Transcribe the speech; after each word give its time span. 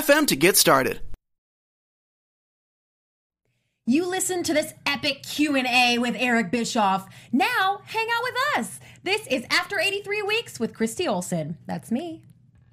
to 0.00 0.36
get 0.36 0.56
started. 0.56 1.00
You 3.86 4.06
listen 4.06 4.42
to 4.44 4.54
this 4.54 4.72
epic 4.86 5.22
Q&A 5.22 5.98
with 5.98 6.14
Eric 6.18 6.50
Bischoff. 6.50 7.08
Now, 7.32 7.82
hang 7.84 8.06
out 8.16 8.22
with 8.22 8.34
us. 8.58 8.80
This 9.02 9.26
is 9.26 9.44
After 9.50 9.78
83 9.78 10.22
Weeks 10.22 10.58
with 10.58 10.72
Christy 10.74 11.06
Olson. 11.08 11.58
That's 11.66 11.90
me. 11.90 12.22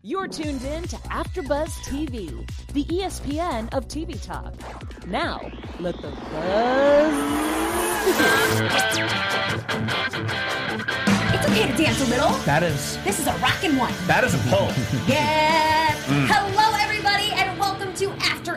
You're 0.02 0.28
tuned 0.30 0.64
in 0.64 0.84
to 0.84 0.96
AfterBuzz 0.96 1.70
TV, 1.84 2.50
the 2.74 2.86
ESPN 2.86 3.74
of 3.74 3.88
TV 3.90 4.22
talk. 4.24 4.54
Now, 5.08 5.42
let 5.82 5.96
the 5.98 6.12
buzz 6.12 7.14
It's 11.34 11.48
okay 11.50 11.68
to 11.70 11.78
dance 11.84 12.02
a 12.02 12.06
little. 12.10 12.30
That 12.46 12.64
is 12.64 12.98
This 13.04 13.20
is 13.20 13.28
a 13.28 13.34
rockin' 13.40 13.76
one. 13.78 13.94
that 14.08 14.24
is 14.24 14.34
a 14.36 14.38
pull. 14.50 14.72
Yeah. 15.14 15.88
Mm. 16.10 16.26
Hello, 16.28 16.34
everybody, 16.34 16.50
and 16.50 16.58
welcome 16.58 16.59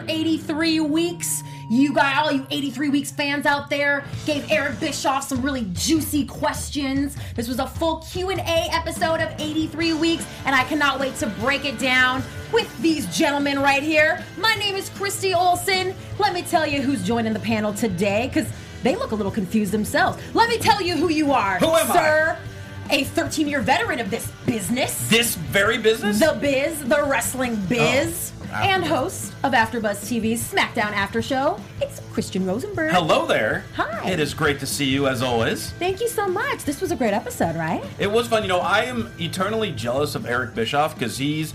to 0.07 0.13
83 0.13 0.81
Weeks. 0.81 1.43
You 1.69 1.93
got 1.95 2.17
all 2.27 2.33
you 2.33 2.47
83 2.51 2.89
Weeks 2.91 3.11
fans 3.11 3.47
out 3.47 3.71
there 3.71 4.05
gave 4.27 4.51
Eric 4.51 4.79
Bischoff 4.81 5.25
some 5.29 5.41
really 5.43 5.67
juicy 5.73 6.27
questions. 6.27 7.17
This 7.35 7.49
was 7.49 7.59
a 7.59 7.67
full 7.67 7.99
Q&A 7.99 8.37
episode 8.73 9.21
of 9.21 9.33
83 9.41 9.95
Weeks, 9.95 10.27
and 10.45 10.55
I 10.55 10.65
cannot 10.65 11.01
wait 11.01 11.15
to 11.17 11.27
break 11.41 11.65
it 11.65 11.79
down 11.79 12.23
with 12.53 12.71
these 12.83 13.07
gentlemen 13.17 13.59
right 13.61 13.83
here. 13.83 14.23
My 14.39 14.55
name 14.57 14.75
is 14.77 14.91
Christy 14.91 15.35
Olson. 15.35 15.95
Let 16.19 16.35
me 16.35 16.43
tell 16.43 16.67
you 16.67 16.83
who's 16.83 17.03
joining 17.07 17.33
the 17.33 17.41
panel 17.41 17.73
today, 17.73 18.27
because 18.33 18.51
they 18.83 18.97
look 18.97 19.13
a 19.13 19.15
little 19.15 19.33
confused 19.33 19.73
themselves. 19.73 20.23
Let 20.35 20.49
me 20.49 20.59
tell 20.59 20.83
you 20.83 20.97
who 20.97 21.09
you 21.09 21.33
are, 21.33 21.59
Who 21.59 21.75
am 21.75 21.87
sir. 21.89 22.39
A 22.91 23.05
13 23.05 23.49
year 23.49 23.61
veteran 23.61 24.01
of 24.01 24.11
this 24.11 24.31
business 24.45 25.09
This 25.09 25.37
very 25.37 25.79
business? 25.79 26.19
the 26.19 26.37
biz, 26.39 26.81
the 26.89 27.03
wrestling 27.05 27.57
biz, 27.67 28.33
Oh, 28.42 28.42
and 28.53 28.85
AfterBuzz. 28.85 28.87
host 28.89 29.33
of 29.45 29.53
AfterBuzz 29.53 30.21
TV's 30.21 30.53
SmackDown 30.53 30.93
After 30.93 31.23
Show. 31.23 31.59
It's 31.81 32.01
Christian 32.13 32.47
Rosenberg. 32.47 32.93
Hello 32.93 33.27
there. 33.27 33.65
Hi. 33.75 34.11
It 34.11 34.21
is 34.21 34.35
great 34.35 34.61
to 34.61 34.67
see 34.67 34.85
you 34.87 35.07
as 35.09 35.23
always. 35.23 35.71
Thank 35.73 36.01
you 36.01 36.09
so 36.09 36.29
much. 36.29 36.65
This 36.65 36.81
was 36.81 36.93
a 36.93 36.97
great 36.97 37.15
episode, 37.15 37.57
right? 37.57 37.83
It 37.99 38.11
was 38.11 38.29
fun. 38.29 38.43
You 38.43 38.49
know, 38.49 38.61
I 38.61 38.85
am 38.85 39.11
eternally 39.19 39.73
jealous 39.73 40.15
of 40.15 40.27
Eric 40.27 40.55
Bischoff 40.55 40.95
because 40.95 41.17
he's 41.19 41.55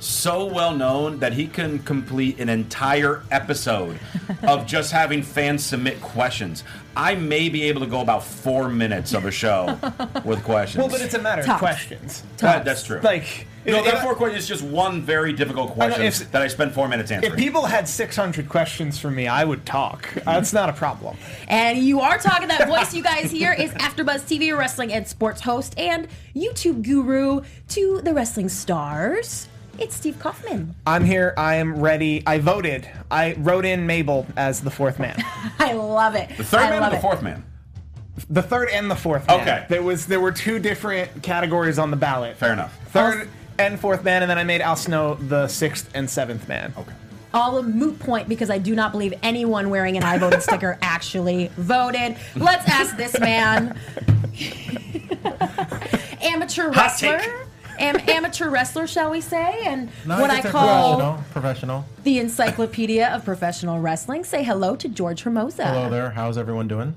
so 0.00 0.44
well 0.44 0.74
known 0.76 1.18
that 1.18 1.32
he 1.32 1.48
can 1.48 1.80
complete 1.80 2.38
an 2.38 2.48
entire 2.48 3.24
episode 3.32 3.98
of 4.44 4.64
just 4.64 4.92
having 4.92 5.22
fans 5.22 5.64
submit 5.64 6.00
questions. 6.00 6.62
I 6.96 7.16
may 7.16 7.48
be 7.48 7.64
able 7.64 7.80
to 7.80 7.86
go 7.86 8.00
about 8.00 8.22
four 8.24 8.68
minutes 8.68 9.12
of 9.12 9.24
a 9.24 9.30
show 9.32 9.76
with 10.24 10.42
questions. 10.44 10.78
Well, 10.78 10.88
but 10.88 11.00
it's 11.00 11.14
a 11.14 11.18
matter 11.20 11.42
Tough. 11.42 11.56
of 11.56 11.58
questions. 11.60 12.22
That- 12.38 12.64
that's 12.64 12.84
true. 12.84 13.00
Like, 13.02 13.46
no, 13.72 13.78
if, 13.78 13.84
that 13.92 14.02
four 14.02 14.14
questions 14.14 14.42
is 14.44 14.48
just 14.48 14.62
one 14.64 15.02
very 15.02 15.32
difficult 15.32 15.70
I 15.72 15.88
know, 15.88 15.94
question 15.94 16.02
if- 16.06 16.32
that 16.32 16.42
I 16.42 16.48
spent 16.48 16.74
four 16.74 16.88
minutes 16.88 17.10
answering. 17.10 17.32
if 17.34 17.38
people 17.38 17.66
had 17.66 17.88
600 17.88 18.48
questions 18.48 18.98
for 18.98 19.10
me, 19.10 19.26
I 19.28 19.44
would 19.44 19.64
talk. 19.66 20.08
That's 20.24 20.52
not 20.52 20.68
a 20.68 20.72
problem. 20.72 21.16
And 21.48 21.78
you 21.78 22.00
are 22.00 22.18
talking 22.18 22.48
that 22.48 22.66
voice 22.68 22.94
you 22.94 23.02
guys 23.02 23.30
hear 23.30 23.52
is 23.52 23.70
AfterBuzz 23.72 24.22
TV 24.22 24.56
wrestling 24.56 24.92
and 24.92 25.06
sports 25.06 25.40
host 25.40 25.78
and 25.78 26.08
YouTube 26.34 26.82
guru 26.82 27.42
to 27.68 28.00
the 28.02 28.12
wrestling 28.14 28.48
stars. 28.48 29.48
It's 29.78 29.94
Steve 29.94 30.18
Kaufman. 30.18 30.74
I'm 30.86 31.04
here. 31.04 31.34
I 31.36 31.54
am 31.56 31.78
ready. 31.80 32.24
I 32.26 32.38
voted. 32.38 32.88
I 33.12 33.34
wrote 33.34 33.64
in 33.64 33.86
Mabel 33.86 34.26
as 34.36 34.60
the 34.60 34.70
fourth 34.72 34.98
man. 34.98 35.16
I 35.60 35.74
love 35.74 36.16
it. 36.16 36.30
the 36.36 36.42
third 36.42 36.60
I 36.62 36.70
man 36.70 36.78
or 36.78 36.80
love 36.80 36.90
the 36.92 36.98
it. 36.98 37.00
fourth 37.00 37.22
man? 37.22 37.44
The 38.28 38.42
third 38.42 38.70
and 38.70 38.90
the 38.90 38.96
fourth 38.96 39.28
man. 39.28 39.40
Okay. 39.42 39.66
There 39.68 39.82
was 39.84 40.06
there 40.06 40.18
were 40.18 40.32
two 40.32 40.58
different 40.58 41.22
categories 41.22 41.78
on 41.78 41.92
the 41.92 41.96
ballot. 41.96 42.36
Fair 42.36 42.52
enough. 42.52 42.76
Third 42.88 43.28
and 43.58 43.78
fourth 43.78 44.04
man, 44.04 44.22
and 44.22 44.30
then 44.30 44.38
I 44.38 44.44
made 44.44 44.60
Al 44.60 44.76
Snow 44.76 45.14
the 45.14 45.48
sixth 45.48 45.90
and 45.94 46.08
seventh 46.08 46.48
man. 46.48 46.72
Okay. 46.78 46.92
all 47.34 47.58
a 47.58 47.62
moot 47.62 47.98
point 47.98 48.28
because 48.28 48.50
I 48.50 48.58
do 48.58 48.74
not 48.74 48.92
believe 48.92 49.12
anyone 49.22 49.68
wearing 49.70 49.96
an 49.96 50.02
I 50.02 50.18
voted 50.18 50.42
sticker 50.42 50.78
actually 50.82 51.48
voted. 51.56 52.16
Let's 52.36 52.68
ask 52.68 52.96
this 52.96 53.18
man. 53.20 53.78
amateur 56.22 56.72
Hot 56.72 56.96
take. 56.98 57.12
wrestler. 57.12 57.44
Am- 57.78 57.96
amateur 58.08 58.48
wrestler, 58.50 58.88
shall 58.88 59.10
we 59.10 59.20
say? 59.20 59.62
And 59.66 59.88
No, 60.04 60.20
what 60.20 60.30
I 60.30 60.40
call 60.40 60.96
professional. 60.96 61.24
Professional. 61.30 61.84
the 62.02 62.18
encyclopedia 62.18 63.08
of 63.14 63.24
professional 63.24 63.78
wrestling. 63.78 64.24
Say 64.24 64.42
hello 64.42 64.74
to 64.76 64.88
George 64.88 65.22
Hermosa. 65.22 65.64
Hello 65.64 65.88
there. 65.88 66.10
How's 66.10 66.38
everyone 66.38 66.66
doing? 66.66 66.96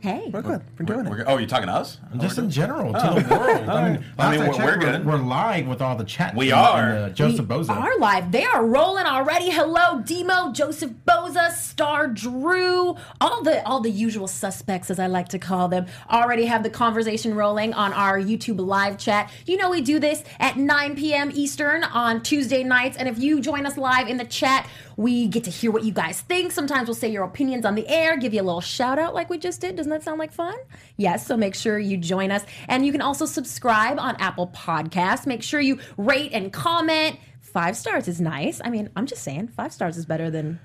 Hey. 0.00 0.30
We're 0.32 0.42
good. 0.42 0.62
We're 0.78 0.84
doing 0.84 1.08
We're 1.08 1.20
it. 1.20 1.24
go- 1.24 1.32
oh, 1.32 1.38
you're 1.38 1.48
talking 1.48 1.66
to 1.68 1.72
us? 1.72 1.98
Just 2.18 2.38
in 2.38 2.50
general, 2.50 2.92
to 2.92 2.98
the 2.98 3.34
world. 3.34 3.68
I 3.68 3.88
mean, 3.92 4.04
I 4.18 4.30
mean, 4.30 4.40
we're- 4.40 4.52
checked, 4.56 4.64
we're 4.64 4.78
good. 4.78 5.06
We're 5.06 5.16
live 5.16 5.66
with 5.66 5.80
all 5.80 5.96
the 5.96 6.04
chat. 6.04 6.34
We 6.36 6.52
are. 6.52 6.90
and, 6.90 6.98
uh, 6.98 7.08
Joseph 7.10 7.48
We 7.48 7.56
Boza. 7.56 7.70
are 7.70 7.98
live. 7.98 8.30
They 8.30 8.44
are 8.44 8.64
rolling 8.64 9.06
already. 9.06 9.50
Hello, 9.50 10.00
Demo, 10.00 10.52
Joseph 10.52 10.92
Boza, 11.08 11.50
Star 11.50 12.06
Drew, 12.08 12.96
all 13.20 13.42
the 13.42 13.66
all 13.66 13.80
the 13.80 13.90
usual 13.90 14.28
suspects, 14.28 14.90
as 14.90 14.98
I 14.98 15.06
like 15.06 15.28
to 15.30 15.38
call 15.38 15.68
them, 15.68 15.86
already 16.10 16.44
have 16.46 16.62
the 16.62 16.70
conversation 16.70 17.34
rolling 17.34 17.72
on 17.74 17.92
our 17.92 18.20
YouTube 18.20 18.60
live 18.64 18.98
chat. 18.98 19.30
You 19.46 19.56
know 19.56 19.70
we 19.70 19.80
do 19.80 19.98
this 19.98 20.22
at 20.38 20.56
9 20.56 20.96
p.m. 20.96 21.30
Eastern 21.34 21.82
on 21.84 22.22
Tuesday 22.22 22.62
nights, 22.62 22.96
and 22.96 23.08
if 23.08 23.18
you 23.18 23.40
join 23.40 23.64
us 23.66 23.76
live 23.76 24.08
in 24.08 24.18
the 24.18 24.24
chat, 24.24 24.68
we 24.96 25.28
get 25.28 25.44
to 25.44 25.50
hear 25.50 25.70
what 25.70 25.84
you 25.84 25.92
guys 25.92 26.20
think. 26.22 26.52
Sometimes 26.52 26.88
we'll 26.88 26.94
say 26.94 27.08
your 27.08 27.24
opinions 27.24 27.64
on 27.64 27.74
the 27.74 27.86
air, 27.88 28.16
give 28.16 28.32
you 28.32 28.40
a 28.40 28.44
little 28.44 28.60
shout 28.60 28.98
out 28.98 29.14
like 29.14 29.28
we 29.28 29.38
just 29.38 29.60
did. 29.60 29.76
Doesn't 29.76 29.90
that 29.90 30.02
sound 30.02 30.18
like 30.18 30.32
fun? 30.32 30.56
Yes, 30.96 31.26
so 31.26 31.36
make 31.36 31.54
sure 31.54 31.78
you 31.78 31.96
join 31.96 32.30
us. 32.30 32.44
And 32.68 32.86
you 32.86 32.92
can 32.92 33.02
also 33.02 33.26
subscribe 33.26 33.98
on 33.98 34.16
Apple 34.16 34.48
Podcasts. 34.48 35.26
Make 35.26 35.42
sure 35.42 35.60
you 35.60 35.78
rate 35.96 36.32
and 36.32 36.52
comment. 36.52 37.18
Five 37.40 37.76
stars 37.76 38.08
is 38.08 38.20
nice. 38.20 38.60
I 38.64 38.70
mean, 38.70 38.90
I'm 38.96 39.06
just 39.06 39.22
saying, 39.22 39.48
five 39.48 39.72
stars 39.72 39.96
is 39.96 40.06
better 40.06 40.30
than 40.30 40.60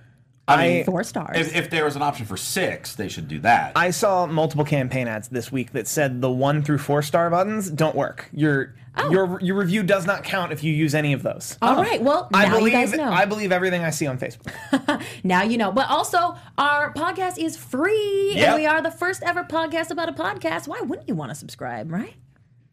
I 0.60 0.68
mean, 0.70 0.84
four 0.86 1.04
stars. 1.04 1.38
If, 1.38 1.56
if 1.56 1.70
there 1.70 1.86
was 1.86 1.96
an 1.96 2.02
option 2.02 2.26
for 2.26 2.38
six, 2.38 2.96
they 2.96 3.08
should 3.10 3.28
do 3.28 3.40
that. 3.40 3.74
I 3.76 3.92
saw 3.92 4.26
multiple 4.26 4.66
campaign 4.66 5.08
ads 5.08 5.28
this 5.30 5.52
week 5.52 5.72
that 5.74 5.88
said 5.88 6.22
the 6.22 6.32
one 6.32 6.64
through 6.64 6.80
four 6.80 7.02
star 7.02 7.30
buttons 7.30 7.70
don't 7.70 7.96
work. 7.96 8.30
Your 8.34 8.76
Oh. 8.94 9.10
your 9.10 9.40
your 9.40 9.56
review 9.56 9.84
does 9.84 10.06
not 10.06 10.26
count 10.26 10.52
if 10.52 10.66
you 10.66 10.74
use 10.74 10.94
any 10.94 11.14
of 11.14 11.24
those. 11.24 11.58
All 11.62 11.78
right, 11.82 12.02
well, 12.02 12.28
I 12.34 12.44
now 12.50 12.58
believe 12.58 12.74
you 12.74 12.80
guys 12.80 12.92
know. 12.94 13.10
I 13.10 13.24
believe 13.24 13.54
everything 13.54 13.86
I 13.86 13.90
see 13.90 14.06
on 14.06 14.20
Facebook. 14.20 15.02
now 15.24 15.44
you 15.44 15.58
know. 15.58 15.72
But 15.72 15.90
also, 15.90 16.36
our 16.58 16.94
podcast 16.94 17.38
is 17.38 17.56
free, 17.56 18.34
Yep. 18.36 18.48
and 18.50 18.56
we 18.58 18.66
are 18.66 18.82
the 18.82 18.92
first 18.92 19.24
ever 19.24 19.46
podcast 19.46 19.92
about 19.92 20.10
a 20.10 20.12
podcast. 20.12 20.68
Why 20.68 20.82
wouldn't 20.82 21.08
you 21.08 21.16
want 21.16 21.32
to 21.32 21.36
subscribe, 21.36 21.90
right? 21.90 22.16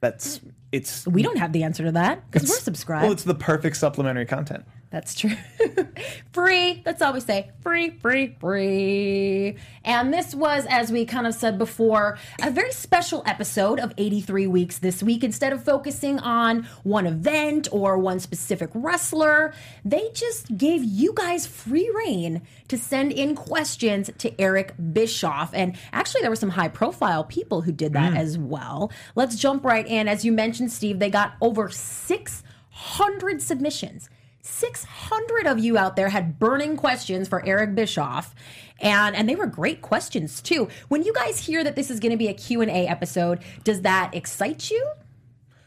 That's 0.01 0.41
it's 0.73 1.07
We 1.07 1.23
don't 1.23 1.39
have 1.39 1.53
the 1.53 1.63
answer 1.63 1.85
to 1.85 1.93
that 1.93 2.29
because 2.29 2.49
we're 2.49 2.55
it's- 2.55 2.65
subscribed. 2.65 3.05
Well, 3.05 3.13
it's 3.13 3.23
the 3.23 3.37
perfect 3.37 3.77
supplementary 3.77 4.27
content. 4.27 4.65
That's 4.91 5.15
true. 5.15 5.37
free. 6.33 6.81
That's 6.83 7.03
all 7.03 7.13
we 7.13 7.21
say. 7.21 7.51
Free, 7.61 7.91
free, 7.91 8.35
free. 8.41 9.57
And 9.85 10.13
this 10.13 10.35
was, 10.35 10.65
as 10.67 10.91
we 10.91 11.05
kind 11.05 11.27
of 11.27 11.35
said 11.35 11.59
before, 11.59 12.17
a 12.43 12.51
very 12.51 12.73
special 12.73 13.23
episode 13.27 13.81
of 13.81 13.93
83 13.99 14.47
Weeks 14.47 14.79
this 14.79 15.03
week. 15.03 15.23
Instead 15.23 15.53
of 15.53 15.63
focusing 15.63 16.19
on 16.21 16.67
one 16.85 17.07
event 17.07 17.69
or 17.71 17.99
one 17.99 18.19
specific 18.19 18.71
wrestler, 18.73 19.53
they 19.85 20.09
just 20.15 20.57
gave 20.57 20.83
you 20.83 21.13
guys 21.15 21.47
free 21.47 21.91
reign 21.95 22.41
to 22.69 22.79
send 22.79 23.13
in 23.13 23.35
questions 23.35 24.11
to 24.17 24.41
Eric 24.41 24.73
Bischoff. 24.95 25.51
And 25.53 25.77
actually, 25.93 26.23
there 26.23 26.31
were 26.31 26.37
some 26.37 26.51
high 26.51 26.69
profile 26.69 27.25
people 27.25 27.61
who 27.61 27.73
did 27.73 27.93
that 27.93 28.15
mm. 28.15 28.19
as 28.19 28.39
well. 28.39 28.91
Let's 29.15 29.37
jump 29.37 29.67
right 29.67 29.87
in. 29.87 30.09
As 30.09 30.25
you 30.25 30.33
mentioned, 30.33 30.73
Steve, 30.73 30.99
they 30.99 31.11
got 31.11 31.35
over 31.43 31.69
600 31.69 33.43
submissions. 33.43 34.09
600 34.49 35.47
of 35.47 35.59
you 35.59 35.79
out 35.79 35.97
there 35.97 36.09
had 36.09 36.39
burning 36.39 36.77
questions 36.77 37.29
for 37.29 37.45
Eric 37.47 37.75
Bischoff 37.75 38.35
and 38.81 39.17
and 39.17 39.29
they 39.29 39.37
were 39.37 39.47
great 39.47 39.83
questions 39.83 40.41
too. 40.41 40.69
When 40.89 41.03
you 41.03 41.13
guys 41.13 41.39
hear 41.39 41.65
that 41.65 41.77
this 41.77 41.91
is 41.91 42.01
going 42.01 42.13
to 42.13 42.17
be 42.19 42.29
a 42.29 42.35
Q&A 42.35 42.87
episode, 42.87 43.41
does 43.65 43.83
that 43.83 44.15
excite 44.15 44.71
you? 44.71 44.85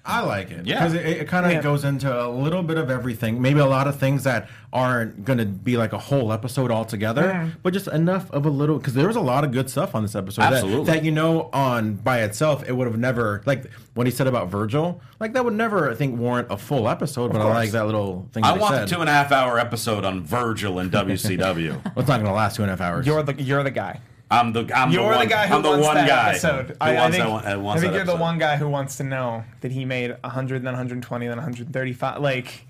I 0.03 0.21
like 0.21 0.50
it 0.50 0.65
Yeah. 0.65 0.80
because 0.80 0.94
it, 0.95 1.06
it 1.06 1.27
kind 1.27 1.45
of 1.45 1.51
Yeah. 1.51 1.62
goes 1.62 1.83
into 1.83 2.12
a 2.12 2.27
little 2.27 2.63
bit 2.63 2.77
of 2.77 2.89
everything. 2.89 3.42
Maybe 3.42 3.59
a 3.59 3.65
lot 3.68 3.88
of 3.88 3.98
things 4.00 4.24
that 4.24 4.50
aren't 4.74 5.25
going 5.25 5.38
to 5.38 5.45
be 5.45 5.77
like 5.77 5.94
a 5.94 5.98
whole 6.00 6.33
episode 6.33 6.71
altogether, 6.71 7.51
but 7.62 7.74
just 7.74 7.88
enough 7.88 8.31
of 8.31 8.45
a 8.45 8.50
little. 8.50 8.77
Because 8.77 8.94
there 8.95 9.06
was 9.07 9.15
a 9.15 9.21
lot 9.21 9.44
of 9.44 9.51
good 9.51 9.69
stuff 9.69 9.94
on 9.94 10.01
this 10.01 10.15
episode. 10.15 10.42
that- 10.42 10.53
Absolutely. 10.53 10.86
That, 10.86 11.03
you 11.06 11.12
know 11.12 11.50
on 11.53 11.94
by 11.95 12.21
itself 12.21 12.68
it 12.68 12.71
would 12.75 12.88
have 12.88 12.98
never 12.98 13.44
like 13.45 13.69
what 13.94 14.07
he 14.07 14.12
said 14.12 14.25
about 14.27 14.48
Virgil. 14.50 15.01
Like 15.19 15.33
that 15.33 15.45
would 15.45 15.53
never 15.53 15.92
I 15.92 15.94
think 15.95 16.18
warrant 16.18 16.48
a 16.50 16.57
full 16.57 16.89
episode. 16.89 17.31
But 17.31 17.42
I 17.42 17.45
like 17.45 17.71
that 17.71 17.86
little 17.86 18.27
thing. 18.33 18.44
I 18.44 18.53
that 18.53 18.59
want 18.62 18.74
said. 18.74 18.88
the 18.88 18.95
two 18.95 19.01
and 19.01 19.09
a 19.09 19.13
half 19.13 19.31
hour 19.31 19.59
episode 19.59 20.03
on 20.06 20.24
Virgil 20.24 20.80
and 20.80 20.92
WCW. 20.92 21.71
Well, 21.83 21.94
it's 21.98 22.07
not 22.07 22.15
going 22.18 22.25
to 22.25 22.31
last 22.31 22.56
two 22.56 22.63
and 22.63 22.71
a 22.71 22.75
half 22.75 22.81
hours. 22.81 23.06
You're 23.06 23.21
the 23.24 23.33
you're 23.42 23.63
the 23.63 23.71
guy. 23.71 24.00
I'm 24.31 24.53
the 24.53 24.71
I'm 24.75 24.91
You're 24.91 25.13
the, 25.13 25.19
the, 25.19 25.25
guy 25.27 25.47
who 25.47 25.55
I'm 25.55 25.61
the 25.61 25.69
wants 25.69 25.85
one 25.87 25.95
that 25.95 26.07
guy 26.07 26.29
episode. 26.29 26.67
who 26.69 26.75
I, 26.79 27.05
I 27.05 27.11
think, 27.11 27.23
that 27.23 27.29
one- 27.29 27.45
uh, 27.45 27.69
I 27.69 27.79
think 27.79 27.91
that 27.91 27.97
you're 27.97 28.05
the 28.05 28.15
one 28.15 28.37
guy 28.39 28.55
who 28.55 28.69
wants 28.69 28.95
to 28.97 29.03
know 29.03 29.43
that 29.59 29.71
he 29.71 29.83
made 29.85 30.11
100, 30.11 30.63
then 30.63 30.73
120, 30.73 31.27
then 31.27 31.37
135. 31.37 32.21
Like, 32.21 32.65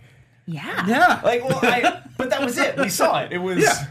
Yeah. 0.48 0.86
Yeah. 0.88 1.22
like, 1.24 1.44
well, 1.44 1.60
I, 1.62 2.02
but 2.18 2.30
that 2.32 2.42
was 2.44 2.58
it. 2.58 2.78
We 2.78 2.90
saw 2.90 3.22
it. 3.22 3.32
It 3.32 3.38
was. 3.38 3.60
Yeah. 3.60 3.88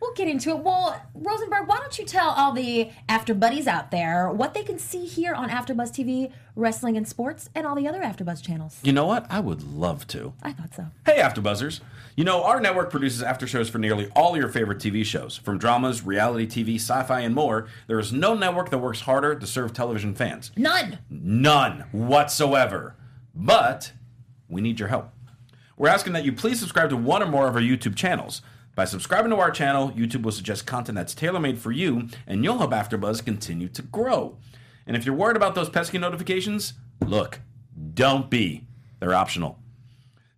We'll 0.00 0.14
get 0.14 0.26
into 0.26 0.50
it. 0.50 0.58
Well, 0.58 1.00
Rosenberg, 1.14 1.68
why 1.68 1.78
don't 1.78 1.96
you 1.96 2.04
tell 2.04 2.30
all 2.30 2.52
the 2.52 2.90
After 3.08 3.34
Buddies 3.34 3.68
out 3.68 3.92
there 3.92 4.28
what 4.30 4.52
they 4.52 4.64
can 4.64 4.80
see 4.80 5.06
here 5.06 5.32
on 5.32 5.48
AfterBuzz 5.48 5.92
TV, 5.92 6.32
Wrestling 6.56 6.96
and 6.96 7.06
Sports, 7.06 7.48
and 7.54 7.64
all 7.68 7.76
the 7.76 7.86
other 7.86 8.00
AfterBuzz 8.00 8.42
channels? 8.42 8.80
You 8.82 8.92
know 8.92 9.06
what? 9.06 9.26
I 9.30 9.38
would 9.38 9.62
love 9.62 10.08
to. 10.08 10.32
I 10.42 10.52
thought 10.54 10.74
so. 10.74 10.86
Hey, 11.06 11.18
AfterBuzzers! 11.18 11.78
You 12.14 12.24
know 12.24 12.44
our 12.44 12.60
network 12.60 12.90
produces 12.90 13.22
after 13.22 13.46
shows 13.46 13.70
for 13.70 13.78
nearly 13.78 14.10
all 14.14 14.36
your 14.36 14.50
favorite 14.50 14.76
TV 14.78 15.02
shows, 15.02 15.38
from 15.38 15.56
dramas, 15.56 16.04
reality 16.04 16.46
TV, 16.46 16.74
sci-fi, 16.74 17.20
and 17.20 17.34
more. 17.34 17.68
There 17.86 17.98
is 17.98 18.12
no 18.12 18.34
network 18.34 18.68
that 18.68 18.78
works 18.78 19.00
harder 19.00 19.34
to 19.34 19.46
serve 19.46 19.72
television 19.72 20.14
fans. 20.14 20.52
None. 20.54 20.98
None 21.08 21.86
whatsoever. 21.90 22.96
But 23.34 23.92
we 24.46 24.60
need 24.60 24.78
your 24.78 24.90
help. 24.90 25.10
We're 25.78 25.88
asking 25.88 26.12
that 26.12 26.26
you 26.26 26.34
please 26.34 26.60
subscribe 26.60 26.90
to 26.90 26.98
one 26.98 27.22
or 27.22 27.26
more 27.26 27.48
of 27.48 27.56
our 27.56 27.62
YouTube 27.62 27.96
channels. 27.96 28.42
By 28.74 28.84
subscribing 28.84 29.30
to 29.30 29.36
our 29.36 29.50
channel, 29.50 29.90
YouTube 29.92 30.22
will 30.22 30.32
suggest 30.32 30.66
content 30.66 30.96
that's 30.96 31.14
tailor-made 31.14 31.58
for 31.58 31.72
you, 31.72 32.08
and 32.26 32.44
you'll 32.44 32.58
help 32.58 32.72
AfterBuzz 32.72 33.24
continue 33.24 33.68
to 33.68 33.80
grow. 33.80 34.36
And 34.86 34.96
if 34.96 35.06
you're 35.06 35.14
worried 35.14 35.36
about 35.36 35.54
those 35.54 35.70
pesky 35.70 35.96
notifications, 35.96 36.74
look, 37.00 37.40
don't 37.94 38.28
be. 38.28 38.66
They're 39.00 39.14
optional. 39.14 39.61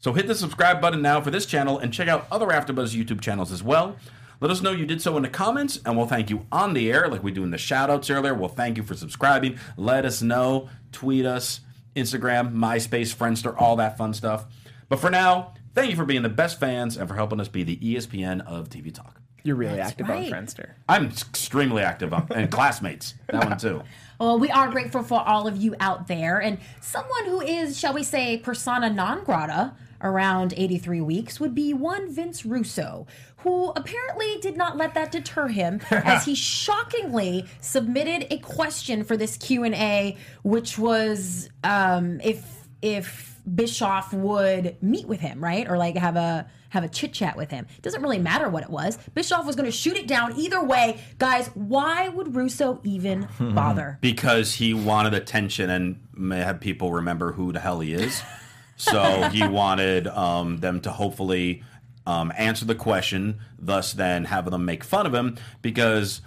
So 0.05 0.12
hit 0.12 0.27
the 0.27 0.35
subscribe 0.35 0.83
button 0.83 1.01
now 1.01 1.23
for 1.23 1.31
this 1.31 1.47
channel 1.47 1.79
and 1.79 1.91
check 1.91 2.09
out 2.09 2.27
other 2.31 2.49
AfterBuzz 2.49 2.95
YouTube 2.95 3.23
channels 3.23 3.51
as 3.51 3.62
well. 3.62 3.97
Let 4.39 4.51
us 4.51 4.61
know 4.61 4.71
you 4.71 4.85
did 4.85 5.01
so 5.01 5.17
in 5.17 5.23
the 5.23 5.31
comments, 5.31 5.81
and 5.87 5.97
we'll 5.97 6.06
thank 6.06 6.29
you 6.29 6.45
on 6.53 6.75
the 6.75 6.93
air, 6.93 7.09
like 7.09 7.23
we 7.23 7.33
do 7.33 7.43
in 7.43 7.51
the 7.51 7.56
shoutouts 7.56 8.15
earlier. 8.15 8.35
We'll 8.35 8.51
thank 8.51 8.77
you 8.77 8.83
for 8.83 8.93
subscribing. 8.93 9.59
Let 9.79 10.05
us 10.05 10.21
know. 10.21 10.69
Tweet 10.93 11.25
us, 11.25 11.61
Instagram, 11.97 12.53
MySpace, 12.53 13.17
Friendster, 13.17 13.59
all 13.59 13.77
that 13.77 13.97
fun 13.97 14.12
stuff. 14.12 14.45
But 14.91 14.99
for 15.01 15.09
now, 15.09 15.55
thank 15.75 15.89
you 15.89 15.97
for 15.97 16.05
being 16.05 16.21
the 16.21 16.29
best 16.29 16.61
fans 16.61 16.99
and 16.99 17.09
for 17.09 17.15
helping 17.15 17.41
us 17.41 17.49
be 17.49 17.62
the 17.62 17.79
ESPN 17.79 18.47
of 18.47 18.69
TV 18.69 18.93
Talk. 18.93 19.23
You're 19.43 19.56
really 19.56 19.77
That's 19.77 19.93
active 19.93 20.11
right. 20.11 20.31
on 20.31 20.45
Friendster. 20.45 20.73
I'm 20.87 21.06
extremely 21.06 21.83
active 21.83 22.12
on, 22.12 22.27
and 22.35 22.51
classmates. 22.51 23.15
That 23.29 23.49
one 23.49 23.56
too. 23.56 23.83
Well, 24.21 24.39
we 24.39 24.49
are 24.49 24.71
grateful 24.71 25.03
for 25.03 25.21
all 25.21 25.49
of 25.49 25.56
you 25.56 25.75
out 25.81 26.06
there. 26.06 26.41
And 26.41 26.59
someone 26.81 27.25
who 27.25 27.41
is, 27.41 27.77
shall 27.77 27.93
we 27.93 28.05
say, 28.05 28.39
persona 28.39 28.89
non 28.89 29.25
grata 29.25 29.73
around 30.05 30.55
83 30.56 31.01
weeks 31.01 31.41
would 31.41 31.55
be 31.55 31.75
one 31.75 32.12
Vince 32.15 32.45
Russo, 32.45 33.06
who 33.39 33.71
apparently 33.71 34.39
did 34.41 34.56
not 34.56 34.77
let 34.77 34.95
that 34.95 35.11
deter 35.11 35.49
him 35.49 35.81
as 35.91 36.25
he 36.25 36.35
shockingly 36.35 37.47
submitted 37.61 38.27
a 38.33 38.39
question 38.39 39.03
for 39.03 39.17
this 39.17 39.37
Q&A 39.37 40.17
which 40.43 40.79
was 40.79 41.49
um, 41.65 42.21
if 42.23 42.69
if 42.83 43.41
Bischoff 43.55 44.12
would 44.12 44.77
meet 44.83 45.06
with 45.06 45.21
him, 45.21 45.43
right? 45.43 45.69
Or 45.69 45.77
like 45.79 45.97
have 45.97 46.17
a 46.17 46.47
have 46.71 46.83
a 46.85 46.89
chit 46.89 47.12
chat 47.12 47.37
with 47.37 47.51
him. 47.51 47.67
It 47.77 47.83
Doesn't 47.83 48.03
really 48.03 48.19
matter 48.19 48.49
what 48.49 48.62
it 48.62 48.71
was. 48.71 48.99
Bischoff 49.15 49.47
was 49.47 49.55
going 49.55 49.67
to 49.67 49.73
shoot 49.73 49.97
it 49.97 50.06
down 50.09 50.37
either 50.39 50.62
way. 50.65 51.01
Guys, 51.19 51.49
why 51.55 52.09
would 52.09 52.35
Russo 52.35 52.81
even 52.85 53.29
bother? 53.41 53.99
because 54.01 54.55
he 54.55 54.75
wanted 54.75 55.15
attention 55.15 55.71
and 55.71 56.01
may 56.15 56.39
have 56.41 56.61
people 56.61 56.93
remember 56.93 57.33
who 57.33 57.53
the 57.53 57.61
hell 57.61 57.81
he 57.81 57.93
is. 57.95 58.23
So 58.76 59.29
he 59.32 59.47
wanted 59.47 60.06
um, 60.09 60.59
them 60.59 60.81
to 60.82 60.91
hopefully 60.91 61.62
um, 62.06 62.32
answer 62.37 62.65
the 62.65 62.75
question, 62.75 63.38
thus 63.59 63.93
then 63.93 64.25
have 64.25 64.50
them 64.50 64.65
make 64.65 64.85
fun 64.85 65.06
of 65.06 65.15
him 65.15 65.37
because, 65.62 66.21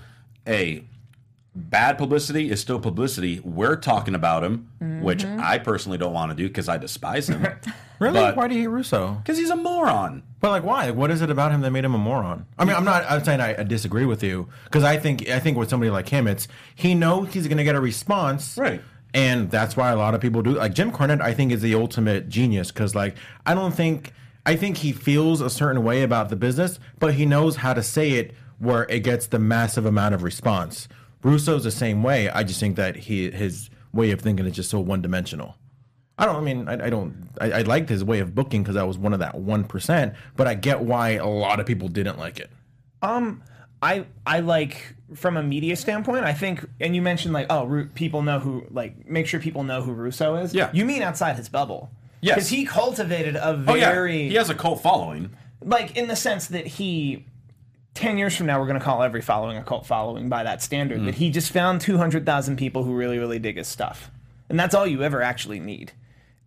a 0.48 0.84
bad 1.56 1.98
publicity 1.98 2.50
is 2.52 2.62
still 2.62 2.80
publicity. 2.80 3.42
We're 3.44 3.76
talking 3.76 4.16
about 4.16 4.44
him, 4.44 4.70
which 5.02 5.26
I 5.26 5.58
personally 5.60 5.98
don't 5.98 6.14
want 6.14 6.32
to 6.32 6.36
do 6.36 6.48
because 6.48 6.70
I 6.70 6.78
despise 6.78 7.28
him. 7.28 7.46
really? 8.00 8.14
But- 8.20 8.38
Why 8.38 8.48
do 8.48 8.56
you 8.56 8.62
hate 8.62 8.68
Russo? 8.68 9.16
Because 9.16 9.38
he's 9.38 9.50
a 9.50 9.56
moron. 9.56 10.24
But 10.40 10.52
like, 10.52 10.64
why? 10.64 10.92
What 10.92 11.10
is 11.12 11.22
it 11.22 11.30
about 11.32 11.52
him 11.52 11.62
that 11.62 11.72
made 11.72 11.84
him 11.84 11.96
a 11.96 11.98
moron? 11.98 12.46
I 12.60 12.64
mean, 12.66 12.76
I'm 12.76 12.86
not. 12.86 13.04
I'm 13.10 13.24
saying 13.24 13.42
I, 13.42 13.60
I 13.60 13.64
disagree 13.64 14.06
with 14.06 14.22
you 14.24 14.48
because 14.66 14.84
I 14.84 14.98
think 14.98 15.28
I 15.30 15.40
think 15.40 15.58
with 15.58 15.68
somebody 15.70 15.90
like 15.90 16.08
him, 16.08 16.28
it's 16.28 16.48
he 16.76 16.94
knows 16.94 17.34
he's 17.34 17.48
going 17.48 17.58
to 17.58 17.64
get 17.64 17.74
a 17.76 17.82
response, 17.82 18.56
Right. 18.58 18.82
And 19.14 19.50
that's 19.50 19.76
why 19.76 19.92
a 19.92 19.96
lot 19.96 20.14
of 20.14 20.22
people 20.22 20.42
do. 20.42 20.52
Like 20.52 20.74
Jim 20.74 20.92
Cornette, 20.92 21.22
I 21.22 21.34
think 21.34 21.52
is 21.52 21.62
the 21.62 21.76
ultimate 21.76 22.30
genius 22.30 22.72
because 22.72 22.94
like 22.94 23.16
I 23.46 23.54
don't 23.54 23.74
think 23.74 24.14
I 24.46 24.56
think 24.56 24.78
he 24.78 24.92
feels 24.92 25.42
a 25.42 25.50
certain 25.50 25.84
way 25.84 26.04
about 26.04 26.30
the 26.30 26.36
business, 26.36 26.80
but 27.00 27.14
he 27.14 27.26
knows 27.26 27.58
how 27.58 27.74
to 27.74 27.84
say 27.84 28.12
it 28.12 28.34
where 28.60 28.86
it 28.90 29.02
gets 29.02 29.28
the 29.28 29.40
massive 29.40 29.86
amount 29.86 30.16
of 30.16 30.24
response. 30.24 30.88
Russo's 31.24 31.64
the 31.64 31.72
same 31.72 32.04
way. 32.04 32.30
I 32.30 32.44
just 32.44 32.60
think 32.60 32.76
that 32.76 32.96
he 32.96 33.32
his 33.32 33.70
way 33.94 34.12
of 34.12 34.22
thinking 34.22 34.46
is 34.46 34.56
just 34.56 34.70
so 34.70 34.80
one 34.80 35.02
dimensional. 35.02 35.56
I 36.18 36.26
don't. 36.26 36.36
I 36.36 36.42
mean, 36.42 36.68
I, 36.68 36.86
I 36.86 36.90
don't. 36.90 37.30
I, 37.40 37.52
I 37.52 37.62
liked 37.62 37.90
his 37.90 38.04
way 38.04 38.20
of 38.20 38.34
booking 38.34 38.64
because 38.64 38.76
I 38.76 38.84
was 38.84 38.98
one 38.98 39.14
of 39.14 39.20
that 39.20 39.36
one 39.36 39.64
percent. 39.64 40.14
But 40.36 40.48
I 40.48 40.56
get 40.56 40.82
why 40.82 41.12
a 41.12 41.28
lot 41.28 41.60
of 41.60 41.66
people 41.66 41.88
didn't 41.90 42.18
like 42.18 42.40
it. 42.40 42.50
Um, 43.02 43.44
I 43.82 44.06
I 44.26 44.40
like 44.40 44.96
from 45.16 45.38
a 45.38 45.44
media 45.44 45.76
standpoint. 45.76 46.26
I 46.26 46.34
think, 46.34 46.66
and 46.80 46.96
you 46.96 47.02
mentioned 47.02 47.34
like, 47.34 47.48
oh, 47.50 47.66
Ru- 47.66 47.88
people 47.88 48.22
know 48.22 48.40
who 48.40 48.66
like 48.72 49.08
make 49.08 49.28
sure 49.28 49.40
people 49.40 49.64
know 49.64 49.82
who 49.82 49.94
Russo 49.94 50.36
is. 50.36 50.54
Yeah. 50.54 50.70
you 50.74 50.86
mean 50.86 51.02
outside 51.02 51.36
his 51.36 51.50
bubble? 51.50 51.92
Yes. 52.22 52.36
because 52.36 52.50
he 52.50 52.66
cultivated 52.66 53.36
a 53.36 53.54
very. 53.56 53.72
Oh 53.72 54.24
yeah, 54.24 54.30
he 54.30 54.36
has 54.36 54.50
a 54.50 54.56
cult 54.56 54.82
following. 54.82 55.30
like 55.62 55.96
in 55.98 56.08
the 56.08 56.16
sense 56.16 56.48
that 56.48 56.68
he. 56.68 57.26
10 57.94 58.20
years 58.20 58.36
from 58.36 58.46
now, 58.46 58.60
we're 58.60 58.68
going 58.68 58.78
to 58.78 58.86
call 58.86 59.02
every 59.02 59.22
following 59.22 59.58
a 59.58 59.64
cult 59.64 59.84
following 59.88 60.30
by 60.30 60.44
that 60.44 60.62
standard. 60.62 61.00
Mm. 61.00 61.06
That 61.06 61.16
he 61.16 61.32
just 61.32 61.52
found 61.52 61.82
200,000 61.82 62.56
people 62.56 62.84
who 62.84 62.94
really, 62.94 63.18
really 63.18 63.40
dig 63.40 63.58
his 63.58 63.68
stuff. 63.68 64.12
And 64.50 64.60
that's 64.60 64.76
all 64.76 64.86
you 64.86 65.02
ever 65.02 65.24
actually 65.24 65.60
need. 65.60 65.94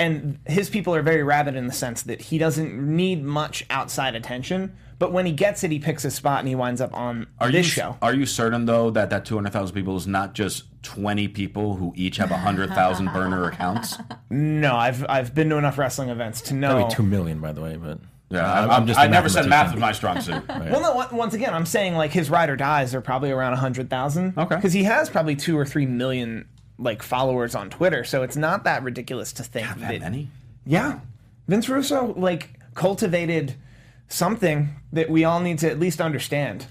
And 0.01 0.39
his 0.47 0.71
people 0.71 0.95
are 0.95 1.03
very 1.03 1.23
rabid 1.23 1.55
in 1.57 1.67
the 1.67 1.73
sense 1.73 2.03
that 2.05 2.21
he 2.23 2.39
doesn't 2.39 2.75
need 2.97 3.23
much 3.23 3.65
outside 3.71 4.15
attention. 4.15 4.75
But 4.99 5.13
when 5.13 5.25
he 5.27 5.33
gets 5.33 5.63
it, 5.65 5.71
he 5.71 5.79
picks 5.79 6.05
a 6.05 6.11
spot 6.11 6.41
and 6.41 6.49
he 6.49 6.55
winds 6.55 6.81
up 6.81 6.93
on 6.95 7.27
Are 7.39 7.51
this 7.51 7.67
you 7.67 7.71
show. 7.73 7.97
Are 8.03 8.15
you 8.15 8.27
certain 8.27 8.67
though 8.67 8.91
that 8.91 9.11
that 9.11 9.25
two 9.25 9.35
hundred 9.35 9.53
thousand 9.53 9.75
people 9.75 9.97
is 9.97 10.07
not 10.07 10.35
just 10.35 10.65
twenty 10.83 11.27
people 11.29 11.77
who 11.77 11.93
each 11.97 12.17
have 12.19 12.31
hundred 12.31 12.71
thousand 12.71 13.13
burner 13.13 13.45
accounts? 13.45 13.97
No, 14.33 14.77
I've 14.77 15.05
I've 15.09 15.35
been 15.35 15.49
to 15.51 15.57
enough 15.57 15.77
wrestling 15.77 16.09
events 16.09 16.41
to 16.43 16.55
know. 16.55 16.77
Probably 16.77 16.95
two 16.95 17.03
million, 17.03 17.41
by 17.41 17.53
the 17.53 17.61
way. 17.61 17.77
But 17.77 17.99
Yeah, 18.29 18.45
I'm- 18.51 18.71
I, 18.71 18.77
I'm 18.77 18.87
just 18.87 18.99
I 19.01 19.07
a 19.07 19.09
never 19.09 19.29
said 19.29 19.47
math 19.49 19.75
mathematician. 19.75 19.75
was 19.75 19.81
my 19.81 19.93
strong 19.93 20.21
suit. 20.21 20.71
Well, 20.71 20.81
no. 21.11 21.17
Once 21.17 21.35
again, 21.35 21.53
I'm 21.53 21.67
saying 21.67 21.95
like 21.97 22.13
his 22.13 22.31
ride 22.31 22.49
or 22.49 22.57
dies 22.57 22.95
are 22.95 23.01
probably 23.01 23.31
around 23.33 23.57
hundred 23.57 23.91
thousand. 23.91 24.35
Okay. 24.39 24.55
Because 24.55 24.73
he 24.73 24.85
has 24.85 25.11
probably 25.11 25.35
two 25.35 25.59
or 25.59 25.65
three 25.67 25.87
million 25.87 26.47
like 26.81 27.03
followers 27.03 27.55
on 27.55 27.69
Twitter, 27.71 28.03
so 28.05 28.23
it's 28.23 28.37
not 28.37 28.65
that 28.65 28.83
ridiculous 28.83 29.33
to 29.35 29.43
think 29.45 29.67
That 29.69 29.79
that. 29.79 30.01
many? 30.01 30.29
Yeah, 30.67 31.01
Vince 31.47 31.69
Russo 31.69 32.15
like 32.17 32.51
cultivated 32.75 33.55
something 34.09 34.71
that 34.93 35.09
we 35.11 35.25
all 35.25 35.41
need 35.41 35.59
to 35.61 35.71
at 35.71 35.79
least 35.79 36.01
understand. 36.01 36.67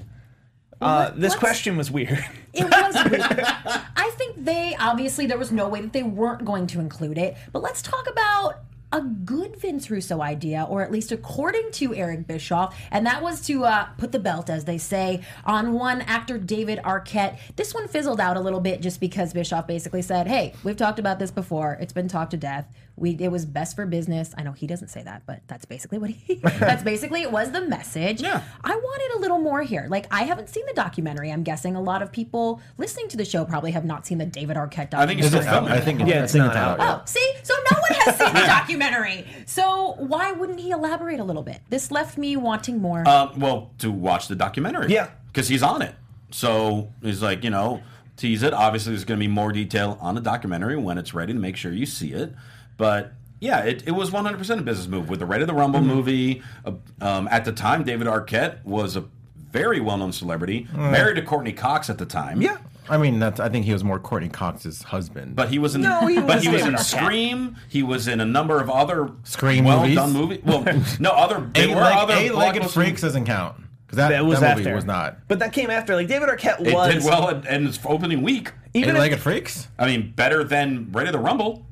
Uh, 0.82 1.10
this 1.12 1.32
let's- 1.32 1.36
question 1.36 1.78
was 1.78 1.92
weird. 1.92 2.24
It 2.54 2.64
was 2.66 2.96
weird. 3.12 3.22
I 3.22 4.12
think 4.18 4.44
they 4.44 4.76
obviously 4.80 5.26
there 5.28 5.38
was 5.38 5.52
no 5.52 5.68
way 5.70 5.82
that 5.82 5.94
they 5.94 6.04
weren't 6.04 6.44
going 6.44 6.66
to 6.68 6.80
include 6.80 7.18
it. 7.18 7.38
But 7.54 7.62
let's 7.62 7.82
talk 7.82 8.10
about 8.10 8.56
a 8.92 9.02
good 9.02 9.56
Vince 9.56 9.92
Russo 9.92 10.22
idea, 10.22 10.66
or 10.68 10.82
at 10.82 10.92
least 10.92 11.12
according 11.12 11.72
to 11.74 11.94
Eric 11.94 12.28
Bischoff, 12.28 12.76
and 12.92 13.06
that 13.06 13.22
was 13.22 13.42
to 13.48 13.66
uh, 13.66 13.86
put 13.98 14.12
the 14.12 14.20
belt, 14.20 14.50
as 14.50 14.66
they 14.66 14.78
say, 14.78 15.22
on 15.46 15.74
one 15.74 16.02
actor 16.02 16.38
David 16.38 16.80
Arquette. 16.80 17.38
This 17.56 17.74
one 17.74 17.88
fizzled 17.88 18.20
out 18.20 18.38
a 18.38 18.42
little 18.42 18.60
bit 18.60 18.82
just 18.82 19.00
because 19.00 19.34
Bischoff 19.34 19.68
basically 19.68 20.02
said, 20.02 20.28
"Hey, 20.28 20.54
we've 20.64 20.78
talked 20.78 21.00
about 21.00 21.20
this 21.20 21.32
before. 21.32 21.78
It's 21.80 21.94
been 21.94 22.08
talked 22.08 22.32
to 22.32 22.38
death. 22.38 22.68
We 23.00 23.12
it 23.20 23.32
was 23.32 23.46
best 23.46 23.76
for 23.76 23.86
business." 23.86 24.34
I 24.38 24.44
know 24.44 24.52
he 24.52 24.68
doesn't 24.68 24.90
say 24.90 25.02
that, 25.04 25.24
but 25.26 25.42
that's 25.48 25.66
basically 25.66 25.98
what 25.98 26.10
he. 26.10 26.36
that's 26.44 26.84
basically 26.84 27.22
it 27.22 27.32
was 27.32 27.52
the 27.52 27.62
message. 27.62 28.22
Yeah. 28.22 28.44
I 28.64 28.76
wanted 28.76 29.18
a 29.18 29.20
little 29.20 29.40
more 29.40 29.62
here. 29.62 29.88
Like 29.90 30.06
I 30.12 30.24
haven't 30.24 30.50
seen 30.50 30.66
the 30.68 30.74
documentary. 30.74 31.32
I'm 31.32 31.44
guessing 31.44 31.76
a 31.76 31.82
lot 31.82 32.02
of 32.02 32.12
people 32.12 32.62
listening 32.78 33.08
to 33.10 33.18
the 33.18 33.26
show 33.26 33.46
probably 33.46 33.72
have 33.72 33.86
not 33.86 34.06
seen 34.06 34.18
the 34.18 34.26
David 34.26 34.58
Arquette 34.58 34.90
documentary. 34.92 35.02
I 35.02 35.06
think 35.08 35.20
it's 35.20 35.26
Is 35.28 35.32
still 35.34 35.42
it 35.42 35.50
filming. 35.52 35.72
I 35.72 35.80
think 35.80 36.00
Yeah, 36.02 36.20
I 36.20 36.24
it's 36.24 36.34
think 36.34 36.46
not 36.46 36.56
out 36.56 36.78
Oh, 36.80 37.02
see, 37.06 37.34
so 37.44 37.54
no 37.72 37.80
one 37.80 38.00
has 38.02 38.18
seen 38.18 38.34
the 38.34 38.40
documentary. 38.48 39.26
So 39.46 39.96
why 39.98 40.32
wouldn't 40.32 40.60
he 40.60 40.72
elaborate 40.72 41.20
a 41.20 41.24
little 41.24 41.44
bit? 41.44 41.62
This 41.70 41.92
left 41.92 42.18
me 42.18 42.36
wanting 42.38 42.80
more. 42.82 43.08
Um, 43.08 43.40
well, 43.40 43.72
to 43.80 43.92
watch 43.92 44.28
the 44.28 44.36
documentary. 44.36 44.92
Yeah. 44.94 45.10
Because 45.28 45.48
he's 45.48 45.64
on 45.64 45.82
it. 45.82 45.96
So 46.32 46.92
he's 47.02 47.22
like, 47.22 47.44
you 47.44 47.50
know, 47.50 47.82
tease 48.18 48.44
it. 48.44 48.54
Obviously, 48.54 48.92
there's 48.94 49.06
going 49.06 49.20
to 49.20 49.24
be 49.24 49.28
more 49.32 49.52
detail 49.52 49.98
on 50.02 50.16
the 50.16 50.22
documentary 50.22 50.76
when 50.76 50.98
it's 50.98 51.14
ready 51.14 51.34
to 51.34 51.40
make 51.40 51.56
sure 51.56 51.72
you 51.72 51.86
see 51.86 52.14
it. 52.14 52.34
But 52.80 53.14
yeah, 53.40 53.60
it, 53.66 53.84
it 53.86 53.92
was 53.92 54.10
100% 54.10 54.40
a 54.58 54.62
business 54.64 54.88
move 54.88 55.08
with 55.10 55.20
the 55.20 55.28
Ready 55.28 55.46
to 55.46 55.54
Rumble 55.54 55.82
Mm-hmm. 55.82 55.88
movie. 55.90 56.42
Uh, 56.66 56.72
um, 57.02 57.28
at 57.30 57.46
the 57.46 57.52
time, 57.52 57.84
David 57.84 58.08
Arquette 58.08 58.64
was 58.66 58.96
a 58.96 59.04
very 59.52 59.80
well 59.80 59.98
known 59.98 60.12
celebrity, 60.12 60.68
married 60.76 61.16
to 61.18 61.22
Courteney 61.22 61.54
Cox 61.54 61.90
at 61.92 61.98
the 62.00 62.06
time. 62.08 62.42
Yeah. 62.42 62.58
I 62.90 62.98
mean, 62.98 63.20
that's. 63.20 63.40
I 63.40 63.50
think 63.50 63.66
he 63.66 63.74
was 63.74 63.84
more 63.84 64.00
Courteney 64.00 64.30
Cox's 64.32 64.82
husband. 64.82 65.36
But 65.36 65.50
he 65.50 65.60
was 65.60 65.76
in. 65.76 65.82
No, 65.82 66.08
he 66.08 66.16
but 66.16 66.36
was 66.38 66.44
he 66.44 66.50
was 66.50 66.64
in 66.66 66.76
Scream. 66.80 67.56
He 67.68 67.84
was 67.84 68.08
in 68.08 68.20
a 68.20 68.26
number 68.26 68.60
of 68.60 68.68
other 68.70 69.12
Scream 69.24 69.64
well 69.66 69.82
movies? 69.82 69.96
done 69.96 70.12
movies. 70.12 70.40
Well, 70.44 70.64
no 71.00 71.12
other. 71.12 71.40
There 71.54 71.66
eight, 71.70 71.76
were 71.76 71.82
leg, 71.82 71.94
other 71.96 72.14
eight-legged 72.16 72.68
freaks 72.72 73.02
doesn't 73.02 73.26
count 73.26 73.58
because 73.86 73.98
that, 73.98 74.10
That 74.10 74.26
was 74.26 74.40
that 74.40 74.58
movie 74.58 74.68
after. 74.70 74.76
was 74.76 74.86
not. 74.86 75.20
But 75.28 75.38
that 75.38 75.54
came 75.54 75.70
after. 75.70 75.96
Like 75.96 76.08
David 76.08 76.30
Arquette 76.30 76.66
It 76.66 76.74
was 76.74 76.94
did 76.96 77.04
well 77.04 77.30
in, 77.30 77.46
in 77.46 77.68
its 77.68 77.78
opening 77.86 78.24
week. 78.24 78.54
even 78.74 78.90
if- 78.90 78.96
Eight-legged 78.96 79.20
freaks. 79.20 79.68
I 79.78 79.86
mean, 79.86 80.12
better 80.16 80.44
than 80.44 80.92
Ready 80.92 81.12
to 81.12 81.20
Rumble. 81.20 81.68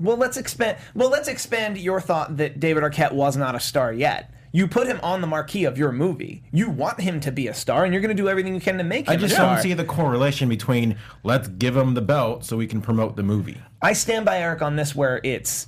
Well, 0.00 0.16
let's 0.16 0.36
expand. 0.36 0.78
Well, 0.94 1.10
let's 1.10 1.28
expand 1.28 1.78
your 1.78 2.00
thought 2.00 2.36
that 2.38 2.58
David 2.60 2.82
Arquette 2.82 3.12
was 3.12 3.36
not 3.36 3.54
a 3.54 3.60
star 3.60 3.92
yet. 3.92 4.30
You 4.52 4.68
put 4.68 4.86
him 4.86 5.00
on 5.02 5.20
the 5.20 5.26
marquee 5.26 5.64
of 5.64 5.76
your 5.78 5.90
movie. 5.90 6.44
You 6.52 6.70
want 6.70 7.00
him 7.00 7.18
to 7.20 7.32
be 7.32 7.48
a 7.48 7.54
star, 7.54 7.84
and 7.84 7.92
you're 7.92 8.00
going 8.00 8.16
to 8.16 8.22
do 8.22 8.28
everything 8.28 8.54
you 8.54 8.60
can 8.60 8.78
to 8.78 8.84
make 8.84 9.08
him 9.08 9.12
I 9.12 9.16
just 9.16 9.32
a 9.32 9.36
star. 9.36 9.54
don't 9.54 9.62
see 9.62 9.72
the 9.74 9.84
correlation 9.84 10.48
between 10.48 10.96
let's 11.24 11.48
give 11.48 11.76
him 11.76 11.94
the 11.94 12.00
belt 12.02 12.44
so 12.44 12.56
we 12.56 12.66
can 12.68 12.80
promote 12.80 13.16
the 13.16 13.24
movie. 13.24 13.60
I 13.82 13.94
stand 13.94 14.24
by 14.24 14.38
Eric 14.38 14.62
on 14.62 14.76
this, 14.76 14.94
where 14.94 15.20
it's 15.24 15.66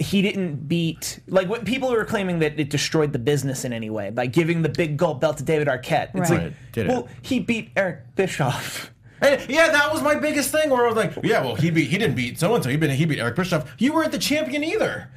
he 0.00 0.22
didn't 0.22 0.68
beat 0.68 1.18
like 1.26 1.48
what 1.48 1.64
people 1.64 1.90
were 1.90 2.04
claiming 2.04 2.38
that 2.40 2.60
it 2.60 2.70
destroyed 2.70 3.12
the 3.12 3.18
business 3.18 3.64
in 3.64 3.72
any 3.72 3.90
way 3.90 4.10
by 4.10 4.26
giving 4.26 4.62
the 4.62 4.68
big 4.68 4.96
gold 4.96 5.20
belt 5.20 5.38
to 5.38 5.42
David 5.42 5.66
Arquette. 5.66 6.10
It's 6.14 6.14
Right. 6.14 6.30
like, 6.30 6.40
Right, 6.40 6.52
did 6.72 6.86
it. 6.86 6.88
well, 6.88 7.08
he 7.22 7.40
beat 7.40 7.70
Eric 7.76 8.14
Bischoff. 8.14 8.92
Hey, 9.20 9.44
yeah, 9.48 9.68
that 9.70 9.92
was 9.92 10.02
my 10.02 10.14
biggest 10.14 10.50
thing. 10.52 10.70
Where 10.70 10.84
I 10.84 10.88
was 10.88 10.96
like, 10.96 11.12
yeah, 11.24 11.42
well, 11.42 11.54
he 11.54 11.70
beat 11.70 11.88
he 11.90 11.98
didn't 11.98 12.14
beat 12.16 12.38
so 12.38 12.54
and 12.54 12.62
so. 12.62 12.70
He 12.70 12.76
beat 12.76 12.90
he 12.90 13.04
beat 13.06 13.18
Eric 13.18 13.36
Bischoff. 13.36 13.70
You 13.78 13.92
weren't 13.92 14.12
the 14.12 14.18
champion 14.18 14.62
either. 14.64 15.08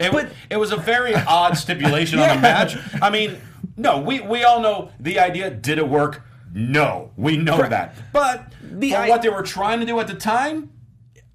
It, 0.00 0.12
But- 0.12 0.30
it 0.50 0.56
was 0.58 0.70
a 0.72 0.76
very 0.76 1.14
odd 1.28 1.56
stipulation 1.56 2.18
on 2.18 2.36
a 2.38 2.40
match. 2.40 2.76
I 3.02 3.10
mean, 3.10 3.40
no, 3.76 4.00
we, 4.00 4.20
we 4.20 4.44
all 4.44 4.60
know 4.60 4.90
the 5.00 5.18
idea. 5.18 5.50
Did 5.50 5.78
it 5.78 5.88
work? 5.88 6.22
No, 6.54 7.10
we 7.16 7.36
know 7.36 7.56
that. 7.68 7.94
But 8.12 8.52
The 8.62 8.90
for 8.92 8.96
i- 8.98 9.08
what 9.08 9.22
they 9.22 9.28
were 9.28 9.42
trying 9.42 9.80
to 9.80 9.86
do 9.86 9.98
at 10.00 10.06
the 10.06 10.14
time, 10.14 10.70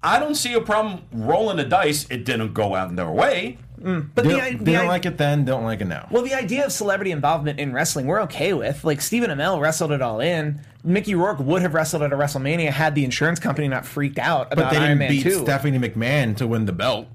I 0.02 0.18
don't 0.18 0.34
see 0.34 0.52
a 0.54 0.60
problem 0.60 1.02
rolling 1.12 1.56
the 1.58 1.64
dice. 1.64 2.06
It 2.10 2.24
didn't 2.24 2.52
go 2.54 2.74
out 2.74 2.88
in 2.90 2.96
their 2.96 3.10
way. 3.10 3.58
Mm. 3.80 4.10
But 4.14 4.24
They, 4.24 4.30
the, 4.30 4.36
don't- 4.36 4.44
i- 4.44 4.50
they 4.50 4.56
the 4.56 4.72
don't 4.72 4.84
i- 4.84 4.88
like 4.88 5.06
it 5.06 5.18
then. 5.18 5.44
Don't 5.44 5.64
like 5.64 5.80
it 5.80 5.86
now. 5.86 6.06
Well, 6.10 6.22
the 6.22 6.34
idea 6.34 6.64
of 6.64 6.72
celebrity 6.72 7.10
involvement 7.10 7.58
in 7.58 7.72
wrestling, 7.72 8.06
we're 8.06 8.22
okay 8.22 8.52
with. 8.54 8.84
Like 8.84 9.00
Stephen 9.00 9.30
Amell 9.30 9.60
wrestled 9.60 9.92
it 9.92 10.00
all 10.00 10.20
in. 10.20 10.60
Mickey 10.84 11.14
Rourke 11.14 11.38
would 11.40 11.62
have 11.62 11.74
wrestled 11.74 12.02
at 12.02 12.12
a 12.12 12.16
WrestleMania 12.16 12.70
had 12.70 12.94
the 12.94 13.04
insurance 13.04 13.40
company 13.40 13.68
not 13.68 13.84
freaked 13.86 14.18
out 14.18 14.50
but 14.50 14.70
they 14.70 14.76
Iron 14.76 14.82
didn't 14.82 14.98
Man 14.98 15.08
beat 15.10 15.22
2. 15.22 15.38
Stephanie 15.42 15.78
McMahon 15.78 16.36
to 16.36 16.46
win 16.46 16.66
the 16.66 16.72
belt. 16.72 17.08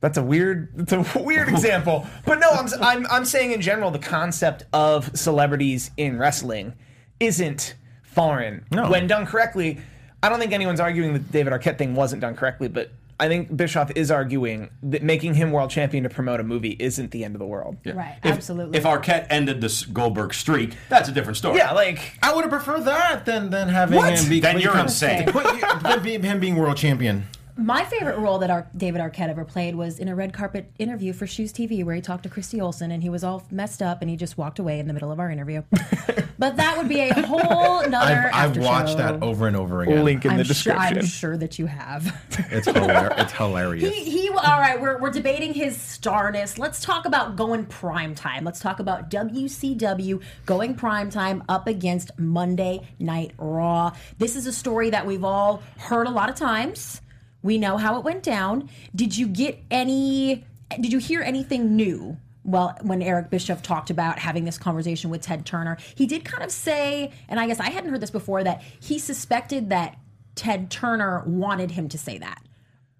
That's 0.00 0.16
a 0.16 0.22
weird. 0.22 0.70
That's 0.76 0.92
a 1.16 1.18
weird 1.22 1.48
example. 1.48 2.06
But 2.24 2.38
no, 2.38 2.48
I'm, 2.50 2.68
I'm 2.80 3.06
I'm 3.10 3.24
saying 3.24 3.50
in 3.52 3.60
general 3.60 3.90
the 3.90 3.98
concept 3.98 4.64
of 4.72 5.16
celebrities 5.18 5.90
in 5.96 6.18
wrestling 6.18 6.74
isn't 7.20 7.74
foreign 8.04 8.64
No. 8.70 8.88
when 8.90 9.06
done 9.08 9.26
correctly. 9.26 9.80
I 10.22 10.28
don't 10.28 10.38
think 10.38 10.52
anyone's 10.52 10.80
arguing 10.80 11.12
that 11.14 11.20
the 11.26 11.32
David 11.32 11.52
Arquette 11.52 11.78
thing 11.78 11.94
wasn't 11.94 12.20
done 12.22 12.34
correctly, 12.36 12.68
but 12.68 12.90
I 13.20 13.26
think 13.28 13.56
Bischoff 13.56 13.90
is 13.96 14.10
arguing 14.12 14.70
that 14.84 15.02
making 15.02 15.34
him 15.34 15.50
world 15.50 15.70
champion 15.70 16.04
to 16.04 16.08
promote 16.10 16.38
a 16.38 16.44
movie 16.44 16.76
isn't 16.78 17.10
the 17.10 17.24
end 17.24 17.34
of 17.34 17.40
the 17.40 17.46
world. 17.46 17.76
Yeah, 17.84 17.94
Right, 17.94 18.16
If, 18.22 18.36
absolutely. 18.36 18.78
If 18.78 18.84
Arquette 18.84 19.26
ended 19.28 19.60
this 19.60 19.84
Goldberg 19.84 20.32
streak, 20.34 20.74
that's 20.88 21.08
a 21.08 21.12
different 21.12 21.36
story. 21.36 21.58
Yeah, 21.58 21.72
like 21.72 22.16
I 22.22 22.32
would 22.32 22.42
have 22.42 22.50
preferred 22.50 22.84
that 22.84 23.24
than 23.24 23.50
than 23.50 23.68
having 23.68 23.96
What? 23.96 24.16
him 24.18 24.28
be. 24.28 24.38
Then 24.40 24.60
you're 24.60 24.78
insane. 24.78 25.26
Put 25.32 25.44
you- 25.54 25.80
than 25.82 26.02
be- 26.02 26.18
him 26.18 26.38
being 26.38 26.54
world 26.56 26.76
champion. 26.76 27.26
My 27.60 27.84
favorite 27.84 28.18
role 28.18 28.38
that 28.38 28.50
Ar- 28.50 28.68
David 28.76 29.00
Arquette 29.00 29.30
ever 29.30 29.44
played 29.44 29.74
was 29.74 29.98
in 29.98 30.06
a 30.06 30.14
red 30.14 30.32
carpet 30.32 30.70
interview 30.78 31.12
for 31.12 31.26
Shoes 31.26 31.52
TV, 31.52 31.84
where 31.84 31.96
he 31.96 32.00
talked 32.00 32.22
to 32.22 32.28
Christy 32.28 32.60
Olsen, 32.60 32.92
and 32.92 33.02
he 33.02 33.10
was 33.10 33.24
all 33.24 33.42
messed 33.50 33.82
up, 33.82 34.00
and 34.00 34.08
he 34.08 34.16
just 34.16 34.38
walked 34.38 34.60
away 34.60 34.78
in 34.78 34.86
the 34.86 34.92
middle 34.92 35.10
of 35.10 35.18
our 35.18 35.28
interview. 35.28 35.62
but 36.38 36.56
that 36.56 36.76
would 36.76 36.88
be 36.88 37.00
a 37.00 37.12
whole 37.26 37.82
nother. 37.88 37.96
I've, 37.98 38.26
I've 38.26 38.34
after 38.50 38.60
watched 38.60 38.90
show. 38.90 38.98
that 38.98 39.22
over 39.24 39.48
and 39.48 39.56
over 39.56 39.82
again. 39.82 40.04
link 40.04 40.24
in 40.24 40.30
I'm 40.30 40.36
the 40.36 40.44
sure, 40.44 40.72
description. 40.72 40.98
I'm 40.98 41.04
sure 41.04 41.36
that 41.36 41.58
you 41.58 41.66
have. 41.66 42.16
It's 42.52 42.68
hilarious. 42.68 43.14
It's 43.22 43.32
hilarious. 43.32 43.92
He, 43.92 44.04
he, 44.08 44.28
all 44.28 44.60
right, 44.60 44.80
we're, 44.80 45.00
we're 45.00 45.10
debating 45.10 45.52
his 45.52 45.76
starness. 45.76 46.58
Let's 46.58 46.80
talk 46.80 47.06
about 47.06 47.34
going 47.34 47.66
prime 47.66 48.14
time. 48.14 48.44
Let's 48.44 48.60
talk 48.60 48.78
about 48.78 49.10
WCW 49.10 50.22
going 50.46 50.76
prime 50.76 51.10
time 51.10 51.42
up 51.48 51.66
against 51.66 52.16
Monday 52.20 52.86
Night 53.00 53.32
Raw. 53.36 53.90
This 54.18 54.36
is 54.36 54.46
a 54.46 54.52
story 54.52 54.90
that 54.90 55.04
we've 55.04 55.24
all 55.24 55.60
heard 55.76 56.06
a 56.06 56.10
lot 56.10 56.30
of 56.30 56.36
times. 56.36 57.00
We 57.42 57.58
know 57.58 57.76
how 57.76 57.98
it 57.98 58.04
went 58.04 58.22
down. 58.22 58.68
Did 58.94 59.16
you 59.16 59.28
get 59.28 59.58
any, 59.70 60.44
did 60.80 60.92
you 60.92 60.98
hear 60.98 61.22
anything 61.22 61.76
new? 61.76 62.16
Well, 62.44 62.76
when 62.82 63.02
Eric 63.02 63.30
Bischoff 63.30 63.62
talked 63.62 63.90
about 63.90 64.18
having 64.18 64.44
this 64.44 64.58
conversation 64.58 65.10
with 65.10 65.20
Ted 65.20 65.44
Turner, 65.44 65.76
he 65.94 66.06
did 66.06 66.24
kind 66.24 66.42
of 66.42 66.50
say, 66.50 67.12
and 67.28 67.38
I 67.38 67.46
guess 67.46 67.60
I 67.60 67.70
hadn't 67.70 67.90
heard 67.90 68.00
this 68.00 68.10
before, 68.10 68.42
that 68.42 68.62
he 68.80 68.98
suspected 68.98 69.70
that 69.70 69.98
Ted 70.34 70.70
Turner 70.70 71.24
wanted 71.26 71.72
him 71.72 71.88
to 71.90 71.98
say 71.98 72.18
that 72.18 72.42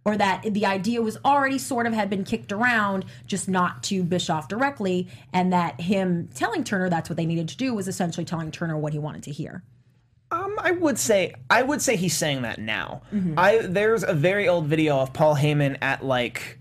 or 0.05 0.17
that 0.17 0.43
the 0.55 0.65
idea 0.65 1.03
was 1.03 1.19
already 1.25 1.59
sort 1.59 1.87
of 1.87 1.93
had 1.93 2.09
been 2.09 2.25
kicked 2.25 2.51
around, 2.51 3.05
just 3.27 3.49
not 3.49 3.83
to 3.83 4.03
Bischoff 4.03 4.49
directly, 4.49 5.09
and 5.35 5.53
that 5.53 5.81
him 5.81 6.29
telling 6.35 6.65
Turner 6.65 6.89
that's 6.89 7.11
what 7.11 7.17
they 7.17 7.27
needed 7.27 7.49
to 7.49 7.57
do 7.57 7.75
was 7.75 7.89
essentially 7.89 8.25
telling 8.25 8.51
Turner 8.51 8.79
what 8.79 8.93
he 8.95 8.99
wanted 8.99 9.23
to 9.25 9.33
hear. 9.33 9.63
Um, 10.31 10.57
I 10.59 10.73
would 10.73 10.99
say 10.99 11.35
I 11.49 11.63
would 11.63 11.81
say 11.81 11.97
he's 11.97 12.17
saying 12.17 12.43
that 12.43 12.59
now. 12.59 13.03
I 13.39 13.59
there's 13.59 14.05
a 14.05 14.13
very 14.13 14.47
old 14.49 14.67
video 14.67 14.99
of 14.99 15.13
Paul 15.13 15.35
Heyman 15.37 15.79
at 15.81 16.05
like 16.05 16.59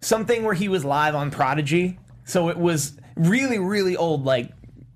something 0.00 0.44
where 0.44 0.54
he 0.54 0.68
was 0.68 0.84
live 0.84 1.14
on 1.14 1.30
Prodigy. 1.30 1.98
So 2.24 2.48
it 2.48 2.56
was 2.56 2.96
really 3.16 3.58
really 3.58 3.96
old, 3.96 4.24
like 4.24 4.50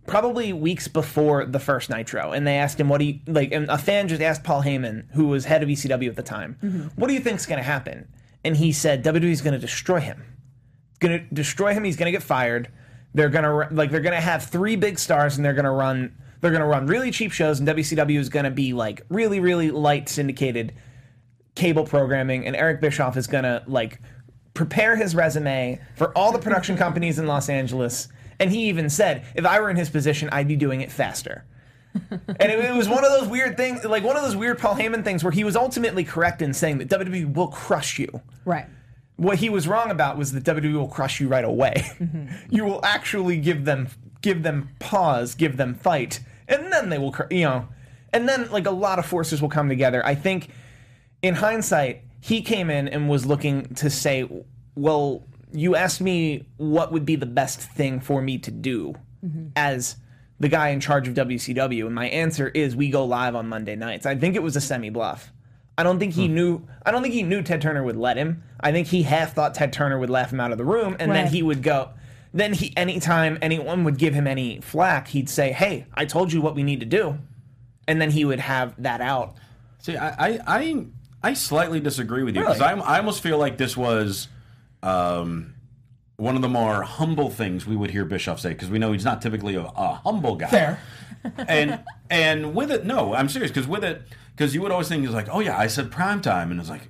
probably 0.07 0.53
weeks 0.53 0.89
before 0.89 1.45
the 1.45 1.59
first 1.59 1.91
Nitro, 1.91 2.33
and 2.33 2.47
they 2.47 2.57
asked 2.57 2.81
him 2.81 2.89
what 2.89 3.01
he 3.03 3.23
like. 3.27 3.53
And 3.53 3.69
a 3.69 3.77
fan 3.77 4.09
just 4.09 4.23
asked 4.23 4.45
Paul 4.45 4.63
Heyman, 4.63 5.11
who 5.13 5.27
was 5.27 5.45
head 5.45 5.63
of 5.63 5.69
ECW 5.69 6.09
at 6.09 6.17
the 6.17 6.23
time, 6.23 6.91
"What 6.97 7.09
do 7.09 7.15
you 7.15 7.21
think's 7.21 7.45
going 7.45 7.59
to 7.59 7.65
happen?" 7.65 8.09
And 8.45 8.57
he 8.57 8.73
said, 8.73 9.05
"WWE's 9.05 9.43
going 9.43 9.55
to 9.55 9.59
destroy 9.59 10.01
him. 10.01 10.23
Going 11.01 11.19
to 11.29 11.35
destroy 11.35 11.75
him. 11.75 11.85
He's 11.85 11.97
going 11.97 12.07
to 12.07 12.13
get 12.13 12.23
fired. 12.23 12.69
They're 13.13 13.29
going 13.29 13.45
to 13.45 13.75
like 13.75 13.91
they're 13.91 14.01
going 14.01 14.15
to 14.15 14.21
have 14.21 14.45
three 14.45 14.77
big 14.77 14.99
stars, 14.99 15.37
and 15.37 15.45
they're 15.45 15.53
going 15.53 15.65
to 15.67 15.71
run." 15.71 16.15
They're 16.41 16.51
going 16.51 16.63
to 16.63 16.67
run 16.67 16.87
really 16.87 17.11
cheap 17.11 17.33
shows, 17.33 17.59
and 17.59 17.69
WCW 17.69 18.19
is 18.19 18.29
going 18.29 18.45
to 18.45 18.51
be 18.51 18.73
like 18.73 19.03
really, 19.09 19.41
really 19.41 19.71
light 19.71 20.09
syndicated 20.09 20.75
cable 21.55 21.85
programming, 21.85 22.47
and 22.47 22.55
Eric 22.55 22.81
Bischoff 22.81 23.17
is 23.17 23.27
going 23.27 23.45
to 23.45 23.63
like 23.67 24.01
prepare 24.55 24.97
his 24.97 25.15
resume 25.15 25.81
for 25.95 26.17
all 26.17 26.33
the 26.33 26.39
production 26.39 26.77
companies 26.77 27.19
in 27.19 27.27
Los 27.27 27.49
Angeles. 27.49 28.09
And 28.41 28.51
he 28.51 28.69
even 28.69 28.91
said, 28.91 29.25
if 29.35 29.47
I 29.47 29.61
were 29.61 29.71
in 29.71 29.77
his 29.77 29.91
position, 29.91 30.29
I'd 30.33 30.49
be 30.49 30.57
doing 30.57 30.81
it 30.81 30.91
faster. 30.91 31.45
and 32.11 32.23
it, 32.39 32.59
it 32.59 32.75
was 32.75 32.89
one 32.89 33.05
of 33.05 33.11
those 33.11 33.29
weird 33.29 33.57
things, 33.57 33.85
like 33.85 34.05
one 34.05 34.17
of 34.17 34.23
those 34.23 34.37
weird 34.37 34.59
Paul 34.59 34.75
Heyman 34.75 35.05
things 35.05 35.25
where 35.25 35.31
he 35.31 35.45
was 35.45 35.57
ultimately 35.57 36.05
correct 36.05 36.43
in 36.43 36.53
saying 36.53 36.79
that 36.79 36.89
WWE 36.89 37.35
will 37.35 37.49
crush 37.49 37.99
you. 37.99 38.21
Right. 38.45 38.67
What 39.17 39.39
he 39.39 39.49
was 39.49 39.67
wrong 39.67 39.91
about 39.91 40.19
was 40.19 40.33
that 40.33 40.45
WWE 40.45 40.75
will 40.75 40.89
crush 40.89 41.21
you 41.21 41.29
right 41.29 41.45
away. 41.45 41.75
Mm-hmm. 41.99 42.27
you 42.55 42.65
will 42.65 42.85
actually 42.85 43.39
give 43.39 43.65
them 43.65 43.89
give 44.23 44.43
them 44.43 44.71
pause, 44.79 45.35
give 45.35 45.57
them 45.57 45.75
fight, 45.75 46.21
and 46.49 46.73
then 46.73 46.89
they 46.89 46.99
will, 46.99 47.15
you 47.31 47.45
know, 47.45 47.69
and 48.13 48.29
then 48.29 48.51
like 48.51 48.67
a 48.67 48.71
lot 48.71 48.99
of 48.99 49.07
forces 49.07 49.43
will 49.43 49.49
come 49.49 49.69
together. 49.69 50.05
I 50.05 50.15
think 50.15 50.49
in 51.23 51.35
hindsight, 51.35 52.03
he 52.21 52.43
came 52.43 52.71
in 52.71 52.89
and 52.89 53.09
was 53.09 53.27
looking 53.27 53.75
to 53.77 53.91
say, 53.91 54.29
well, 54.75 55.25
you 55.53 55.77
asked 55.77 56.01
me 56.01 56.47
what 56.57 56.93
would 56.93 57.07
be 57.07 57.17
the 57.17 57.27
best 57.27 57.61
thing 57.61 58.01
for 58.01 58.21
me 58.21 58.39
to 58.39 58.51
do 58.51 58.95
mm-hmm. 59.25 59.49
as 59.55 59.97
the 60.39 60.49
guy 60.49 60.69
in 60.69 60.81
charge 60.81 61.09
of 61.09 61.15
WCW, 61.15 61.87
and 61.87 61.95
my 61.95 62.09
answer 62.09 62.49
is 62.49 62.77
we 62.77 62.91
go 62.91 63.05
live 63.05 63.35
on 63.35 63.49
Monday 63.49 63.75
nights. 63.75 64.05
I 64.05 64.17
think 64.17 64.37
it 64.37 64.43
was 64.43 64.55
a 64.55 64.61
semi 64.61 64.91
bluff. 64.91 65.33
I 65.79 65.83
don't 65.83 65.99
think 65.99 66.15
he 66.15 66.27
hmm. 66.27 66.35
knew. 66.35 66.69
I 66.85 66.91
don't 66.91 67.03
think 67.03 67.15
he 67.15 67.23
knew 67.23 67.43
Ted 67.43 67.61
Turner 67.61 67.83
would 67.83 67.97
let 67.97 68.17
him. 68.17 68.43
I 68.61 68.73
think 68.73 68.89
he 68.89 69.03
half 69.03 69.35
thought 69.35 69.55
Ted 69.55 69.73
Turner 69.73 69.99
would 69.99 70.11
laugh 70.11 70.33
him 70.33 70.41
out 70.41 70.53
of 70.53 70.59
the 70.59 70.65
room, 70.65 70.97
and 70.99 71.13
then 71.13 71.29
he 71.29 71.43
would 71.43 71.63
go. 71.63 71.91
Then 72.37 72.53
he, 72.53 72.77
anytime 72.77 73.39
anyone 73.41 73.83
would 73.85 73.97
give 73.97 74.13
him 74.13 74.27
any 74.27 74.61
flack, 74.61 75.09
he'd 75.09 75.31
say, 75.31 75.53
"Hey, 75.53 75.87
I 75.95 76.05
told 76.05 76.35
you 76.35 76.43
what 76.43 76.55
we 76.55 76.63
need 76.63 76.81
to 76.81 76.87
do," 76.87 77.17
and 77.89 77.99
then 77.99 78.11
he 78.11 78.27
would 78.27 78.41
have 78.41 78.75
that 78.83 79.01
out. 79.01 79.37
See, 79.79 79.97
I, 79.97 80.09
I, 80.09 80.41
I, 80.47 80.87
I 81.23 81.33
slightly 81.33 81.81
disagree 81.81 82.25
with 82.25 82.35
you 82.37 82.43
because 82.43 82.61
Really? 82.61 82.83
I 82.83 82.99
almost 82.99 83.23
feel 83.23 83.39
like 83.39 83.57
this 83.57 83.75
was 83.75 84.29
um, 84.83 85.55
one 86.19 86.37
of 86.37 86.43
the 86.43 86.49
more 86.49 86.83
humble 86.83 87.31
things 87.31 87.67
we 87.67 87.75
would 87.75 87.91
hear 87.91 88.05
Bischoff 88.05 88.39
say 88.39 88.51
because 88.51 88.69
we 88.69 88.79
know 88.79 88.93
he's 88.93 89.05
not 89.05 89.23
typically 89.23 89.55
a, 89.55 89.63
a 89.63 90.01
humble 90.05 90.37
guy. 90.37 90.49
Fair. 90.49 90.81
and 91.49 91.81
and 92.11 92.55
with 92.55 92.71
it, 92.71 92.85
no, 92.85 93.15
I'm 93.15 93.31
serious 93.31 93.51
because 93.51 93.67
with 93.67 93.83
it, 93.83 94.03
because 94.33 94.55
you 94.55 94.61
would 94.61 94.73
always 94.73 94.89
think 94.89 95.03
he's 95.07 95.15
like, 95.15 95.29
oh 95.31 95.41
yeah, 95.41 95.57
I 95.57 95.69
said 95.69 95.91
prime 95.91 96.21
time, 96.21 96.51
and 96.51 96.61
it's 96.61 96.69
like, 96.69 96.89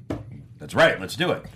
that's 0.58 0.74
right, 0.74 1.00
let's 1.00 1.14
do 1.14 1.30
it. 1.30 1.46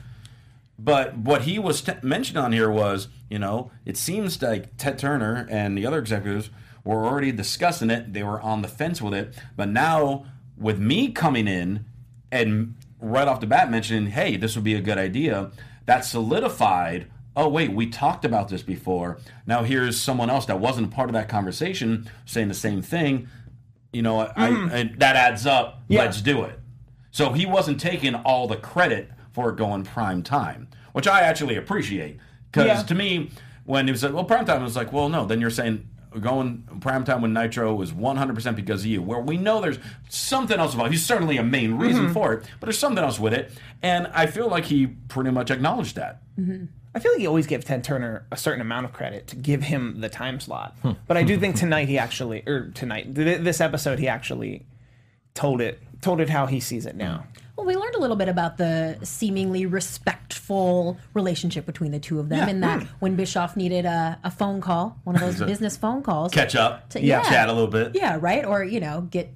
But 0.82 1.18
what 1.18 1.42
he 1.42 1.58
was 1.58 1.82
t- 1.82 1.92
mentioned 2.02 2.38
on 2.38 2.52
here 2.52 2.70
was, 2.70 3.08
you 3.28 3.38
know, 3.38 3.70
it 3.84 3.98
seems 3.98 4.40
like 4.40 4.78
Ted 4.78 4.98
Turner 4.98 5.46
and 5.50 5.76
the 5.76 5.84
other 5.84 5.98
executives 5.98 6.48
were 6.84 7.04
already 7.04 7.32
discussing 7.32 7.90
it. 7.90 8.14
They 8.14 8.22
were 8.22 8.40
on 8.40 8.62
the 8.62 8.68
fence 8.68 9.02
with 9.02 9.12
it. 9.12 9.34
But 9.56 9.68
now, 9.68 10.24
with 10.56 10.78
me 10.78 11.12
coming 11.12 11.46
in 11.46 11.84
and 12.32 12.76
right 12.98 13.28
off 13.28 13.40
the 13.40 13.46
bat 13.46 13.70
mentioning, 13.70 14.12
"Hey, 14.12 14.38
this 14.38 14.54
would 14.54 14.64
be 14.64 14.74
a 14.74 14.80
good 14.80 14.96
idea," 14.96 15.50
that 15.84 16.06
solidified. 16.06 17.08
Oh 17.36 17.48
wait, 17.48 17.72
we 17.72 17.86
talked 17.86 18.24
about 18.24 18.48
this 18.48 18.62
before. 18.62 19.18
Now 19.46 19.62
here's 19.62 20.00
someone 20.00 20.30
else 20.30 20.46
that 20.46 20.60
wasn't 20.60 20.86
a 20.92 20.96
part 20.96 21.10
of 21.10 21.12
that 21.12 21.28
conversation 21.28 22.08
saying 22.24 22.48
the 22.48 22.54
same 22.54 22.80
thing. 22.80 23.28
You 23.92 24.00
know, 24.00 24.20
I, 24.20 24.50
mm-hmm. 24.50 24.74
and 24.74 25.00
that 25.00 25.16
adds 25.16 25.44
up. 25.44 25.82
Yeah. 25.88 26.00
Let's 26.04 26.22
do 26.22 26.44
it. 26.44 26.58
So 27.10 27.32
he 27.32 27.44
wasn't 27.44 27.80
taking 27.80 28.14
all 28.14 28.46
the 28.46 28.56
credit 28.56 29.10
for 29.32 29.52
going 29.52 29.84
prime 29.84 30.22
time, 30.22 30.68
which 30.92 31.06
I 31.08 31.20
actually 31.22 31.56
appreciate. 31.56 32.18
Because 32.50 32.66
Yeah. 32.66 32.82
to 32.82 32.94
me, 32.94 33.30
when 33.64 33.86
he 33.86 33.92
was 33.92 34.02
like, 34.02 34.12
well, 34.12 34.24
prime 34.24 34.44
time, 34.44 34.60
I 34.60 34.64
was 34.64 34.76
like, 34.76 34.92
well, 34.92 35.08
no, 35.08 35.24
then 35.26 35.40
you're 35.40 35.50
saying 35.50 35.86
going 36.20 36.64
prime 36.80 37.04
time 37.04 37.22
when 37.22 37.32
Nitro 37.32 37.72
was 37.72 37.92
100% 37.92 38.56
because 38.56 38.80
of 38.80 38.86
you, 38.86 39.00
where 39.00 39.20
we 39.20 39.36
know 39.36 39.60
there's 39.60 39.78
something 40.08 40.58
else 40.58 40.72
involved. 40.72 40.90
He's 40.92 41.06
certainly 41.06 41.36
a 41.36 41.44
main 41.44 41.74
reason 41.74 42.04
Mm-hmm. 42.06 42.12
for 42.14 42.32
it, 42.32 42.44
but 42.58 42.66
there's 42.66 42.78
something 42.78 43.04
else 43.04 43.20
with 43.20 43.32
it. 43.32 43.52
And 43.82 44.08
I 44.08 44.26
feel 44.26 44.48
like 44.48 44.64
he 44.64 44.88
pretty 44.88 45.30
much 45.30 45.52
acknowledged 45.52 45.94
that. 45.96 46.22
I 46.92 46.98
feel 46.98 47.12
like 47.12 47.20
you 47.20 47.28
always 47.28 47.46
give 47.46 47.64
Ted 47.64 47.84
Turner 47.84 48.26
a 48.32 48.36
certain 48.36 48.60
amount 48.60 48.86
of 48.86 48.92
credit 48.92 49.28
to 49.28 49.36
give 49.36 49.62
him 49.62 50.00
the 50.00 50.08
time 50.08 50.40
slot. 50.40 50.74
Hmm. 50.82 50.92
But 51.06 51.16
I 51.16 51.22
do 51.22 51.36
think 51.38 51.54
tonight 51.64 51.86
he 51.88 51.96
actually, 51.98 52.42
or 52.48 52.70
tonight, 52.70 53.14
th- 53.14 53.42
this 53.42 53.60
episode, 53.60 54.00
he 54.00 54.08
actually 54.08 54.66
told 55.34 55.60
it, 55.60 55.80
told 56.00 56.20
it 56.20 56.28
how 56.30 56.46
he 56.46 56.60
sees 56.60 56.86
it 56.86 56.96
now. 56.96 57.24
Well, 57.56 57.66
we 57.66 57.76
learned 57.76 57.94
a 57.94 58.00
little 58.00 58.16
bit 58.16 58.28
about 58.28 58.56
the 58.56 58.98
seemingly 59.02 59.66
respectful 59.66 60.98
relationship 61.14 61.66
between 61.66 61.92
the 61.92 61.98
two 61.98 62.18
of 62.18 62.28
them, 62.28 62.38
Yeah. 62.38 62.48
and 62.48 62.62
that 62.62 62.80
mm. 62.80 62.88
when 63.00 63.16
Bischoff 63.16 63.56
needed 63.56 63.84
a, 63.84 64.18
a 64.24 64.30
phone 64.30 64.60
call, 64.60 64.98
one 65.04 65.14
of 65.16 65.20
those 65.20 65.40
business 65.46 65.76
phone 65.76 66.02
calls, 66.02 66.32
Catch 66.32 66.54
up, 66.56 66.88
to- 66.90 67.02
Yeah. 67.02 67.22
chat 67.22 67.48
a 67.48 67.52
little 67.52 67.68
bit. 67.70 67.92
yeah, 67.94 68.16
right, 68.20 68.44
or 68.44 68.64
you 68.64 68.80
know, 68.80 69.02
get 69.02 69.32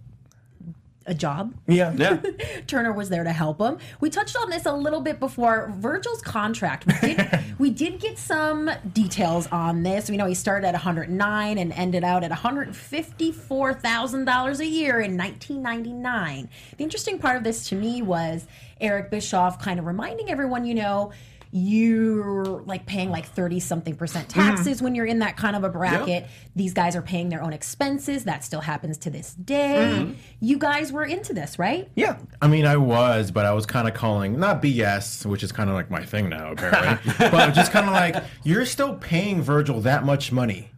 a 1.07 1.15
job. 1.15 1.55
Yeah. 1.67 1.93
Yeah. 2.05 2.21
Turner 2.67 2.93
was 2.93 3.09
there 3.09 3.25
to 3.25 3.33
help 3.33 3.61
him. 3.61 3.79
We 4.01 4.11
touched 4.11 4.37
on 4.37 4.51
this 4.51 4.67
a 4.67 4.73
little 4.73 5.01
bit 5.01 5.21
before. 5.21 5.73
Virgil's 5.79 6.21
contract. 6.21 6.87
We 6.87 7.15
did, 7.15 7.29
we 7.59 7.71
did 7.71 8.01
get 8.01 8.19
some 8.19 8.71
details 8.93 9.47
on 9.53 9.83
this. 9.83 10.11
We 10.11 10.17
know 10.17 10.27
he 10.27 10.35
started 10.35 10.67
at 10.67 10.75
109 10.75 11.59
and 11.59 11.73
ended 11.73 12.05
out 12.05 12.25
at 12.25 12.31
154 12.31 13.75
thousand 13.75 14.25
dollars 14.25 14.61
a 14.61 14.67
year 14.67 15.01
in 15.01 15.17
1999. 15.17 16.49
The 16.77 16.85
interesting 16.85 17.19
part 17.19 17.37
of 17.37 17.45
this 17.45 17.69
to 17.69 17.77
me 17.77 18.03
was 18.03 18.47
Eric 18.81 19.11
Bischoff 19.11 19.59
kind 19.59 19.79
of 19.79 19.87
reminding 19.87 20.31
everyone, 20.31 20.65
you 20.65 20.75
know. 20.75 21.13
You're 21.57 22.63
like 22.63 22.85
paying 22.85 23.11
like 23.11 23.27
30 23.27 23.61
something 23.61 23.95
percent 23.95 24.29
mm-hmm. 24.29 24.41
taxes 24.41 24.83
when 24.83 24.97
you're 24.97 25.07
in 25.07 25.21
that 25.21 25.37
kind 25.37 25.55
of 25.55 25.63
a 25.63 25.69
bracket. 25.69 26.27
These 26.57 26.75
guys 26.75 26.97
are 26.97 27.03
paying 27.03 27.29
their 27.29 27.45
own 27.45 27.53
expenses. 27.53 28.25
That 28.25 28.43
still 28.43 28.61
happens 28.61 28.99
to 28.99 29.11
this 29.11 29.35
day. 29.35 30.01
Mm-hmm. 30.01 30.13
You 30.41 30.59
guys 30.59 30.91
were 30.91 31.05
into 31.05 31.33
this, 31.33 31.57
right? 31.57 31.89
Yeah. 31.95 32.19
I 32.43 32.49
mean, 32.49 32.67
I 32.67 32.77
was, 32.77 33.31
but 33.31 33.47
I 33.47 33.53
was 33.53 33.67
kind 33.67 33.87
of 33.87 33.95
calling 33.95 34.41
not 34.41 34.65
BS, 34.65 35.27
which 35.27 35.45
is 35.45 35.53
kind 35.53 35.71
of 35.71 35.77
like 35.77 35.93
my 35.93 36.05
thing 36.05 36.29
now, 36.29 36.51
apparently. 36.51 37.13
but 37.31 37.53
just 37.55 37.71
kind 37.71 37.87
of 37.87 37.93
like 37.93 38.17
you're 38.43 38.67
still 38.67 38.97
paying 38.97 39.41
Virgil 39.41 39.81
that 39.83 40.05
much 40.05 40.33
money, 40.33 40.73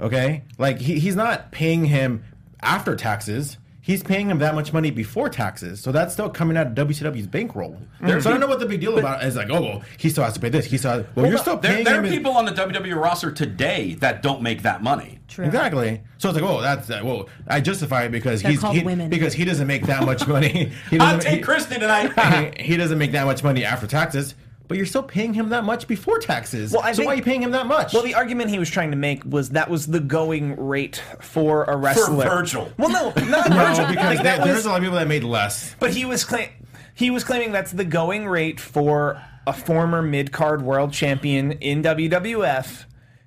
okay? 0.00 0.42
Like 0.58 0.80
he, 0.80 0.98
he's 0.98 1.14
not 1.14 1.52
paying 1.52 1.84
him 1.84 2.24
after 2.60 2.96
taxes. 2.96 3.58
He's 3.86 4.02
paying 4.02 4.28
him 4.28 4.40
that 4.40 4.56
much 4.56 4.72
money 4.72 4.90
before 4.90 5.28
taxes, 5.28 5.78
so 5.80 5.92
that's 5.92 6.12
still 6.12 6.28
coming 6.28 6.56
out 6.56 6.66
of 6.66 6.72
WCW's 6.74 7.28
bankroll. 7.28 7.78
So 8.04 8.08
I 8.16 8.18
don't 8.18 8.40
know 8.40 8.48
what 8.48 8.58
the 8.58 8.66
big 8.66 8.80
deal 8.80 8.98
about 8.98 9.22
it 9.22 9.28
is. 9.28 9.36
Like, 9.36 9.48
oh, 9.48 9.62
well, 9.62 9.82
he 9.96 10.10
still 10.10 10.24
has 10.24 10.34
to 10.34 10.40
pay 10.40 10.48
this. 10.48 10.64
He 10.66 10.76
still, 10.76 10.90
has, 10.90 11.04
well, 11.14 11.26
you're 11.28 11.38
still 11.38 11.56
paying 11.56 11.84
there 11.84 11.94
are 11.94 11.98
him. 11.98 12.04
his- 12.06 12.14
people 12.14 12.32
on 12.32 12.46
the 12.46 12.50
WWE 12.50 13.00
roster 13.00 13.30
today 13.30 13.94
that 14.00 14.24
don't 14.24 14.42
make 14.42 14.62
that 14.62 14.82
money. 14.82 15.20
True. 15.28 15.44
Exactly. 15.44 16.00
So 16.18 16.30
it's 16.30 16.40
like, 16.40 16.50
oh, 16.50 16.60
that's 16.60 16.88
that. 16.88 17.04
Well, 17.04 17.28
I 17.46 17.60
justify 17.60 18.02
it 18.06 18.10
because 18.10 18.42
They're 18.42 18.50
he's 18.50 18.62
he, 18.62 18.82
women. 18.82 19.08
because 19.08 19.34
he 19.34 19.44
doesn't 19.44 19.68
make 19.68 19.86
that 19.86 20.02
much 20.04 20.26
money. 20.26 20.72
He 20.90 20.98
I'll 20.98 21.14
doesn't, 21.16 21.20
take 21.30 21.38
he- 21.38 21.42
Christy 21.44 21.78
tonight. 21.78 22.58
he 22.60 22.76
doesn't 22.76 22.98
make 22.98 23.12
that 23.12 23.24
much 23.24 23.44
money 23.44 23.64
after 23.64 23.86
taxes, 23.86 24.34
but 24.68 24.76
you're 24.76 24.86
still 24.86 25.02
paying 25.02 25.34
him 25.34 25.50
that 25.50 25.64
much 25.64 25.86
before 25.86 26.18
taxes. 26.18 26.72
Well, 26.72 26.82
I 26.82 26.92
so 26.92 26.98
think- 26.98 27.06
why 27.06 27.14
are 27.14 27.16
you 27.16 27.22
paying 27.22 27.42
him 27.42 27.52
that 27.52 27.66
much? 27.66 27.92
Well, 27.92 28.02
the 28.02 28.14
argument 28.14 28.50
he 28.50 28.58
was 28.58 28.70
trying 28.70 28.90
to 28.90 28.96
make 28.96 29.24
was 29.24 29.50
that 29.50 29.70
was 29.70 29.86
the 29.86 30.00
going 30.00 30.56
rate 30.56 31.02
for 31.20 31.64
a 31.64 31.76
wrestler. 31.76 32.24
For 32.24 32.36
Virgil. 32.36 32.72
Well, 32.78 32.90
no, 32.90 33.12
not 33.26 33.50
no, 33.50 33.56
Virgil. 33.56 33.86
because 33.88 34.16
Like, 34.16 34.22
that 34.22 34.44
there's 34.44 34.56
was- 34.56 34.66
a 34.66 34.70
lot 34.70 34.76
of 34.76 34.82
people 34.82 34.98
that 34.98 35.08
made 35.08 35.24
less. 35.24 35.74
But 35.78 35.90
he 35.90 36.04
was 36.04 36.24
claim 36.24 36.48
he 36.94 37.10
was 37.10 37.24
claiming 37.24 37.52
that's 37.52 37.72
the 37.72 37.84
going 37.84 38.26
rate 38.26 38.58
for 38.58 39.22
a 39.46 39.52
former 39.52 40.02
mid 40.02 40.32
card 40.32 40.62
world 40.62 40.92
champion 40.92 41.52
in 41.52 41.82
WWF 41.82 42.86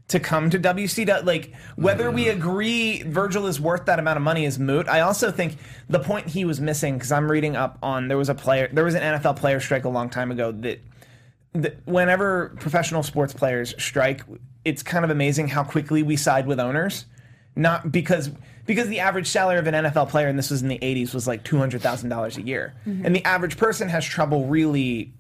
to 0.10 0.19
come 0.19 0.50
to 0.50 0.60
WCW. 0.60 1.24
Like 1.24 1.53
whether 1.75 2.12
we 2.12 2.25
mm. 2.25 2.31
agree 2.34 3.03
Virgil 3.03 3.46
is 3.46 3.62
worth 3.62 3.86
that 3.86 4.00
amount 4.00 4.17
of 4.17 4.24
money 4.24 4.43
is 4.43 4.60
moot. 4.60 4.88
I 4.89 5.01
also 5.01 5.31
think 5.31 5.58
the 5.88 5.99
point 5.99 6.28
he 6.28 6.45
was 6.45 6.60
missing 6.60 6.95
because 6.95 7.12
I'm 7.12 7.32
reading 7.32 7.56
up 7.56 7.78
on 7.82 8.08
there 8.08 8.17
was 8.17 8.30
a 8.30 8.36
player 8.36 8.69
there 8.73 8.84
was 8.84 8.95
an 8.95 9.02
NFL 9.02 9.38
player 9.38 9.60
strike 9.60 9.86
a 9.86 9.89
long 9.89 10.10
time 10.10 10.32
ago 10.32 10.52
that 10.52 10.82
whenever 11.85 12.55
professional 12.59 13.03
sports 13.03 13.33
players 13.33 13.73
strike, 13.77 14.23
it's 14.65 14.83
kind 14.83 15.03
of 15.03 15.12
amazing 15.12 15.47
how 15.47 15.63
quickly 15.63 16.03
we 16.03 16.15
side 16.15 16.47
with 16.47 16.59
owners. 16.59 17.05
Not 17.55 17.91
because 17.91 18.31
because 18.65 18.88
the 18.88 18.99
average 18.99 19.27
salary 19.27 19.57
of 19.57 19.65
an 19.65 19.73
NFL 19.73 20.09
player, 20.09 20.27
and 20.27 20.38
this 20.38 20.51
was 20.51 20.62
in 20.62 20.67
the 20.67 20.77
'80s, 20.77 21.13
was 21.13 21.27
like 21.27 21.43
two 21.43 21.57
hundred 21.57 21.81
thousand 21.81 22.09
dollars 22.09 22.38
a 22.38 22.41
year, 22.41 22.75
mm-hmm. 22.85 23.05
and 23.05 23.15
the 23.15 23.25
average 23.25 23.57
person 23.57 23.89
has 23.89 24.05
trouble 24.05 24.45
really 24.45 25.12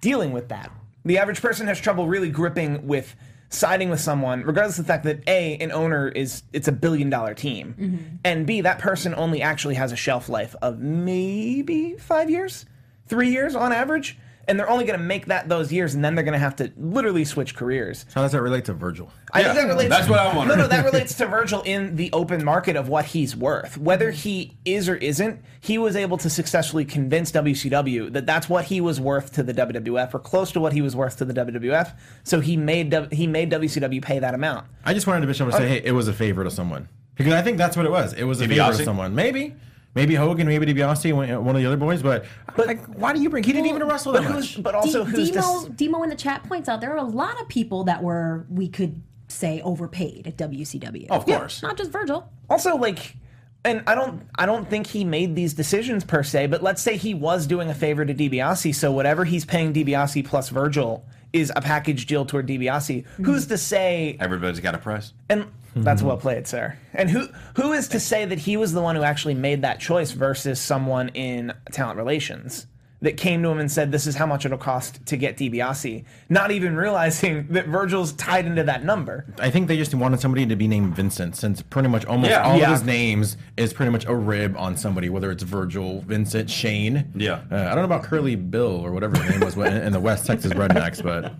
dealing 0.00 0.32
with 0.32 0.48
that. 0.48 0.72
The 1.04 1.18
average 1.18 1.42
person 1.42 1.66
has 1.66 1.78
trouble 1.78 2.08
really 2.08 2.30
gripping 2.30 2.86
with 2.86 3.14
siding 3.50 3.90
with 3.90 4.00
someone, 4.00 4.42
regardless 4.42 4.78
of 4.78 4.86
the 4.86 4.92
fact 4.92 5.04
that 5.04 5.20
a 5.28 5.56
an 5.58 5.70
owner 5.70 6.08
is 6.08 6.42
it's 6.52 6.66
a 6.66 6.72
billion 6.72 7.10
dollar 7.10 7.34
team, 7.34 7.74
mm-hmm. 7.78 8.16
and 8.24 8.46
b 8.46 8.62
that 8.62 8.78
person 8.78 9.14
only 9.14 9.42
actually 9.42 9.74
has 9.74 9.92
a 9.92 9.96
shelf 9.96 10.28
life 10.28 10.56
of 10.62 10.80
maybe 10.80 11.96
five 11.98 12.30
years, 12.30 12.64
three 13.06 13.30
years 13.30 13.54
on 13.54 13.72
average, 13.72 14.18
and 14.48 14.58
they're 14.58 14.68
only 14.70 14.84
going 14.84 14.98
to 14.98 15.04
make 15.04 15.26
that 15.26 15.48
those 15.48 15.72
years, 15.72 15.94
and 15.94 16.04
then 16.04 16.14
they're 16.14 16.24
going 16.24 16.32
to 16.34 16.38
have 16.38 16.56
to 16.56 16.72
literally 16.76 17.24
switch 17.24 17.54
careers. 17.56 18.06
How 18.14 18.22
does 18.22 18.32
that 18.32 18.42
relate 18.42 18.64
to 18.66 18.72
Virgil? 18.74 19.10
I 19.32 19.40
Yeah, 19.40 19.46
think 19.54 19.56
that 19.66 19.66
relates. 19.74 19.90
that's 19.90 20.08
what 20.08 20.18
I 20.20 20.34
want. 20.36 20.48
No, 20.48 20.54
no, 20.54 20.66
that 20.68 20.84
relates 20.84 21.14
to 21.16 21.26
Virgil 21.26 21.62
in 21.62 21.96
the 21.96 22.10
open 22.12 22.44
market 22.44 22.76
of 22.76 22.88
what 22.88 23.04
he's 23.06 23.34
worth. 23.36 23.76
Whether 23.78 24.10
he 24.10 24.56
is 24.64 24.88
or 24.88 24.96
isn't, 24.96 25.40
he 25.60 25.78
was 25.78 25.96
able 25.96 26.16
to 26.18 26.30
successfully 26.30 26.84
convince 26.84 27.32
WCW 27.32 28.12
that 28.12 28.26
that's 28.26 28.48
what 28.48 28.64
he 28.66 28.80
was 28.80 29.00
worth 29.00 29.32
to 29.34 29.42
the 29.42 29.54
WWF, 29.54 30.14
or 30.14 30.18
close 30.18 30.52
to 30.52 30.60
what 30.60 30.72
he 30.72 30.82
was 30.82 30.94
worth 30.94 31.16
to 31.18 31.24
the 31.24 31.34
WWF. 31.34 31.92
So 32.22 32.40
he 32.40 32.56
made 32.56 32.90
W- 32.90 33.14
he 33.14 33.26
made 33.26 33.50
WCW 33.50 34.02
pay 34.02 34.18
that 34.18 34.34
amount. 34.34 34.66
I 34.84 34.94
just 34.94 35.06
wanted 35.06 35.22
to 35.22 35.26
Bischoff 35.26 35.50
to 35.50 35.56
say, 35.56 35.68
hey, 35.68 35.82
it 35.84 35.92
was 35.92 36.08
a 36.08 36.12
favor 36.12 36.44
to 36.44 36.50
someone 36.50 36.88
because 37.16 37.32
I 37.32 37.42
think 37.42 37.58
that's 37.58 37.76
what 37.76 37.86
it 37.86 37.90
was. 37.92 38.12
It 38.12 38.24
was 38.24 38.40
a 38.40 38.48
favor 38.48 38.72
to 38.76 38.84
someone. 38.84 39.14
Maybe, 39.14 39.54
maybe 39.94 40.14
Hogan, 40.14 40.46
maybe 40.46 40.66
DiBiase, 40.66 41.12
one 41.12 41.44
one 41.44 41.56
of 41.56 41.62
the 41.62 41.66
other 41.66 41.76
boys. 41.76 42.02
But, 42.02 42.24
like, 42.56 42.84
why 42.86 43.12
do 43.12 43.20
you 43.22 43.30
bring? 43.30 43.44
He 43.44 43.52
didn't 43.52 43.66
even 43.68 43.84
wrestle 43.84 44.12
that 44.12 44.22
But 44.22 44.32
who's? 44.32 44.56
much. 44.56 44.62
But 44.62 44.74
also 44.74 45.04
D- 45.04 45.10
who's 45.10 45.30
Demo, 45.30 45.60
this? 45.60 45.68
Demo 45.76 46.02
in 46.02 46.10
the 46.10 46.16
chat 46.16 46.42
points 46.44 46.68
out 46.68 46.80
there 46.80 46.92
are 46.92 46.98
a 46.98 47.02
lot 47.04 47.40
of 47.40 47.48
people 47.48 47.84
that 47.84 48.02
were 48.02 48.46
we 48.50 48.68
could 48.68 49.02
say 49.28 49.60
overpaid 49.62 50.26
at 50.26 50.36
WCW. 50.36 51.08
Of 51.10 51.24
course. 51.26 51.62
not 51.62 51.76
just 51.76 51.90
Virgil. 51.90 52.28
also 52.50 52.76
like 52.76 53.16
and 53.64 53.82
I 53.86 53.94
don't 53.94 54.22
I 54.34 54.44
don't 54.46 54.68
think 54.68 54.86
he 54.86 55.04
made 55.04 55.34
these 55.34 55.54
decisions 55.54 56.04
per 56.04 56.22
se, 56.22 56.48
but 56.48 56.62
let's 56.62 56.82
say 56.82 56.96
he 56.98 57.14
was 57.14 57.46
doing 57.46 57.70
a 57.70 57.74
favor 57.74 58.04
to 58.04 58.14
DiBiase, 58.14 58.74
so 58.74 58.92
whatever 58.92 59.24
he's 59.24 59.44
paying 59.46 59.72
DiBiase 59.72 60.24
plus 60.26 60.50
Virgil 60.50 61.04
is 61.32 61.50
a 61.56 61.62
package 61.62 62.06
deal 62.06 62.24
toward 62.26 62.46
DiBiase. 62.46 63.02
Mm-hmm. 63.04 63.24
Who's 63.24 63.46
to 63.46 63.56
say 63.58 64.16
Everybody's 64.20 64.60
got 64.60 64.74
a 64.74 64.78
price. 64.78 65.14
and 65.30 65.46
that's 65.76 66.02
well 66.02 66.16
played, 66.16 66.46
sir. 66.46 66.76
And 66.92 67.10
who 67.10 67.28
who 67.56 67.72
is 67.72 67.88
to 67.88 68.00
say 68.00 68.24
that 68.24 68.38
he 68.40 68.56
was 68.56 68.72
the 68.72 68.82
one 68.82 68.96
who 68.96 69.02
actually 69.02 69.34
made 69.34 69.62
that 69.62 69.80
choice 69.80 70.12
versus 70.12 70.60
someone 70.60 71.08
in 71.10 71.52
talent 71.72 71.98
relations 71.98 72.66
that 73.02 73.18
came 73.18 73.42
to 73.42 73.50
him 73.50 73.58
and 73.58 73.70
said, 73.70 73.92
"This 73.92 74.06
is 74.06 74.14
how 74.16 74.24
much 74.24 74.46
it'll 74.46 74.56
cost 74.56 75.04
to 75.06 75.16
get 75.18 75.36
DiBiase," 75.36 76.04
not 76.30 76.50
even 76.50 76.74
realizing 76.74 77.48
that 77.50 77.66
Virgil's 77.68 78.12
tied 78.12 78.46
into 78.46 78.62
that 78.62 78.82
number. 78.82 79.26
I 79.38 79.50
think 79.50 79.68
they 79.68 79.76
just 79.76 79.94
wanted 79.94 80.20
somebody 80.20 80.46
to 80.46 80.56
be 80.56 80.66
named 80.68 80.96
Vincent, 80.96 81.36
since 81.36 81.60
pretty 81.60 81.88
much 81.88 82.06
almost 82.06 82.30
Yeah. 82.30 82.42
all 82.44 82.56
Yeah. 82.56 82.72
of 82.72 82.78
his 82.78 82.84
names 82.86 83.36
is 83.58 83.74
pretty 83.74 83.92
much 83.92 84.06
a 84.06 84.14
rib 84.14 84.54
on 84.56 84.76
somebody, 84.78 85.10
whether 85.10 85.30
it's 85.30 85.42
Virgil, 85.42 86.00
Vincent, 86.06 86.48
Shane. 86.48 87.12
Yeah. 87.14 87.40
Uh, 87.52 87.56
I 87.56 87.68
don't 87.74 87.76
know 87.78 87.84
about 87.84 88.04
Curly 88.04 88.36
Bill 88.36 88.80
or 88.80 88.90
whatever 88.92 89.20
his 89.20 89.30
name 89.32 89.40
was 89.40 89.56
in, 89.56 89.66
in 89.86 89.92
the 89.92 90.00
West 90.00 90.24
Texas 90.24 90.52
Rednecks, 90.54 91.02
but 91.02 91.34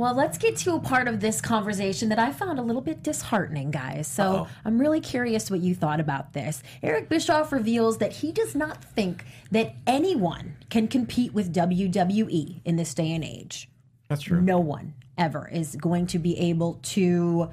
Well, 0.00 0.14
let's 0.14 0.38
get 0.38 0.56
to 0.56 0.76
a 0.76 0.80
part 0.80 1.08
of 1.08 1.20
this 1.20 1.42
conversation 1.42 2.08
that 2.08 2.18
I 2.18 2.32
found 2.32 2.58
a 2.58 2.62
little 2.62 2.80
bit 2.80 3.02
disheartening, 3.02 3.70
guys. 3.70 4.06
So 4.06 4.48
I'm 4.64 4.80
really 4.80 5.02
curious 5.02 5.50
what 5.50 5.60
you 5.60 5.74
thought 5.74 6.00
about 6.00 6.32
this. 6.32 6.62
Eric 6.82 7.10
Bischoff 7.10 7.52
reveals 7.52 7.98
that 7.98 8.10
he 8.10 8.32
does 8.32 8.54
not 8.54 8.82
think 8.82 9.26
that 9.50 9.74
anyone 9.86 10.56
can 10.70 10.88
compete 10.88 11.34
with 11.34 11.52
WWE 11.52 12.62
in 12.64 12.76
this 12.76 12.94
day 12.94 13.12
and 13.12 13.22
age. 13.22 13.68
that's 14.08 14.22
true. 14.22 14.40
No 14.40 14.58
one 14.58 14.94
ever 15.18 15.46
is 15.52 15.76
going 15.76 16.06
to 16.06 16.18
be 16.18 16.34
able 16.38 16.80
to 16.82 17.50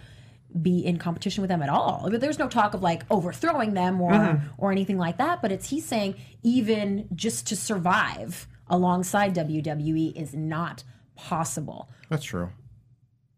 be 0.61 0.85
in 0.85 0.99
competition 0.99 1.41
with 1.41 1.49
them 1.49 1.61
at 1.61 1.67
all. 1.67 2.07
But 2.09 2.21
There's 2.21 2.39
no 2.39 2.47
talk 2.47 2.73
of 2.73 2.81
like 2.81 3.03
overthrowing 3.11 3.73
them 3.73 3.99
or 3.99 4.11
mm-hmm. 4.11 4.47
or 4.57 4.71
anything 4.71 4.97
like 4.97 5.17
that. 5.17 5.41
But 5.41 5.51
it's 5.51 5.69
he's 5.69 5.83
saying 5.83 6.15
even 6.43 7.09
just 7.13 7.45
to 7.47 7.57
survive 7.57 8.47
alongside 8.69 9.35
WWE 9.35 10.15
is 10.15 10.33
not 10.33 10.85
possible. 11.17 11.89
That's 12.09 12.23
true. 12.23 12.49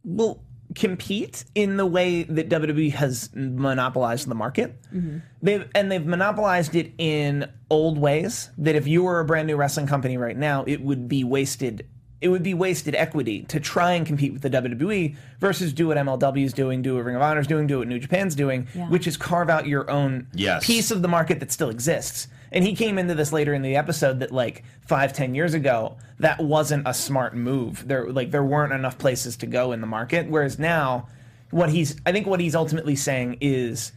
Well, 0.04 0.44
compete 0.76 1.46
in 1.56 1.78
the 1.78 1.86
way 1.86 2.24
that 2.24 2.48
WWE 2.50 2.92
has 2.94 3.30
monopolized 3.34 4.28
the 4.28 4.36
market. 4.36 4.80
Mm-hmm. 4.94 5.18
They've 5.42 5.68
and 5.74 5.92
they've 5.92 6.06
monopolized 6.06 6.76
it 6.76 6.94
in 6.98 7.50
old 7.70 7.98
ways 7.98 8.50
that 8.60 8.76
if 8.76 8.88
you 8.88 9.04
were 9.04 9.20
a 9.20 9.26
brand 9.26 9.48
new 9.48 9.56
wrestling 9.56 9.88
company 9.88 10.18
right 10.18 10.38
now, 10.38 10.64
it 10.68 10.82
would 10.82 11.08
be 11.08 11.24
wasted 11.24 11.88
it 12.22 12.28
would 12.28 12.44
be 12.44 12.54
wasted 12.54 12.96
equity 12.96 13.44
to 13.44 13.62
try 13.62 13.94
and 13.94 14.06
compete 14.06 14.34
with 14.34 14.42
the 14.42 14.50
WWE 14.50 15.16
versus 15.40 15.72
do 15.72 15.88
what 15.88 15.96
MLW 15.96 16.44
is 16.44 16.52
doing, 16.52 16.82
do 16.82 16.96
what 16.96 17.06
Ring 17.06 17.16
of 17.16 17.22
Honor 17.22 17.40
is 17.40 17.48
doing, 17.48 17.66
do 17.66 17.80
what 17.80 17.88
New 17.88 17.98
Japan's 17.98 18.36
doing, 18.36 18.68
Yeah. 18.76 18.90
which 18.90 19.08
is 19.08 19.16
carve 19.16 19.50
out 19.50 19.68
your 19.68 19.90
own 19.90 20.28
Yes. 20.34 20.66
piece 20.66 20.92
of 20.92 21.02
the 21.02 21.08
market 21.08 21.40
that 21.40 21.50
still 21.50 21.70
exists. 21.70 22.28
And 22.52 22.66
he 22.66 22.76
came 22.76 22.98
into 22.98 23.16
this 23.16 23.32
later 23.32 23.54
in 23.54 23.62
the 23.62 23.76
episode 23.76 24.20
that 24.20 24.32
like 24.32 24.64
five, 24.88 25.14
ten 25.14 25.36
years 25.36 25.54
ago, 25.54 25.98
that 26.20 26.40
wasn't 26.40 26.88
a 26.88 26.94
smart 26.94 27.36
move. 27.36 27.88
There 27.88 28.12
like 28.12 28.32
there 28.32 28.44
weren't 28.44 28.74
enough 28.74 28.98
places 28.98 29.38
to 29.38 29.46
go 29.46 29.72
in 29.72 29.82
the 29.82 29.88
market. 29.88 30.30
Whereas 30.30 30.58
now, 30.60 31.08
what 31.52 31.70
he's 31.70 32.00
I 32.06 32.12
think 32.12 32.28
what 32.28 32.40
he's 32.40 32.56
ultimately 32.56 32.96
saying 32.96 33.38
is 33.42 33.92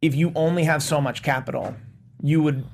if 0.00 0.14
you 0.14 0.32
only 0.34 0.64
have 0.64 0.82
so 0.82 1.00
much 1.00 1.22
capital, 1.22 1.74
you 2.22 2.42
would 2.42 2.64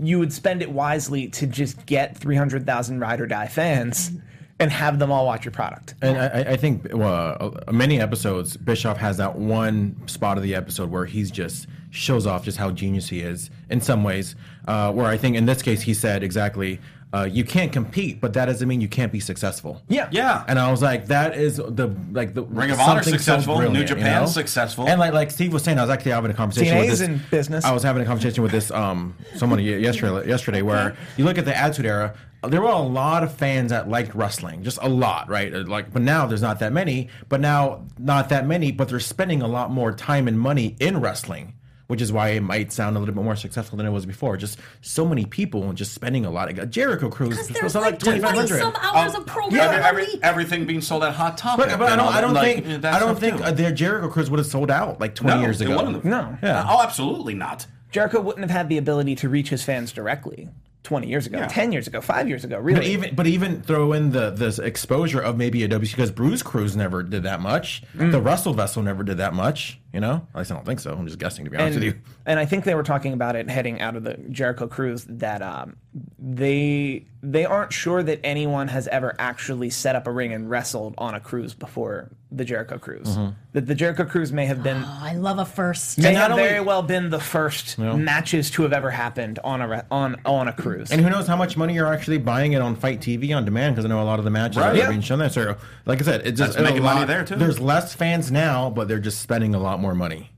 you 0.00 0.18
would 0.18 0.32
spend 0.32 0.62
it 0.62 0.70
wisely 0.70 1.28
to 1.28 1.46
just 1.46 1.86
get 1.86 2.16
three 2.16 2.36
hundred 2.36 2.66
thousand 2.66 3.00
ride 3.00 3.20
or 3.20 3.26
die 3.26 3.48
fans 3.48 4.12
and 4.60 4.70
have 4.70 4.98
them 4.98 5.10
all 5.10 5.26
watch 5.26 5.44
your 5.44 5.52
product. 5.52 5.94
And 6.02 6.16
I, 6.18 6.26
I- 6.26 6.52
I 6.52 6.56
think 6.56 6.88
well, 6.92 7.58
uh, 7.66 7.72
many 7.72 8.00
episodes, 8.00 8.56
Bischoff 8.56 8.98
has 8.98 9.16
that 9.16 9.36
one 9.36 9.96
spot 10.06 10.36
of 10.36 10.42
the 10.44 10.54
episode 10.54 10.90
where 10.90 11.06
he's 11.06 11.30
just 11.30 11.66
shows 11.90 12.26
off 12.26 12.44
just 12.44 12.58
how 12.58 12.70
genius 12.70 13.08
he 13.08 13.20
is 13.20 13.50
in 13.70 13.80
some 13.80 14.04
ways. 14.04 14.36
Uh, 14.68 14.92
where 14.92 15.06
I 15.06 15.16
think 15.16 15.36
in 15.36 15.46
this 15.46 15.62
case 15.62 15.80
he 15.82 15.94
said 15.94 16.22
exactly, 16.22 16.78
uh, 17.12 17.26
"You 17.28 17.42
can't 17.42 17.72
compete, 17.72 18.20
but 18.20 18.34
that 18.34 18.44
doesn't 18.46 18.68
mean 18.68 18.80
you 18.80 18.86
can't 18.86 19.10
be 19.10 19.18
successful." 19.18 19.82
Yeah. 19.88 20.08
Yeah. 20.12 20.44
And 20.46 20.58
I 20.60 20.70
was 20.70 20.80
like, 20.82 21.06
that 21.06 21.36
is 21.36 21.56
the 21.56 21.92
like 22.12 22.34
the 22.34 22.42
Ring 22.44 22.70
of 22.70 22.78
Honor 22.78 23.02
something 23.02 23.14
so 23.14 23.16
successful, 23.18 23.54
New 23.56 23.60
brilliant, 23.62 23.88
you 23.90 23.96
Japan 23.96 24.20
know? 24.22 24.26
successful. 24.28 24.86
and 24.86 25.00
like 25.00 25.12
like 25.14 25.30
Steve 25.32 25.52
was 25.52 25.64
saying, 25.64 25.78
I 25.78 25.82
was 25.82 25.90
actually 25.90 26.12
having 26.12 26.30
a 26.30 26.34
conversation 26.34 26.76
TNA 26.76 26.80
with 26.82 26.90
is 26.92 26.98
this 27.00 27.08
in 27.08 27.20
business. 27.30 27.64
I 27.64 27.72
was 27.72 27.82
having 27.82 28.02
a 28.02 28.06
conversation 28.06 28.42
with 28.44 28.52
this 28.52 28.70
um 28.70 29.16
someone 29.36 29.58
yesterday 29.60 30.28
yesterday 30.28 30.62
where 30.62 30.96
you 31.16 31.24
look 31.24 31.38
at 31.38 31.44
the 31.46 31.56
Attitude 31.56 31.86
Era. 31.86 32.14
There 32.46 32.62
were 32.62 32.68
a 32.68 32.78
lot 32.78 33.22
of 33.22 33.34
fans 33.34 33.70
that 33.70 33.88
liked 33.88 34.14
wrestling, 34.14 34.62
just 34.62 34.78
a 34.80 34.88
lot, 34.88 35.28
right? 35.28 35.52
Uh, 35.52 35.64
Like, 35.66 35.92
but 35.92 36.00
now 36.02 36.26
there's 36.26 36.40
not 36.42 36.58
that 36.60 36.72
many. 36.72 37.08
But 37.28 37.40
now 37.40 37.86
not 37.98 38.30
that 38.30 38.46
many, 38.46 38.72
but 38.72 38.88
they're 38.88 38.98
spending 39.00 39.42
a 39.42 39.46
lot 39.48 39.70
more 39.70 39.92
time 39.92 40.26
and 40.26 40.40
money 40.40 40.74
in 40.80 41.00
wrestling, 41.02 41.52
which 41.88 42.00
is 42.00 42.10
why 42.10 42.30
it 42.30 42.40
might 42.42 42.72
sound 42.72 42.96
a 42.96 43.00
little 43.00 43.14
bit 43.14 43.22
more 43.22 43.36
successful 43.36 43.76
than 43.76 43.84
it 43.86 43.90
was 43.90 44.06
before. 44.06 44.38
Just 44.38 44.58
so 44.80 45.04
many 45.04 45.26
people 45.26 45.64
and 45.68 45.76
just 45.76 45.92
spending 45.92 46.24
a 46.24 46.30
lot. 46.30 46.48
Like, 46.48 46.56
a 46.56 46.64
Jericho 46.64 47.10
Cruise 47.10 47.30
Because 47.36 47.48
was 47.50 47.60
there's 47.60 47.74
like 47.74 47.84
like 47.84 47.98
twenty 47.98 48.20
20 48.20 48.22
five 48.38 48.48
hundred. 48.48 48.60
some 48.62 48.76
hours 48.82 49.14
of 49.14 49.26
programming 49.26 49.60
Every- 49.84 50.04
every- 50.04 50.22
everything 50.22 50.64
being 50.64 50.80
sold 50.80 51.04
at 51.04 51.12
Hot 51.14 51.36
Topic. 51.36 51.66
But, 51.68 51.78
but 51.78 51.92
I 51.92 51.96
don't. 51.96 52.08
I 52.14 52.20
don't 52.22 52.32
like, 52.32 52.64
think. 52.64 52.84
I 52.86 52.98
don't 52.98 53.18
think 53.20 53.36
too. 53.36 53.44
uh, 53.44 53.50
their 53.50 53.70
Jericho 53.72 54.08
Cruise 54.08 54.30
would 54.30 54.38
have 54.38 54.46
sold 54.46 54.70
out 54.70 54.98
like 54.98 55.14
twenty 55.14 55.36
No, 55.36 55.42
years 55.42 55.60
ago. 55.60 56.00
No. 56.04 56.38
Yeah. 56.42 56.64
Oh, 56.66 56.80
absolutely 56.82 57.34
not. 57.34 57.66
Jericho 57.92 58.20
wouldn't 58.20 58.48
have 58.48 58.56
had 58.56 58.68
the 58.70 58.78
ability 58.78 59.14
to 59.16 59.28
reach 59.28 59.50
his 59.50 59.62
fans 59.62 59.92
directly 59.92 60.48
20 60.82 61.08
years 61.08 61.26
ago, 61.26 61.38
Yeah. 61.38 61.46
10 61.46 61.72
years 61.72 61.86
ago, 61.86 62.00
5 62.00 62.28
years 62.28 62.44
ago, 62.44 62.58
really. 62.58 62.80
But 62.80 62.86
even 62.86 63.14
but 63.14 63.26
even 63.26 63.62
throw 63.62 63.92
in 63.92 64.12
the 64.12 64.30
this 64.30 64.58
exposure 64.58 65.20
of 65.20 65.36
maybe 65.36 65.62
a 65.62 65.68
WC 65.68 65.90
because 65.92 66.10
Bruise 66.10 66.42
Cruise 66.42 66.74
never 66.74 67.02
did 67.02 67.22
that 67.24 67.40
much. 67.40 67.82
Mm. 67.96 68.12
The 68.12 68.20
Wrestle 68.20 68.54
Vessel 68.54 68.82
never 68.82 69.02
did 69.02 69.18
that 69.18 69.34
much. 69.34 69.78
You 69.92 69.98
know, 70.00 70.24
at 70.34 70.38
least 70.38 70.52
I 70.52 70.54
don't 70.54 70.64
think 70.64 70.78
so. 70.78 70.92
I'm 70.94 71.04
just 71.06 71.18
guessing 71.18 71.44
to 71.46 71.50
be 71.50 71.56
honest 71.56 71.76
and, 71.78 71.84
with 71.84 71.94
you. 71.96 72.00
and 72.24 72.38
I 72.38 72.44
think 72.44 72.64
they 72.64 72.76
were 72.76 72.84
talking 72.84 73.12
about 73.12 73.34
it 73.34 73.50
heading 73.50 73.80
out 73.80 73.96
of 73.96 74.04
the 74.04 74.14
Jericho 74.30 74.68
cruise 74.68 75.04
that 75.08 75.42
um, 75.42 75.76
they 76.18 77.04
they 77.22 77.44
aren't 77.44 77.72
sure 77.72 78.02
that 78.02 78.18
anyone 78.24 78.68
has 78.68 78.88
ever 78.88 79.14
actually 79.18 79.68
set 79.68 79.94
up 79.96 80.06
a 80.06 80.10
ring 80.12 80.32
and 80.32 80.48
wrestled 80.48 80.94
on 80.96 81.14
a 81.14 81.20
cruise 81.20 81.52
before 81.54 82.08
the 82.32 82.44
Jericho 82.44 82.78
cruise. 82.78 83.08
Mm-hmm. 83.08 83.34
That 83.52 83.66
the 83.66 83.74
Jericho 83.74 84.04
cruise 84.04 84.32
may 84.32 84.46
have 84.46 84.62
been 84.62 84.76
Oh, 84.86 84.98
I 85.02 85.14
love 85.16 85.38
a 85.38 85.44
first. 85.44 85.98
may 85.98 86.08
And 86.08 86.14
not 86.14 86.30
have 86.30 86.38
only- 86.38 86.44
very 86.48 86.60
well 86.60 86.82
been 86.82 87.10
the 87.10 87.18
first 87.18 87.76
matches 87.78 88.50
to 88.52 88.62
have 88.62 88.72
ever 88.72 88.90
happened 88.90 89.38
on 89.42 89.60
a 89.60 89.84
on 89.90 90.16
on 90.24 90.46
a 90.48 90.52
cruise. 90.52 90.92
And 90.92 91.00
who 91.00 91.10
knows 91.10 91.26
how 91.26 91.36
much 91.36 91.56
money 91.56 91.74
you're 91.74 91.92
actually 91.92 92.18
buying 92.18 92.52
it 92.52 92.62
on 92.62 92.76
FITE 92.76 93.00
TV 93.00 93.36
on 93.36 93.44
demand? 93.44 93.74
Because 93.74 93.84
I 93.84 93.88
know 93.88 94.00
a 94.00 94.04
lot 94.04 94.18
of 94.20 94.24
the 94.24 94.30
matches 94.30 94.58
Right. 94.58 94.74
are 94.74 94.76
Yeah. 94.76 94.88
being 94.88 95.00
shown 95.00 95.18
there. 95.18 95.28
So, 95.30 95.56
like 95.86 96.00
I 96.00 96.04
said, 96.04 96.26
it's 96.26 96.38
just 96.38 96.58
making 96.60 96.82
lot- 96.82 96.94
money 96.94 97.06
there, 97.06 97.24
too. 97.24 97.34
There's 97.36 97.58
less 97.58 97.92
fans 97.92 98.30
now, 98.30 98.70
but 98.70 98.86
they're 98.86 99.00
just 99.00 99.20
spending 99.20 99.54
a 99.54 99.58
lot 99.58 99.79
more 99.80 99.94
money. 99.94 100.30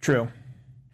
True. 0.00 0.28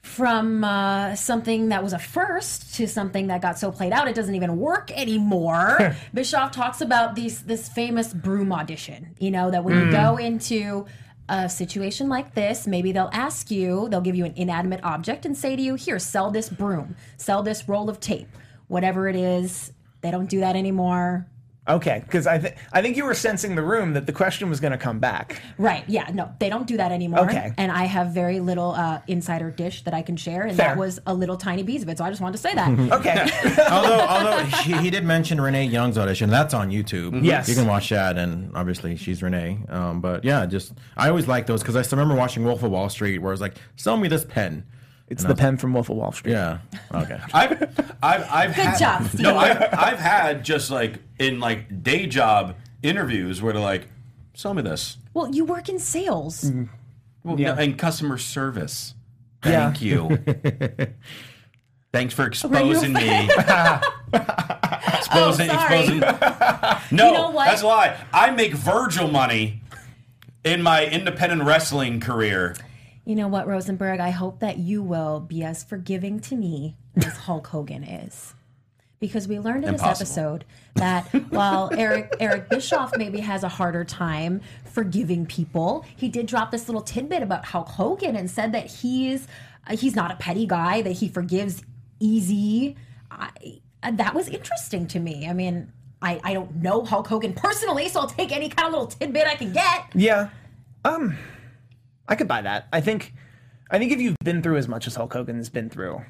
from 0.02 0.62
uh, 0.64 1.14
something 1.14 1.70
that 1.70 1.82
was 1.82 1.92
a 1.94 1.98
first 1.98 2.74
to 2.74 2.86
something 2.86 3.28
that 3.28 3.40
got 3.40 3.58
so 3.58 3.72
played 3.72 3.90
out 3.92 4.06
it 4.06 4.14
doesn't 4.14 4.34
even 4.34 4.58
work 4.58 4.90
anymore. 4.92 5.96
Bischoff 6.14 6.52
talks 6.52 6.80
about 6.82 7.14
these 7.14 7.42
this 7.44 7.68
famous 7.70 8.12
broom 8.12 8.52
audition. 8.52 9.14
You 9.18 9.30
know 9.30 9.50
that 9.50 9.64
when 9.64 9.74
you 9.78 9.90
go 9.90 10.16
into 10.18 10.84
a 11.28 11.48
situation 11.48 12.10
like 12.10 12.34
this, 12.34 12.66
maybe 12.66 12.92
they'll 12.92 13.08
ask 13.14 13.50
you, 13.50 13.88
they'll 13.88 14.02
give 14.02 14.14
you 14.14 14.26
an 14.26 14.34
inanimate 14.36 14.84
object 14.84 15.24
and 15.24 15.34
say 15.36 15.56
to 15.56 15.62
you, 15.62 15.74
"Here, 15.74 15.98
sell 15.98 16.30
this 16.30 16.50
broom, 16.50 16.96
sell 17.16 17.42
this 17.42 17.66
roll 17.66 17.88
of 17.88 17.98
tape, 17.98 18.28
whatever 18.68 19.08
it 19.08 19.16
is." 19.16 19.72
They 20.02 20.10
don't 20.10 20.28
do 20.28 20.40
that 20.40 20.54
anymore. 20.54 21.26
Okay, 21.66 22.02
because 22.04 22.26
I 22.26 22.38
think 22.38 22.56
I 22.72 22.82
think 22.82 22.96
you 22.98 23.04
were 23.06 23.14
sensing 23.14 23.54
the 23.54 23.62
room 23.62 23.94
that 23.94 24.04
the 24.04 24.12
question 24.12 24.50
was 24.50 24.60
going 24.60 24.72
to 24.72 24.78
come 24.78 24.98
back. 24.98 25.40
Right. 25.56 25.82
Yeah. 25.88 26.10
No, 26.12 26.30
they 26.38 26.50
don't 26.50 26.66
do 26.66 26.76
that 26.76 26.92
anymore. 26.92 27.20
Okay. 27.20 27.52
And 27.56 27.72
I 27.72 27.84
have 27.84 28.08
very 28.08 28.40
little 28.40 28.72
uh, 28.72 29.00
insider 29.06 29.50
dish 29.50 29.82
that 29.84 29.94
I 29.94 30.02
can 30.02 30.16
share, 30.16 30.42
and 30.42 30.54
Fair. 30.56 30.68
that 30.68 30.78
was 30.78 31.00
a 31.06 31.14
little 31.14 31.38
tiny 31.38 31.64
piece 31.64 31.82
of 31.82 31.88
it. 31.88 31.96
So 31.96 32.04
I 32.04 32.10
just 32.10 32.20
wanted 32.20 32.36
to 32.36 32.42
say 32.42 32.54
that. 32.54 32.64
Okay. 32.94 33.28
although 33.70 34.00
although 34.00 34.44
he, 34.44 34.72
he 34.76 34.90
did 34.90 35.04
mention 35.04 35.40
Renee 35.40 35.64
Young's 35.64 35.98
audition, 35.98 36.30
that's 36.30 36.54
on 36.54 36.70
YouTube. 36.70 37.24
Yes. 37.24 37.48
you 37.48 37.54
can 37.54 37.66
watch 37.66 37.88
that, 37.88 38.18
and 38.18 38.54
obviously 38.54 38.96
she's 38.96 39.22
Renee. 39.22 39.58
Um, 39.68 40.00
but 40.00 40.22
yeah, 40.24 40.46
just 40.46 40.72
I 40.96 41.08
always 41.08 41.26
like 41.26 41.46
those 41.46 41.62
because 41.62 41.76
I 41.76 41.82
still 41.82 41.98
remember 41.98 42.18
watching 42.18 42.44
Wolf 42.44 42.62
of 42.62 42.70
Wall 42.70 42.88
Street, 42.88 43.18
where 43.18 43.30
I 43.30 43.34
was 43.34 43.40
like, 43.40 43.56
sell 43.76 43.96
me 43.96 44.08
this 44.08 44.24
pen. 44.24 44.64
It's 45.08 45.24
the 45.24 45.34
pen 45.34 45.56
from 45.56 45.74
Wolf 45.74 45.90
of 45.90 45.96
Wall 45.96 46.12
Street. 46.12 46.32
Yeah. 46.32 46.58
Okay. 46.92 47.20
I've, 47.34 47.62
I've, 48.02 48.30
I've 48.30 48.56
Good 48.56 48.64
had, 48.64 48.78
job, 48.78 49.04
Steve. 49.08 49.20
No, 49.20 49.36
I've, 49.36 49.62
I've 49.74 49.98
had 49.98 50.44
just 50.44 50.70
like 50.70 50.98
in 51.18 51.40
like 51.40 51.82
day 51.82 52.06
job 52.06 52.56
interviews 52.82 53.42
where 53.42 53.52
they're 53.52 53.62
like, 53.62 53.88
"Sell 54.34 54.54
me 54.54 54.62
this," 54.62 54.96
Well, 55.12 55.34
you 55.34 55.44
work 55.44 55.68
in 55.68 55.78
sales. 55.78 56.44
Mm-hmm. 56.44 56.64
well, 57.22 57.38
Yeah. 57.38 57.54
no, 57.54 57.60
and 57.62 57.78
customer 57.78 58.18
service. 58.18 58.94
Yeah. 59.44 59.70
Thank 59.70 59.82
you. 59.82 60.18
Thanks 61.92 62.14
for 62.14 62.22
oh, 62.22 62.26
exposing 62.26 62.92
me. 62.92 63.28
Oh, 64.16 64.20
exposing, 64.98 65.50
Oh, 65.50 65.54
sorry. 65.54 65.78
exposing. 65.78 66.00
No, 66.96 67.12
know 67.12 67.30
what? 67.30 67.46
that's 67.46 67.62
a 67.62 67.66
lie. 67.66 67.96
I 68.12 68.30
make 68.30 68.52
Virgil 68.52 69.08
money 69.08 69.60
in 70.44 70.62
my 70.62 70.86
independent 70.86 71.42
wrestling 71.42 72.00
career. 72.00 72.54
You 73.04 73.14
know 73.14 73.28
what, 73.28 73.46
Rosenberg? 73.46 74.00
I 74.00 74.10
hope 74.10 74.40
that 74.40 74.58
you 74.58 74.82
will 74.82 75.20
be 75.20 75.44
as 75.44 75.62
forgiving 75.62 76.20
to 76.20 76.36
me 76.36 76.76
as 76.96 77.16
Hulk 77.18 77.46
Hogan 77.48 77.84
is. 77.84 78.34
Because 79.00 79.28
we 79.28 79.38
learned 79.38 79.64
in 79.64 79.72
this 79.72 79.82
episode 79.82 80.46
that 80.76 81.02
while 81.30 81.68
Eric 81.76 82.14
Eric 82.20 82.48
Bischoff 82.48 82.96
maybe 82.96 83.20
has 83.20 83.42
a 83.42 83.48
harder 83.48 83.84
time 83.84 84.40
forgiving 84.64 85.26
people, 85.26 85.84
he 85.94 86.08
did 86.08 86.26
drop 86.26 86.50
this 86.50 86.68
little 86.68 86.80
tidbit 86.80 87.22
about 87.22 87.44
Hulk 87.44 87.68
Hogan 87.68 88.16
and 88.16 88.30
said 88.30 88.52
that 88.52 88.66
he's 88.66 89.28
uh, 89.66 89.76
he's 89.76 89.94
not 89.94 90.10
a 90.10 90.16
petty 90.16 90.46
guy, 90.46 90.80
that 90.80 90.92
he 90.92 91.08
forgives 91.08 91.62
easy. 92.00 92.76
I, 93.10 93.30
uh, 93.82 93.90
that 93.90 94.14
was 94.14 94.28
interesting 94.28 94.86
to 94.88 94.98
me. 94.98 95.28
I 95.28 95.34
mean, 95.34 95.70
I, 96.00 96.20
I 96.24 96.32
don't 96.32 96.56
know 96.56 96.84
Hulk 96.84 97.06
Hogan 97.06 97.34
personally, 97.34 97.88
so 97.88 98.00
I'll 98.00 98.06
take 98.06 98.32
any 98.32 98.48
kind 98.48 98.66
of 98.66 98.72
little 98.72 98.86
tidbit 98.86 99.26
I 99.26 99.34
can 99.34 99.52
get. 99.52 99.86
Yeah. 99.94 100.28
Um, 100.84 101.16
I 102.08 102.14
could 102.16 102.28
buy 102.28 102.42
that. 102.42 102.68
I 102.72 102.80
think, 102.80 103.14
I 103.70 103.78
think 103.78 103.92
if 103.92 104.00
you've 104.00 104.16
been 104.24 104.42
through 104.42 104.56
as 104.56 104.68
much 104.68 104.86
as 104.86 104.94
Hulk 104.94 105.12
Hogan's 105.12 105.48
been 105.48 105.70
through, 105.70 106.02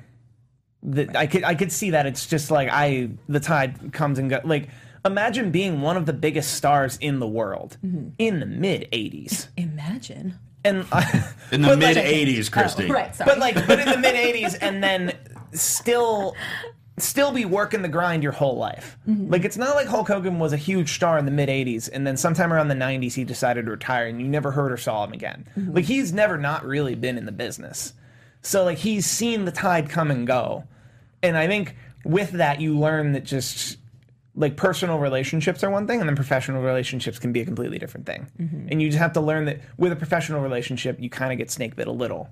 that 0.82 1.16
I 1.16 1.26
could, 1.26 1.44
I 1.44 1.54
could 1.54 1.72
see 1.72 1.90
that 1.90 2.06
it's 2.06 2.26
just 2.26 2.50
like 2.50 2.68
I, 2.70 3.10
the 3.28 3.40
tide 3.40 3.92
comes 3.92 4.18
and 4.18 4.28
goes. 4.28 4.42
Like, 4.44 4.68
imagine 5.04 5.50
being 5.50 5.80
one 5.80 5.96
of 5.96 6.06
the 6.06 6.12
biggest 6.12 6.54
stars 6.54 6.96
in 7.00 7.20
the 7.20 7.26
world 7.28 7.76
mm-hmm. 7.84 8.08
in 8.18 8.40
the 8.40 8.46
mid 8.46 8.88
'80s, 8.92 9.48
Imagine. 9.56 10.38
and 10.64 10.84
I, 10.92 11.30
In 11.52 11.62
the 11.62 11.68
but 11.68 11.78
like- 11.78 11.96
mid 11.96 12.04
'80s, 12.04 12.50
Christy. 12.50 12.86
Oh, 12.88 12.92
right, 12.92 13.14
sorry. 13.14 13.30
but 13.30 13.38
like, 13.38 13.54
but 13.66 13.78
in 13.78 13.88
the 13.88 13.98
mid 13.98 14.14
'80s, 14.14 14.58
and 14.60 14.82
then 14.82 15.12
still. 15.52 16.34
Still 16.96 17.32
be 17.32 17.44
working 17.44 17.82
the 17.82 17.88
grind 17.88 18.22
your 18.22 18.30
whole 18.30 18.56
life. 18.56 18.96
Mm-hmm. 19.08 19.32
Like 19.32 19.44
it's 19.44 19.56
not 19.56 19.74
like 19.74 19.88
Hulk 19.88 20.06
Hogan 20.06 20.38
was 20.38 20.52
a 20.52 20.56
huge 20.56 20.94
star 20.94 21.18
in 21.18 21.24
the 21.24 21.32
mid 21.32 21.48
'80s, 21.48 21.90
and 21.92 22.06
then 22.06 22.16
sometime 22.16 22.52
around 22.52 22.68
the 22.68 22.76
'90s 22.76 23.14
he 23.14 23.24
decided 23.24 23.64
to 23.64 23.72
retire, 23.72 24.06
and 24.06 24.20
you 24.20 24.28
never 24.28 24.52
heard 24.52 24.70
or 24.70 24.76
saw 24.76 25.02
him 25.02 25.12
again. 25.12 25.44
Mm-hmm. 25.58 25.74
Like 25.74 25.86
he's 25.86 26.12
never 26.12 26.38
not 26.38 26.64
really 26.64 26.94
been 26.94 27.18
in 27.18 27.26
the 27.26 27.32
business, 27.32 27.94
so 28.42 28.62
like 28.62 28.78
he's 28.78 29.06
seen 29.06 29.44
the 29.44 29.50
tide 29.50 29.90
come 29.90 30.12
and 30.12 30.24
go, 30.24 30.64
and 31.20 31.36
I 31.36 31.48
think 31.48 31.74
with 32.04 32.30
that 32.32 32.60
you 32.60 32.78
learn 32.78 33.10
that 33.12 33.24
just 33.24 33.78
like 34.36 34.56
personal 34.56 35.00
relationships 35.00 35.64
are 35.64 35.70
one 35.70 35.88
thing, 35.88 35.98
and 35.98 36.08
then 36.08 36.14
professional 36.14 36.62
relationships 36.62 37.18
can 37.18 37.32
be 37.32 37.40
a 37.40 37.44
completely 37.44 37.80
different 37.80 38.06
thing, 38.06 38.28
mm-hmm. 38.40 38.68
and 38.70 38.80
you 38.80 38.88
just 38.88 39.00
have 39.00 39.14
to 39.14 39.20
learn 39.20 39.46
that 39.46 39.60
with 39.78 39.90
a 39.90 39.96
professional 39.96 40.40
relationship 40.40 41.00
you 41.00 41.10
kind 41.10 41.32
of 41.32 41.38
get 41.38 41.50
snake 41.50 41.74
bit 41.74 41.88
a 41.88 41.92
little, 41.92 42.30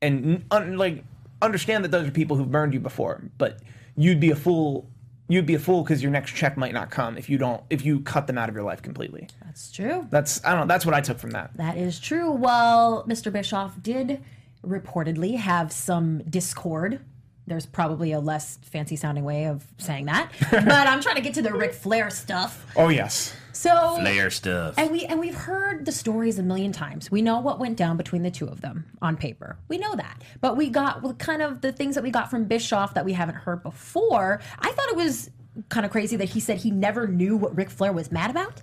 and 0.00 0.44
un- 0.52 0.76
like 0.76 1.02
understand 1.42 1.84
that 1.84 1.90
those 1.90 2.06
are 2.06 2.12
people 2.12 2.36
who've 2.36 2.50
burned 2.50 2.74
you 2.74 2.80
before, 2.80 3.24
but 3.38 3.58
you'd 3.98 4.20
be 4.20 4.30
a 4.30 4.36
fool 4.36 4.88
you'd 5.28 5.46
be 5.46 5.54
a 5.54 5.58
fool 5.58 5.82
because 5.82 6.02
your 6.02 6.10
next 6.10 6.34
check 6.34 6.56
might 6.56 6.72
not 6.72 6.90
come 6.90 7.18
if 7.18 7.28
you 7.28 7.36
don't 7.38 7.62
if 7.68 7.84
you 7.84 8.00
cut 8.00 8.26
them 8.26 8.38
out 8.38 8.48
of 8.48 8.54
your 8.54 8.64
life 8.64 8.80
completely. 8.80 9.28
That's 9.44 9.70
true. 9.70 10.06
That's 10.10 10.42
I 10.44 10.52
don't 10.52 10.60
know. 10.60 10.66
That's 10.66 10.86
what 10.86 10.94
I 10.94 11.00
took 11.00 11.18
from 11.18 11.30
that. 11.32 11.56
That 11.56 11.76
is 11.76 12.00
true. 12.00 12.30
Well, 12.32 13.04
Mr. 13.06 13.30
Bischoff 13.32 13.82
did 13.82 14.22
reportedly 14.64 15.36
have 15.36 15.70
some 15.72 16.22
discord. 16.30 17.00
There's 17.46 17.66
probably 17.66 18.12
a 18.12 18.20
less 18.20 18.58
fancy 18.62 18.96
sounding 18.96 19.24
way 19.24 19.46
of 19.46 19.66
saying 19.78 20.06
that, 20.06 20.30
but 20.50 20.68
I'm 20.68 21.00
trying 21.00 21.16
to 21.16 21.22
get 21.22 21.34
to 21.34 21.42
the 21.42 21.52
Ric 21.52 21.74
Flair 21.74 22.10
stuff. 22.10 22.66
Oh 22.76 22.88
yes. 22.88 23.34
So 23.58 23.98
Layer 24.00 24.30
stuff. 24.30 24.76
And 24.78 24.92
we 24.92 25.04
and 25.04 25.18
we've 25.18 25.34
heard 25.34 25.84
the 25.84 25.90
stories 25.90 26.38
a 26.38 26.44
million 26.44 26.70
times. 26.70 27.10
We 27.10 27.22
know 27.22 27.40
what 27.40 27.58
went 27.58 27.76
down 27.76 27.96
between 27.96 28.22
the 28.22 28.30
two 28.30 28.46
of 28.46 28.60
them 28.60 28.84
on 29.02 29.16
paper. 29.16 29.58
We 29.66 29.78
know 29.78 29.96
that. 29.96 30.22
But 30.40 30.56
we 30.56 30.70
got 30.70 31.02
well, 31.02 31.14
kind 31.14 31.42
of 31.42 31.60
the 31.60 31.72
things 31.72 31.96
that 31.96 32.04
we 32.04 32.12
got 32.12 32.30
from 32.30 32.44
Bischoff 32.44 32.94
that 32.94 33.04
we 33.04 33.14
haven't 33.14 33.34
heard 33.34 33.64
before. 33.64 34.40
I 34.60 34.70
thought 34.70 34.88
it 34.90 34.96
was 34.96 35.30
kind 35.70 35.84
of 35.84 35.90
crazy 35.90 36.14
that 36.14 36.28
he 36.28 36.38
said 36.38 36.58
he 36.58 36.70
never 36.70 37.08
knew 37.08 37.36
what 37.36 37.56
Ric 37.56 37.68
Flair 37.68 37.92
was 37.92 38.12
mad 38.12 38.30
about. 38.30 38.62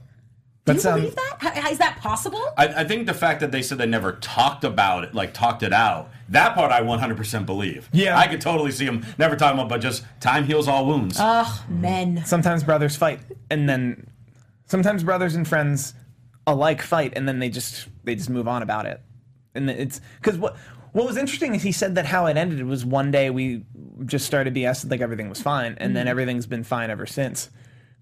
Do 0.63 0.73
you 0.73 0.89
um, 0.89 0.99
believe 1.01 1.15
that? 1.15 1.37
H- 1.57 1.73
Is 1.73 1.77
that 1.79 1.97
possible? 1.99 2.41
I, 2.57 2.67
I 2.67 2.83
think 2.85 3.05
the 3.05 3.13
fact 3.13 3.41
that 3.41 3.51
they 3.51 3.61
said 3.61 3.77
they 3.77 3.85
never 3.85 4.13
talked 4.13 4.63
about 4.63 5.03
it, 5.03 5.13
like 5.13 5.33
talked 5.33 5.61
it 5.61 5.73
out, 5.73 6.09
that 6.29 6.55
part 6.55 6.71
I 6.71 6.81
100% 6.81 7.45
believe. 7.45 7.89
Yeah. 7.91 8.17
I 8.17 8.27
could 8.27 8.41
totally 8.41 8.71
see 8.71 8.85
them 8.85 9.05
never 9.17 9.35
talking 9.35 9.59
about, 9.59 9.69
but 9.69 9.81
just 9.81 10.05
time 10.21 10.45
heals 10.45 10.67
all 10.67 10.85
wounds. 10.87 11.17
Ugh, 11.19 11.69
men. 11.69 12.25
Sometimes 12.25 12.63
brothers 12.63 12.95
fight, 12.95 13.19
and 13.51 13.69
then 13.69 14.07
sometimes 14.65 15.03
brothers 15.03 15.35
and 15.35 15.47
friends 15.47 15.93
alike 16.47 16.81
fight, 16.81 17.13
and 17.15 17.27
then 17.27 17.39
they 17.39 17.49
just 17.49 17.87
they 18.03 18.15
just 18.15 18.29
move 18.29 18.47
on 18.47 18.61
about 18.61 18.85
it. 18.85 19.01
And 19.53 19.69
it's 19.69 20.01
because 20.19 20.37
what 20.37 20.55
what 20.91 21.05
was 21.05 21.17
interesting 21.17 21.55
is 21.55 21.63
he 21.63 21.71
said 21.71 21.95
that 21.95 22.05
how 22.05 22.25
it 22.27 22.37
ended 22.37 22.63
was 22.65 22.85
one 22.85 23.11
day 23.11 23.29
we 23.29 23.65
just 24.05 24.25
started 24.25 24.53
BS 24.53 24.89
like 24.89 25.01
everything 25.01 25.29
was 25.29 25.41
fine, 25.41 25.75
and 25.77 25.95
then 25.95 26.03
mm-hmm. 26.03 26.11
everything's 26.11 26.47
been 26.47 26.63
fine 26.63 26.89
ever 26.89 27.05
since. 27.05 27.49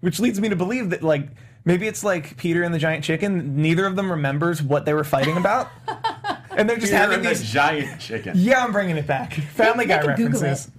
Which 0.00 0.20
leads 0.20 0.40
me 0.40 0.48
to 0.50 0.56
believe 0.56 0.90
that 0.90 1.02
like 1.02 1.30
maybe 1.64 1.86
it's 1.86 2.04
like 2.04 2.36
Peter 2.36 2.62
and 2.62 2.74
the 2.74 2.78
Giant 2.78 3.04
Chicken. 3.04 3.56
Neither 3.56 3.86
of 3.86 3.96
them 3.96 4.10
remembers 4.10 4.62
what 4.62 4.84
they 4.84 4.94
were 4.94 5.04
fighting 5.04 5.36
about, 5.36 5.70
and 6.50 6.68
they're 6.68 6.76
just 6.76 6.92
Peter 6.92 6.96
having 6.96 7.26
and 7.26 7.36
the 7.36 7.42
giant 7.42 8.00
chicken. 8.00 8.34
Yeah, 8.36 8.64
I'm 8.64 8.72
bringing 8.72 8.96
it 8.96 9.06
back. 9.06 9.34
Family 9.34 9.86
Guy 9.86 10.04
references. 10.04 10.70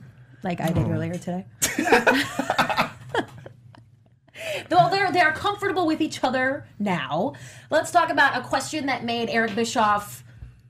like 0.44 0.62
I 0.62 0.68
did 0.68 0.86
oh. 0.86 0.92
earlier 0.92 1.18
today. 1.18 1.46
Well, 4.72 4.90
they're 4.90 5.12
they're 5.12 5.32
comfortable 5.34 5.86
with 5.86 6.02
each 6.02 6.24
other 6.24 6.66
now. 6.80 7.34
Let's 7.70 7.92
talk 7.92 8.10
about 8.10 8.38
a 8.38 8.42
question 8.42 8.86
that 8.88 9.04
made 9.04 9.30
Eric 9.30 9.56
Bischoff. 9.56 10.24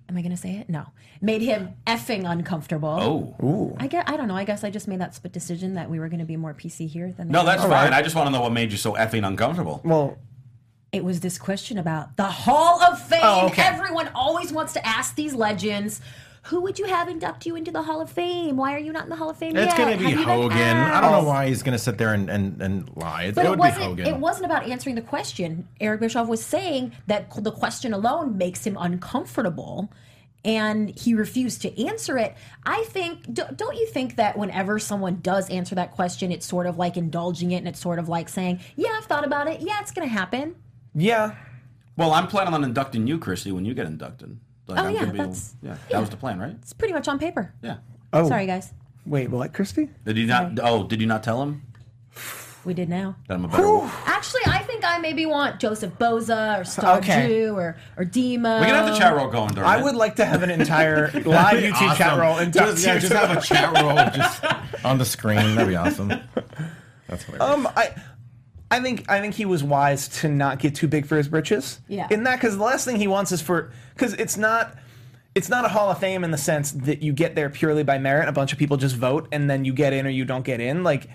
Am 0.08 0.16
I 0.18 0.22
going 0.22 0.32
to 0.32 0.38
say 0.38 0.58
it? 0.58 0.70
No, 0.70 0.86
made 1.20 1.42
him 1.42 1.74
effing 1.88 2.30
uncomfortable. 2.30 3.36
Oh. 3.42 3.46
Ooh. 3.46 3.76
I 3.80 3.88
get. 3.88 4.08
I 4.08 4.18
don't 4.18 4.28
know. 4.28 4.36
I 4.36 4.44
guess 4.44 4.64
I 4.64 4.70
just 4.70 4.88
made 4.88 5.02
that 5.02 5.16
split 5.16 5.34
decision 5.34 5.74
that 5.74 5.90
we 5.90 6.00
were 6.00 6.10
going 6.10 6.20
to 6.20 6.26
be 6.26 6.38
more 6.38 6.54
PC 6.54 6.88
here 6.88 7.12
than 7.12 7.30
No, 7.30 7.44
that's 7.44 7.64
are. 7.64 7.70
fine. 7.70 7.92
I 7.94 8.02
just 8.04 8.16
want 8.16 8.28
to 8.28 8.32
know 8.32 8.42
what 8.42 8.52
made 8.52 8.72
you 8.72 8.78
so 8.78 8.94
effing 8.94 9.26
uncomfortable. 9.28 9.82
Well, 9.84 10.18
It 10.92 11.04
was 11.04 11.20
this 11.22 11.38
question 11.40 11.78
about 11.80 12.16
the 12.18 12.24
Hall 12.26 12.82
of 12.84 13.02
Fame. 13.02 13.20
Oh, 13.24 13.48
okay. 13.48 13.64
Everyone 13.64 14.10
always 14.14 14.54
wants 14.54 14.74
to 14.74 14.88
ask 14.88 15.16
these 15.16 15.34
legends. 15.34 16.02
Who 16.48 16.62
would 16.62 16.78
you 16.78 16.86
have 16.86 17.10
induct 17.10 17.48
you 17.48 17.56
into 17.56 17.72
the 17.72 17.82
Hall 17.82 18.02
of 18.02 18.10
Fame? 18.12 18.56
Why 18.56 18.76
are 18.76 18.80
you 18.80 18.92
not 18.92 19.04
in 19.04 19.10
the 19.10 19.16
Hall 19.16 19.32
of 19.32 19.38
Fame 19.38 19.56
It's 19.56 19.76
yet? 19.76 19.78
gonna 19.78 19.98
be 19.98 20.04
Have 20.04 20.12
you 20.12 20.26
been 20.26 20.26
Hogan. 20.26 20.78
I 20.78 21.02
don't 21.02 21.12
know 21.12 21.24
why 21.28 21.48
he's 21.48 21.64
gonna 21.64 21.80
sit 21.80 21.98
there 21.98 22.14
and, 22.14 22.30
and, 22.30 22.62
and 22.62 22.96
lie. 22.96 23.24
It, 23.24 23.36
But 23.36 23.46
it 23.46 23.48
it, 23.48 23.50
would 23.50 23.58
be 23.58 23.62
wasn't. 23.62 23.84
Hogan. 23.84 24.08
It 24.08 24.18
wasn't 24.18 24.46
about 24.46 24.70
answering 24.70 24.96
the 24.96 25.02
question. 25.02 25.68
Eric 25.82 26.02
Bischoff 26.02 26.28
was 26.28 26.46
saying 26.46 26.92
that 27.08 27.32
the 27.44 27.52
question 27.52 27.94
alone 27.94 28.38
makes 28.38 28.66
him 28.66 28.78
uncomfortable, 28.80 29.92
and 30.44 30.96
he 30.98 31.16
refused 31.16 31.64
to 31.64 31.86
answer 31.88 32.18
it. 32.20 32.36
I 32.64 32.84
think. 32.90 33.34
Don't 33.34 33.76
you 33.76 33.88
think 33.88 34.16
that 34.18 34.38
whenever 34.38 34.78
someone 34.78 35.22
does 35.22 35.50
answer 35.50 35.74
that 35.74 35.94
question, 35.94 36.32
it's 36.32 36.46
sort 36.46 36.68
of 36.68 36.78
like 36.78 36.96
indulging 36.96 37.54
it, 37.54 37.58
and 37.58 37.68
it's 37.68 37.80
sort 37.80 37.98
of 37.98 38.08
like 38.08 38.30
saying, 38.30 38.60
"Yeah, 38.76 38.90
I've 38.96 39.06
thought 39.06 39.26
about 39.26 39.48
it. 39.48 39.62
Yeah, 39.62 39.80
it's 39.82 39.92
going 39.92 40.08
to 40.08 40.14
happen." 40.14 40.56
yeah. 40.94 41.36
Well, 41.98 42.12
I'm 42.12 42.28
planning 42.28 42.54
on 42.54 42.64
inducting 42.66 43.08
you, 43.08 43.18
Christy, 43.18 43.54
when 43.54 43.64
you 43.64 43.74
get 43.74 43.86
inducted. 43.88 44.38
Like, 44.68 44.80
Oh, 44.80 44.86
I'm 44.88 44.94
yeah, 44.94 45.00
gonna 45.02 45.12
be- 45.12 45.18
that's- 45.20 45.56
yeah. 45.62 45.70
yeah. 45.72 45.78
That 45.92 46.00
was 46.02 46.10
the 46.10 46.18
plan, 46.18 46.40
right? 46.40 46.56
It's 46.62 46.74
pretty 46.74 46.94
much 46.94 47.08
on 47.08 47.20
paper. 47.20 47.54
Yeah. 47.62 47.78
Oh, 48.14 48.28
Sorry, 48.28 48.46
guys. 48.48 48.74
Wait, 49.06 49.30
what, 49.30 49.54
Christy? 49.54 49.90
Did 50.06 50.18
you 50.18 50.26
not? 50.26 50.60
Oh, 50.64 50.84
did 50.84 51.00
you 51.02 51.06
not 51.08 51.22
tell 51.22 51.42
him 51.44 51.62
We 52.64 52.74
did 52.74 52.90
now. 52.90 53.16
that 53.28 53.36
I'm 53.36 53.46
a 53.46 53.48
better? 53.48 53.82
Actually, 54.08 54.42
I 54.48 54.60
think 54.64 54.84
I 54.84 54.98
maybe 54.98 55.28
want 55.28 55.60
Joseph 55.60 55.94
Boza 56.00 56.60
or 56.62 56.64
Star 56.64 56.98
Okay. 56.98 57.28
Drew 57.28 57.54
or 57.56 57.78
or 57.98 58.06
Demo. 58.06 58.60
We 58.60 58.66
can 58.66 58.74
have 58.74 58.88
the 58.92 58.98
chat 58.98 59.16
roll 59.16 59.28
going 59.30 59.54
during 59.54 59.70
I 59.70 59.78
it. 59.80 59.84
would 59.84 59.94
like 59.96 60.16
to 60.16 60.26
have 60.26 60.42
an 60.42 60.50
entire 60.50 61.12
live 61.26 61.62
YouTube 61.62 61.96
chat 61.98 62.08
Awesome. 62.14 62.20
roll 62.20 62.38
and 62.40 62.52
just, 62.52 62.84
yeah, 62.84 62.98
just 62.98 63.14
have 63.14 63.38
a 63.38 63.42
chat 63.42 63.72
roll 63.80 63.96
just 64.16 64.44
on 64.84 64.98
the 64.98 65.06
screen. 65.06 65.54
That'd 65.54 65.68
be 65.68 65.76
awesome. 65.76 66.10
That's 67.08 67.24
hilarious. 67.26 67.42
Um, 67.48 67.68
I, 67.76 67.94
I 68.72 68.80
think 68.80 69.10
I 69.10 69.20
think 69.20 69.36
he 69.36 69.46
was 69.46 69.64
wise 69.64 70.08
to 70.20 70.28
not 70.28 70.60
get 70.60 70.76
too 70.76 70.88
big 70.88 71.06
for 71.06 71.18
his 71.18 71.28
britches. 71.28 71.80
Yeah. 71.88 72.08
In 72.10 72.24
that, 72.24 72.38
because 72.38 72.58
the 72.58 72.64
last 72.64 72.86
thing 72.86 72.98
he 72.98 73.08
wants 73.08 73.32
is 73.32 73.42
for 73.42 73.72
because 73.94 74.14
it's 74.14 74.38
not. 74.38 74.78
It's 75.36 75.50
not 75.50 75.66
a 75.66 75.68
Hall 75.68 75.92
of 75.92 76.00
Fame 76.00 76.24
in 76.24 76.32
the 76.32 76.38
sense 76.38 76.72
that 76.72 77.02
you 77.02 77.12
get 77.12 77.36
there 77.36 77.50
purely 77.50 77.84
by 77.84 77.98
merit. 77.98 78.30
A 78.30 78.32
bunch 78.32 78.54
of 78.54 78.58
people 78.58 78.78
just 78.78 78.96
vote, 78.96 79.28
and 79.34 79.50
then 79.50 79.66
you 79.66 79.74
get 79.74 79.92
in 79.92 80.08
or 80.08 80.10
you 80.10 80.24
don't 80.24 80.46
get 80.46 80.62
in. 80.62 80.84
Like 80.84 81.10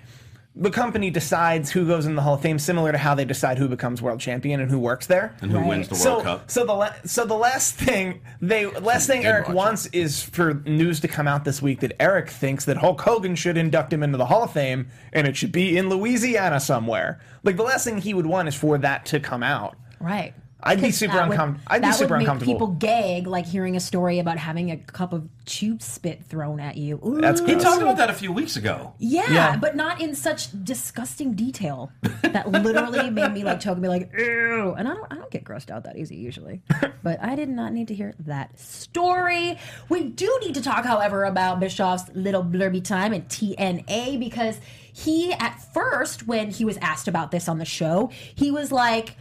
the 0.56 0.70
company 0.70 1.10
decides 1.10 1.70
who 1.70 1.86
goes 1.86 2.06
in 2.06 2.16
the 2.16 2.22
Hall 2.22 2.34
of 2.34 2.40
Fame, 2.42 2.58
similar 2.58 2.90
to 2.90 2.98
how 2.98 3.14
they 3.14 3.24
decide 3.24 3.56
who 3.56 3.68
becomes 3.68 4.02
world 4.02 4.18
champion 4.18 4.60
and 4.60 4.68
who 4.70 4.78
works 4.80 5.06
there. 5.06 5.34
and 5.40 5.50
who 5.50 5.58
Right. 5.58 5.66
wins 5.68 5.88
the 5.88 5.94
World 5.94 6.02
so, 6.02 6.20
Cup? 6.22 6.50
so 6.50 6.66
the 6.66 6.72
la- 6.72 6.92
so 7.04 7.24
the 7.24 7.34
last 7.36 7.74
thing 7.76 8.20
they 8.42 8.66
last 8.66 9.06
thing 9.06 9.24
Eric 9.24 9.48
wants 9.48 9.86
is 9.92 10.22
for 10.22 10.54
news 10.66 10.98
to 11.00 11.08
come 11.08 11.28
out 11.28 11.44
this 11.44 11.62
week 11.62 11.80
that 11.80 11.92
Eric 12.00 12.28
thinks 12.30 12.64
that 12.64 12.78
Hulk 12.78 13.00
Hogan 13.00 13.36
should 13.36 13.56
induct 13.56 13.92
him 13.92 14.02
into 14.02 14.18
the 14.18 14.26
Hall 14.26 14.42
of 14.42 14.52
Fame 14.52 14.88
and 15.12 15.26
it 15.28 15.36
should 15.36 15.52
be 15.52 15.78
in 15.78 15.88
Louisiana 15.88 16.58
somewhere. 16.60 17.20
Like 17.44 17.56
the 17.56 17.62
last 17.62 17.84
thing 17.84 17.98
he 17.98 18.12
would 18.12 18.26
want 18.26 18.48
is 18.48 18.54
for 18.54 18.76
that 18.78 19.06
to 19.06 19.20
come 19.20 19.42
out. 19.44 19.76
Right. 20.00 20.34
I'd 20.62 20.80
be 20.80 20.90
super 20.90 21.18
uncomfortable. 21.18 21.60
I'd 21.66 21.82
be 21.82 21.88
that 21.88 21.94
super 21.94 22.14
would 22.14 22.18
make 22.18 22.26
uncomfortable. 22.28 22.52
People 22.54 22.66
gag 22.68 23.26
like 23.26 23.46
hearing 23.46 23.76
a 23.76 23.80
story 23.80 24.18
about 24.18 24.38
having 24.38 24.70
a 24.70 24.76
cup 24.76 25.12
of 25.12 25.28
tube 25.46 25.82
spit 25.82 26.24
thrown 26.24 26.60
at 26.60 26.76
you. 26.76 27.00
Ooh. 27.04 27.20
That's 27.20 27.40
He 27.40 27.54
talked 27.56 27.82
about 27.82 27.96
that 27.96 28.10
a 28.10 28.14
few 28.14 28.32
weeks 28.32 28.56
ago. 28.56 28.94
Yeah, 28.98 29.30
Yeah. 29.30 29.56
but 29.56 29.74
not 29.76 30.00
in 30.00 30.14
such 30.14 30.48
disgusting 30.64 31.34
detail 31.34 31.90
that 32.22 32.50
literally 32.50 33.10
made 33.10 33.32
me 33.32 33.42
like 33.44 33.60
choke 33.60 33.72
and 33.74 33.82
be 33.82 33.88
like, 33.88 34.10
ew. 34.16 34.74
And 34.78 34.86
I 34.86 34.94
don't, 34.94 35.12
I 35.12 35.16
don't 35.16 35.30
get 35.30 35.44
grossed 35.44 35.70
out 35.70 35.84
that 35.84 35.96
easy 35.96 36.16
usually. 36.16 36.62
But 37.02 37.18
I 37.22 37.34
did 37.34 37.48
not 37.48 37.72
need 37.72 37.88
to 37.88 37.94
hear 37.94 38.12
that 38.26 38.60
story. 38.60 39.58
We 39.88 40.04
do 40.04 40.38
need 40.42 40.54
to 40.56 40.60
talk, 40.62 40.84
however, 40.84 41.24
about 41.24 41.58
Bischoff's 41.58 42.10
little 42.14 42.44
blurby 42.44 42.84
time 42.84 43.14
in 43.14 43.22
TNA 43.22 44.18
because 44.20 44.60
he, 44.92 45.32
at 45.32 45.58
first, 45.72 46.26
when 46.26 46.50
he 46.50 46.64
was 46.66 46.76
asked 46.82 47.08
about 47.08 47.30
this 47.30 47.48
on 47.48 47.56
the 47.56 47.64
show, 47.64 48.10
he 48.34 48.50
was 48.50 48.70
like, 48.70 49.16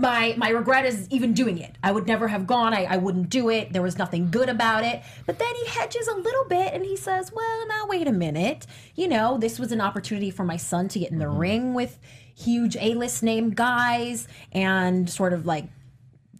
my 0.00 0.34
my 0.36 0.48
regret 0.50 0.84
is 0.84 1.08
even 1.10 1.32
doing 1.32 1.58
it. 1.58 1.76
I 1.82 1.92
would 1.92 2.06
never 2.06 2.28
have 2.28 2.46
gone. 2.46 2.74
I, 2.74 2.84
I 2.84 2.96
wouldn't 2.96 3.28
do 3.28 3.50
it. 3.50 3.72
There 3.72 3.82
was 3.82 3.98
nothing 3.98 4.30
good 4.30 4.48
about 4.48 4.84
it. 4.84 5.02
But 5.26 5.38
then 5.38 5.54
he 5.54 5.66
hedges 5.66 6.08
a 6.08 6.14
little 6.14 6.44
bit 6.48 6.72
and 6.72 6.84
he 6.84 6.96
says, 6.96 7.32
"Well, 7.32 7.68
now 7.68 7.86
wait 7.86 8.08
a 8.08 8.12
minute. 8.12 8.66
You 8.94 9.08
know, 9.08 9.38
this 9.38 9.58
was 9.58 9.72
an 9.72 9.80
opportunity 9.80 10.30
for 10.30 10.44
my 10.44 10.56
son 10.56 10.88
to 10.88 10.98
get 10.98 11.10
in 11.10 11.18
the 11.18 11.24
mm-hmm. 11.26 11.38
ring 11.38 11.74
with 11.74 11.98
huge 12.36 12.76
A-list 12.76 13.22
name 13.22 13.50
guys 13.50 14.26
and 14.52 15.08
sort 15.08 15.32
of 15.32 15.46
like 15.46 15.66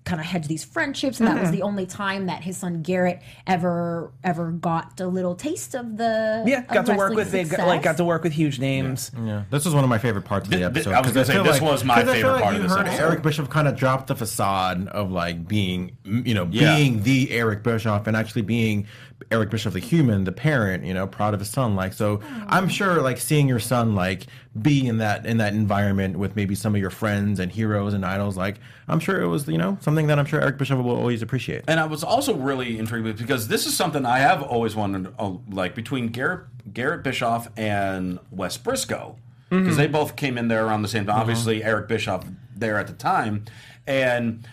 kind 0.04 0.20
of 0.20 0.26
hedge 0.26 0.46
these 0.48 0.62
friendships 0.62 1.18
and 1.18 1.26
that 1.26 1.34
was 1.34 1.44
uh-huh. 1.44 1.50
the 1.52 1.62
only 1.62 1.86
time 1.86 2.26
that 2.26 2.42
his 2.42 2.58
son 2.58 2.82
Garrett 2.82 3.22
ever 3.46 4.12
ever 4.22 4.50
got 4.50 5.00
a 5.00 5.06
little 5.06 5.34
taste 5.34 5.74
of 5.74 5.96
the 5.96 6.44
Yeah, 6.46 6.58
of 6.60 6.68
got 6.68 6.86
to 6.86 6.94
work 6.94 7.14
with 7.14 7.30
they 7.30 7.44
got, 7.44 7.48
success. 7.50 7.66
like 7.66 7.82
got 7.82 7.96
to 7.96 8.04
work 8.04 8.22
with 8.22 8.34
huge 8.34 8.58
names. 8.58 9.10
Yeah, 9.16 9.44
this 9.50 9.64
was 9.64 9.74
one 9.74 9.82
of 9.82 9.88
my 9.88 9.96
favorite 9.98 10.26
parts 10.26 10.46
of 10.46 10.50
the 10.50 10.58
Th- 10.58 10.66
th- 10.72 10.86
episode. 10.86 10.92
I 10.92 10.98
was 11.00 11.06
'cause 11.06 11.14
gonna 11.14 11.24
say, 11.26 11.32
feel 11.32 11.44
this 11.44 11.60
was 11.62 11.84
my 11.84 11.94
I 11.94 12.04
feel 12.04 12.12
favorite 12.12 12.42
part 12.42 12.54
you 12.54 12.60
of 12.60 12.62
this 12.68 12.76
heard 12.76 12.86
episode. 12.86 13.02
Eric 13.02 13.22
Bischoff 13.22 13.48
kind 13.48 13.66
of 13.66 13.76
dropped 13.76 14.08
the 14.08 14.14
facade 14.16 14.88
of 14.88 15.10
like 15.10 15.48
being, 15.48 15.96
you 16.04 16.34
know, 16.34 16.48
Yeah. 16.50 16.76
being 16.76 17.02
the 17.02 17.30
Eric 17.30 17.62
Bischoff 17.62 18.06
and 18.06 18.14
actually 18.14 18.42
being 18.42 18.86
Eric 19.30 19.48
Bischoff, 19.50 19.72
the 19.72 19.78
human, 19.78 20.24
the 20.24 20.32
parent, 20.32 20.84
you 20.84 20.92
know, 20.92 21.06
proud 21.06 21.32
of 21.32 21.40
his 21.40 21.48
son. 21.48 21.76
Like, 21.76 21.94
so 21.94 22.20
I'm 22.46 22.68
sure, 22.68 23.00
like, 23.00 23.16
seeing 23.18 23.48
your 23.48 23.60
son 23.60 23.94
like 23.94 24.26
be 24.60 24.86
in 24.86 24.98
that 24.98 25.26
in 25.26 25.38
that 25.38 25.52
environment 25.52 26.16
with 26.16 26.36
maybe 26.36 26.54
some 26.54 26.74
of 26.74 26.80
your 26.80 26.90
friends 26.90 27.40
and 27.40 27.50
heroes 27.50 27.92
and 27.92 28.04
idols, 28.04 28.36
like, 28.36 28.56
I'm 28.86 29.00
sure 29.00 29.20
it 29.20 29.26
was, 29.26 29.48
you 29.48 29.58
know, 29.58 29.78
something 29.80 30.06
that 30.06 30.18
I'm 30.18 30.26
sure 30.26 30.40
Eric 30.40 30.58
Bischoff 30.58 30.78
will 30.84 30.96
always 30.96 31.22
appreciate. 31.22 31.64
And 31.66 31.80
I 31.80 31.86
was 31.86 32.04
also 32.04 32.34
really 32.34 32.78
intrigued 32.78 33.04
with 33.04 33.18
because 33.18 33.48
this 33.48 33.66
is 33.66 33.76
something 33.76 34.06
I 34.06 34.18
have 34.18 34.42
always 34.42 34.76
wondered, 34.76 35.12
uh, 35.18 35.32
like 35.50 35.74
between 35.74 36.08
Garrett 36.08 36.46
Garrett 36.72 37.02
Bischoff 37.02 37.48
and 37.56 38.20
Wes 38.30 38.56
Briscoe, 38.56 39.16
because 39.50 39.76
they 39.76 39.86
both 39.86 40.16
came 40.16 40.38
in 40.38 40.48
there 40.48 40.66
around 40.66 40.82
the 40.82 40.88
same 40.88 41.06
time. 41.06 41.18
Obviously, 41.18 41.62
Eric 41.62 41.88
Bischoff 41.88 42.26
there 42.56 42.78
at 42.78 42.86
the 42.86 42.92
time, 42.92 43.44
and 43.86 44.46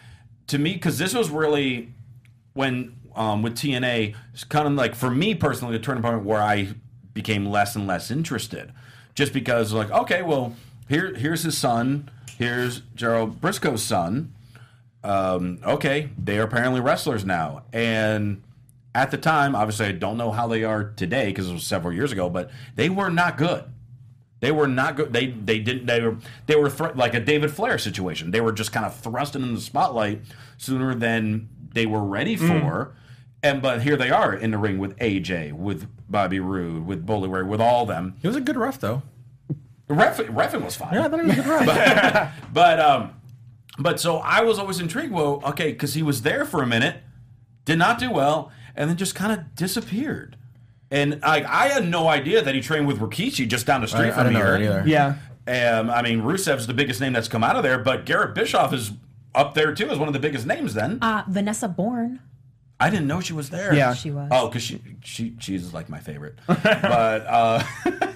to 0.47 0.57
me, 0.57 0.73
because 0.73 0.97
this 0.97 1.13
was 1.13 1.29
really 1.29 1.93
when 2.53 2.95
um, 3.15 3.41
with 3.41 3.55
TNA, 3.55 4.15
it's 4.33 4.43
kind 4.43 4.67
of 4.67 4.73
like 4.73 4.95
for 4.95 5.09
me 5.09 5.35
personally, 5.35 5.77
the 5.77 5.83
turning 5.83 6.03
point 6.03 6.23
where 6.23 6.41
I 6.41 6.69
became 7.13 7.45
less 7.45 7.75
and 7.75 7.87
less 7.87 8.09
interested, 8.09 8.71
just 9.15 9.33
because 9.33 9.73
like 9.73 9.91
okay, 9.91 10.21
well 10.21 10.55
here 10.87 11.13
here's 11.15 11.43
his 11.43 11.57
son, 11.57 12.09
here's 12.37 12.81
Gerald 12.95 13.41
Briscoe's 13.41 13.83
son 13.83 14.33
um, 15.03 15.59
okay, 15.63 16.09
they 16.17 16.37
are 16.37 16.43
apparently 16.43 16.79
wrestlers 16.79 17.25
now. 17.25 17.63
And 17.73 18.43
at 18.93 19.11
the 19.11 19.17
time, 19.17 19.55
obviously, 19.55 19.87
I 19.87 19.91
don't 19.93 20.17
know 20.17 20.31
how 20.31 20.47
they 20.47 20.63
are 20.63 20.83
today 20.83 21.27
because 21.27 21.49
it 21.49 21.53
was 21.53 21.65
several 21.65 21.93
years 21.93 22.11
ago, 22.11 22.29
but 22.29 22.51
they 22.75 22.89
were 22.89 23.09
not 23.09 23.37
good. 23.37 23.63
They 24.41 24.51
were 24.51 24.67
not 24.67 24.95
good. 24.95 25.13
They 25.13 25.27
they 25.27 25.59
didn't. 25.59 25.85
They 25.85 26.01
were 26.01 26.17
they 26.47 26.55
were 26.55 26.69
thr- 26.69 26.93
like 26.95 27.13
a 27.13 27.19
David 27.19 27.51
Flair 27.51 27.77
situation. 27.77 28.31
They 28.31 28.41
were 28.41 28.51
just 28.51 28.71
kind 28.71 28.85
of 28.85 28.95
thrust 28.95 29.35
in 29.35 29.53
the 29.53 29.61
spotlight 29.61 30.21
sooner 30.57 30.95
than 30.95 31.47
they 31.73 31.85
were 31.85 32.03
ready 32.03 32.35
for. 32.35 32.93
And 33.43 33.61
but 33.61 33.81
here 33.81 33.97
they 33.97 34.09
are 34.11 34.33
in 34.33 34.51
the 34.51 34.57
ring 34.57 34.77
with 34.77 34.97
AJ, 34.99 35.53
with 35.53 35.87
Bobby 36.09 36.39
Roode, 36.39 36.85
with 36.85 37.05
Bully 37.05 37.27
Ray, 37.27 37.41
with 37.43 37.59
all 37.61 37.85
them. 37.85 38.15
He 38.21 38.27
was 38.27 38.35
a 38.37 38.41
good 38.41 38.57
ref 38.57 38.79
though. 38.79 39.01
Ref, 39.87 40.17
refing 40.17 40.63
was 40.63 40.75
fine. 40.75 40.93
Yeah, 40.93 41.05
I 41.05 41.09
thought 41.09 41.19
he 41.21 41.25
was 41.27 41.37
a 41.37 41.41
good 41.41 41.47
ref. 41.67 42.33
But 42.53 42.79
um, 42.79 43.13
but 43.79 43.99
so 43.99 44.17
I 44.17 44.41
was 44.41 44.59
always 44.59 44.79
intrigued. 44.79 45.11
Well, 45.11 45.41
okay, 45.45 45.71
because 45.71 45.93
he 45.95 46.03
was 46.03 46.21
there 46.21 46.45
for 46.45 46.61
a 46.61 46.67
minute, 46.67 46.97
did 47.65 47.77
not 47.79 47.97
do 47.99 48.11
well, 48.11 48.51
and 48.75 48.89
then 48.89 48.97
just 48.97 49.15
kind 49.15 49.31
of 49.31 49.55
disappeared. 49.55 50.37
And 50.91 51.19
I, 51.23 51.37
I 51.43 51.67
had 51.69 51.87
no 51.87 52.07
idea 52.09 52.41
that 52.43 52.53
he 52.53 52.59
trained 52.61 52.85
with 52.85 52.99
Rikishi 52.99 53.47
just 53.47 53.65
down 53.65 53.79
the 53.81 53.87
street 53.87 54.07
I, 54.07 54.09
I 54.09 54.11
from 54.11 54.33
didn't 54.33 54.35
here. 54.45 54.51
that 54.51 54.61
either. 54.61 54.83
Yeah. 55.47 55.79
Um, 55.79 55.89
I 55.89 56.01
mean, 56.01 56.21
Rusev's 56.21 56.67
the 56.67 56.73
biggest 56.73 56.99
name 57.01 57.13
that's 57.13 57.29
come 57.29 57.43
out 57.43 57.55
of 57.55 57.63
there, 57.63 57.79
but 57.79 58.05
Garrett 58.05 58.35
Bischoff 58.35 58.73
is 58.73 58.91
up 59.33 59.53
there 59.55 59.73
too 59.73 59.89
as 59.89 59.97
one 59.97 60.07
of 60.09 60.13
the 60.13 60.19
biggest 60.19 60.45
names. 60.45 60.73
Then 60.73 60.99
Uh, 61.01 61.23
Vanessa 61.27 61.67
Borne. 61.69 62.19
I 62.81 62.89
didn't 62.89 63.07
know 63.07 63.21
she 63.21 63.33
was 63.33 63.49
there. 63.49 63.73
Yeah. 63.73 63.93
She 63.93 64.11
was. 64.11 64.27
Oh, 64.31 64.47
because 64.47 64.63
she 64.63 64.81
she 65.03 65.35
she's 65.39 65.73
like 65.73 65.87
my 65.89 65.99
favorite, 65.99 66.35
but 66.47 67.25
uh, 67.27 67.63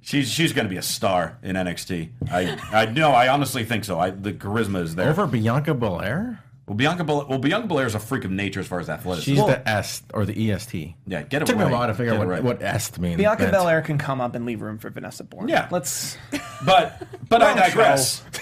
she's 0.00 0.30
she's 0.30 0.52
going 0.52 0.66
to 0.66 0.70
be 0.70 0.78
a 0.78 0.82
star 0.82 1.38
in 1.42 1.56
NXT. 1.56 2.10
I 2.30 2.58
I 2.72 2.86
know. 2.86 3.10
I 3.10 3.28
honestly 3.28 3.64
think 3.64 3.84
so. 3.84 3.98
I 3.98 4.10
the 4.10 4.32
charisma 4.32 4.82
is 4.82 4.94
there. 4.94 5.10
Over 5.10 5.26
Bianca 5.26 5.74
Belair? 5.74 6.42
Well, 6.66 6.76
Bianca 6.76 7.02
Belair, 7.02 7.26
well 7.26 7.38
Bianca 7.38 7.66
Belair 7.66 7.86
is 7.86 7.94
a 7.94 7.98
freak 7.98 8.24
of 8.24 8.30
nature 8.30 8.60
as 8.60 8.66
far 8.66 8.78
as 8.78 8.90
athleticism. 8.90 9.36
She's 9.36 9.46
the 9.46 9.66
S 9.66 10.02
or 10.12 10.26
the 10.26 10.52
EST. 10.52 10.94
yeah, 11.06 11.22
get 11.22 11.40
it 11.40 11.46
Took 11.46 11.56
right. 11.56 11.66
me 11.66 11.72
a 11.72 11.74
while 11.74 11.86
to 11.86 11.94
figure 11.94 12.12
Get 12.12 12.20
out 12.20 12.26
what, 12.26 12.28
right. 12.28 12.42
what 12.42 12.62
est 12.62 12.98
means. 12.98 13.16
Bianca 13.16 13.44
but- 13.44 13.52
Belair 13.52 13.80
can 13.80 13.96
come 13.96 14.20
up 14.20 14.34
and 14.34 14.44
leave 14.44 14.60
room 14.60 14.76
for 14.76 14.90
Vanessa 14.90 15.24
Borne. 15.24 15.48
Yeah. 15.48 15.68
Let's. 15.70 16.18
But 16.64 17.02
but 17.28 17.40
I 17.42 17.54
digress. 17.54 18.22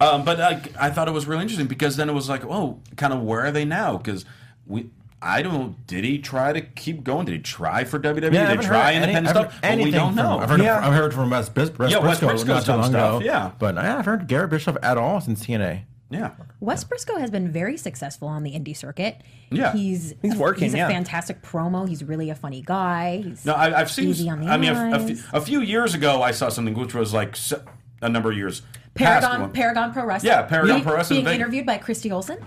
um, 0.00 0.24
but 0.24 0.40
I, 0.40 0.60
I 0.78 0.90
thought 0.90 1.08
it 1.08 1.12
was 1.12 1.26
really 1.26 1.42
interesting 1.42 1.66
because 1.66 1.96
then 1.96 2.08
it 2.08 2.12
was 2.12 2.28
like, 2.28 2.44
oh, 2.44 2.80
kind 2.96 3.12
of 3.12 3.20
where 3.22 3.40
are 3.46 3.50
they 3.52 3.64
now? 3.64 3.96
Because 3.96 4.24
we. 4.66 4.90
I 5.20 5.42
don't. 5.42 5.52
know. 5.52 5.74
Did 5.88 6.04
he 6.04 6.18
try 6.20 6.52
to 6.52 6.60
keep 6.60 7.02
going? 7.02 7.26
Did 7.26 7.32
he 7.32 7.40
try 7.40 7.82
for 7.82 7.98
WWE? 7.98 8.32
Yeah, 8.32 8.50
I 8.50 8.52
did 8.54 8.60
he 8.60 8.66
try 8.68 8.92
heard 8.94 9.02
any- 9.02 9.12
independent 9.14 9.36
I 9.36 9.40
haven't 9.40 9.50
stuff? 9.50 9.64
heard 9.64 9.78
But 9.78 9.84
we 9.84 9.90
don't 9.90 10.06
from- 10.14 10.16
know. 10.16 10.38
I've 10.38 10.48
heard, 10.48 10.60
Yeah. 10.62 10.86
I've 10.86 10.94
heard 10.94 11.12
from 11.14 11.30
Wes, 11.30 11.50
Wes, 11.56 11.76
Wes 11.76 11.90
Yeah, 11.90 11.98
Wes 11.98 12.20
Brisco 12.20 12.28
Brisco's 12.30 12.46
not 12.46 12.64
too 12.64 12.72
long 12.72 12.84
stuff, 12.90 13.16
ago. 13.16 13.24
yeah. 13.24 13.50
But 13.58 13.78
I 13.78 13.84
haven't 13.86 14.04
heard 14.04 14.28
Garrett 14.28 14.50
Bischoff 14.50 14.76
at 14.80 14.96
all 14.96 15.20
since 15.20 15.44
TNA. 15.44 15.80
Yeah. 16.10 16.30
Wes 16.60 16.84
Brisco 16.84 17.18
has 17.18 17.32
been 17.32 17.50
very 17.50 17.76
successful 17.76 18.28
on 18.28 18.44
the 18.44 18.52
indie 18.52 18.76
circuit. 18.76 19.16
Yeah. 19.50 19.72
he's 19.72 20.14
He's 20.22 20.36
working, 20.36 20.62
He's 20.64 20.74
a 20.74 20.78
yeah. 20.78 20.88
fantastic 20.88 21.42
promo. 21.42 21.88
He's 21.88 22.04
really 22.04 22.30
a 22.30 22.36
funny 22.36 22.62
guy. 22.64 23.22
He's 23.24 23.44
No, 23.44 23.54
I, 23.54 23.76
I've 23.80 23.90
seen. 23.90 24.10
Easy 24.10 24.30
on 24.30 24.40
the 24.40 24.46
I 24.46 24.56
mean, 24.56 24.72
a, 24.72 24.92
a, 24.94 25.00
few, 25.00 25.18
a 25.32 25.40
few 25.40 25.60
years 25.62 25.94
ago, 25.94 26.22
I 26.22 26.30
saw 26.30 26.48
something 26.48 26.74
which 26.74 26.94
was 26.94 27.12
like 27.12 27.36
a 28.00 28.08
number 28.08 28.30
of 28.30 28.36
years. 28.36 28.62
Past 28.98 29.26
Paragon. 29.26 29.52
Paragon 29.52 29.92
Pro 29.92 30.04
Wrestling. 30.04 30.32
Yeah, 30.32 30.42
Paragon 30.42 30.76
Being- 30.76 30.84
Pro 30.84 30.94
Wrestling 30.94 31.16
Being 31.18 31.26
thing. 31.26 31.40
interviewed 31.40 31.66
by 31.66 31.78
Christy 31.78 32.10
Olsen. 32.12 32.38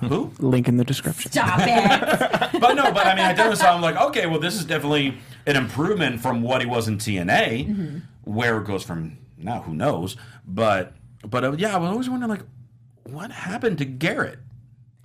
Who? 0.00 0.32
Link 0.38 0.68
in 0.68 0.76
the 0.78 0.84
description. 0.84 1.30
Stop 1.32 1.60
it. 1.62 2.50
but 2.60 2.74
no, 2.74 2.90
but 2.92 3.06
I 3.06 3.14
mean, 3.14 3.24
I 3.24 3.32
definitely 3.32 3.56
saw. 3.56 3.74
I'm 3.74 3.82
like, 3.82 3.96
okay, 3.96 4.26
well, 4.26 4.40
this 4.40 4.54
is 4.54 4.64
definitely 4.64 5.18
an 5.46 5.56
improvement 5.56 6.20
from 6.20 6.40
what 6.40 6.62
he 6.62 6.66
was 6.66 6.88
in 6.88 6.96
TNA. 6.96 7.68
Mm-hmm. 7.68 7.98
Where 8.24 8.58
it 8.58 8.66
goes 8.66 8.84
from 8.84 9.18
now, 9.36 9.60
who 9.62 9.74
knows? 9.74 10.16
But 10.46 10.94
but 11.28 11.44
uh, 11.44 11.52
yeah, 11.52 11.74
I 11.74 11.78
was 11.78 11.90
always 11.90 12.08
wondering 12.08 12.30
like, 12.30 12.44
what 13.04 13.30
happened 13.30 13.78
to 13.78 13.84
Garrett? 13.84 14.38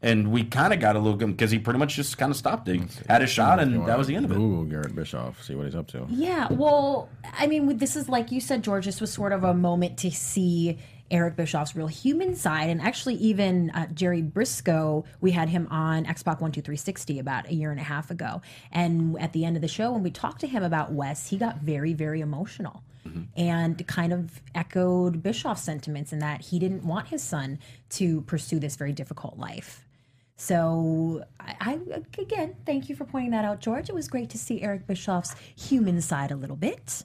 And 0.06 0.32
we 0.32 0.44
kind 0.44 0.72
of 0.72 0.80
got 0.80 0.96
a 0.96 1.00
little 1.00 1.18
because 1.18 1.50
he 1.50 1.58
pretty 1.58 1.80
much 1.80 1.96
just 1.96 2.20
kind 2.20 2.30
of 2.30 2.38
stopped. 2.38 2.70
it, 2.70 2.80
had 3.10 3.22
his 3.22 3.32
shot, 3.32 3.60
and 3.60 3.88
that 3.88 3.98
was 3.98 4.06
the 4.06 4.16
end 4.16 4.26
of 4.26 4.32
it. 4.32 4.38
Ooh, 4.38 4.64
Garrett 4.70 4.96
Bischoff. 4.96 5.44
See 5.44 5.56
what 5.56 5.66
he's 5.66 5.76
up 5.76 5.88
to. 5.88 6.06
Yeah, 6.12 6.48
well, 6.52 7.10
I 7.34 7.48
mean, 7.48 7.78
this 7.78 7.96
is 7.96 8.08
like 8.08 8.32
you 8.32 8.40
said, 8.40 8.64
George. 8.64 8.86
This 8.86 9.02
was 9.02 9.12
sort 9.12 9.34
of 9.34 9.44
a 9.44 9.56
moment 9.56 9.98
to 9.98 10.12
see 10.12 10.78
Eric 11.10 11.36
Bischoff's 11.36 11.76
real 11.76 11.88
human 11.88 12.36
side, 12.36 12.70
and 12.70 12.82
actually, 12.82 13.16
even 13.16 13.72
uh, 13.72 13.88
Jerry 13.96 14.22
Brisco. 14.22 15.06
We 15.22 15.32
had 15.32 15.50
him 15.50 15.68
on 15.72 16.06
Xbox 16.06 16.40
One 16.40 16.52
Two 16.52 16.62
Three 16.62 16.78
Sixty 16.78 17.18
about 17.18 17.50
a 17.50 17.56
year 17.56 17.72
and 17.72 17.80
a 17.80 17.84
half 17.84 18.12
ago, 18.12 18.44
and 18.72 19.20
at 19.20 19.34
the 19.34 19.44
end 19.44 19.56
of 19.56 19.64
the 19.64 19.68
show, 19.68 19.92
when 19.92 20.04
we 20.04 20.12
talked 20.12 20.42
to 20.42 20.48
him 20.48 20.62
about 20.62 20.92
Wes, 20.92 21.30
he 21.30 21.38
got 21.38 21.62
very, 21.62 21.94
very 21.94 22.22
emotional. 22.22 22.84
And 23.38 23.86
kind 23.88 24.12
of 24.12 24.42
echoed 24.56 25.22
Bischoff's 25.22 25.62
sentiments 25.62 26.12
in 26.12 26.20
that 26.20 26.42
he 26.42 26.58
didn't 26.58 26.84
want 26.84 27.10
his 27.10 27.22
son 27.22 27.60
to 27.92 28.22
pursue 28.22 28.60
this 28.60 28.76
very 28.76 28.94
difficult 28.94 29.38
life. 29.38 29.85
So, 30.38 31.24
I, 31.40 31.56
I 31.62 31.80
again, 32.22 32.56
thank 32.66 32.90
you 32.90 32.96
for 32.96 33.06
pointing 33.06 33.32
that 33.32 33.46
out, 33.46 33.62
George. 33.62 33.90
It 33.90 33.96
was 33.96 34.08
great 34.08 34.30
to 34.32 34.38
see 34.38 34.62
Eric 34.62 34.86
Bischoff's 34.86 35.36
human 35.56 36.02
side 36.02 36.32
a 36.32 36.36
little 36.36 36.58
bit. 36.58 37.04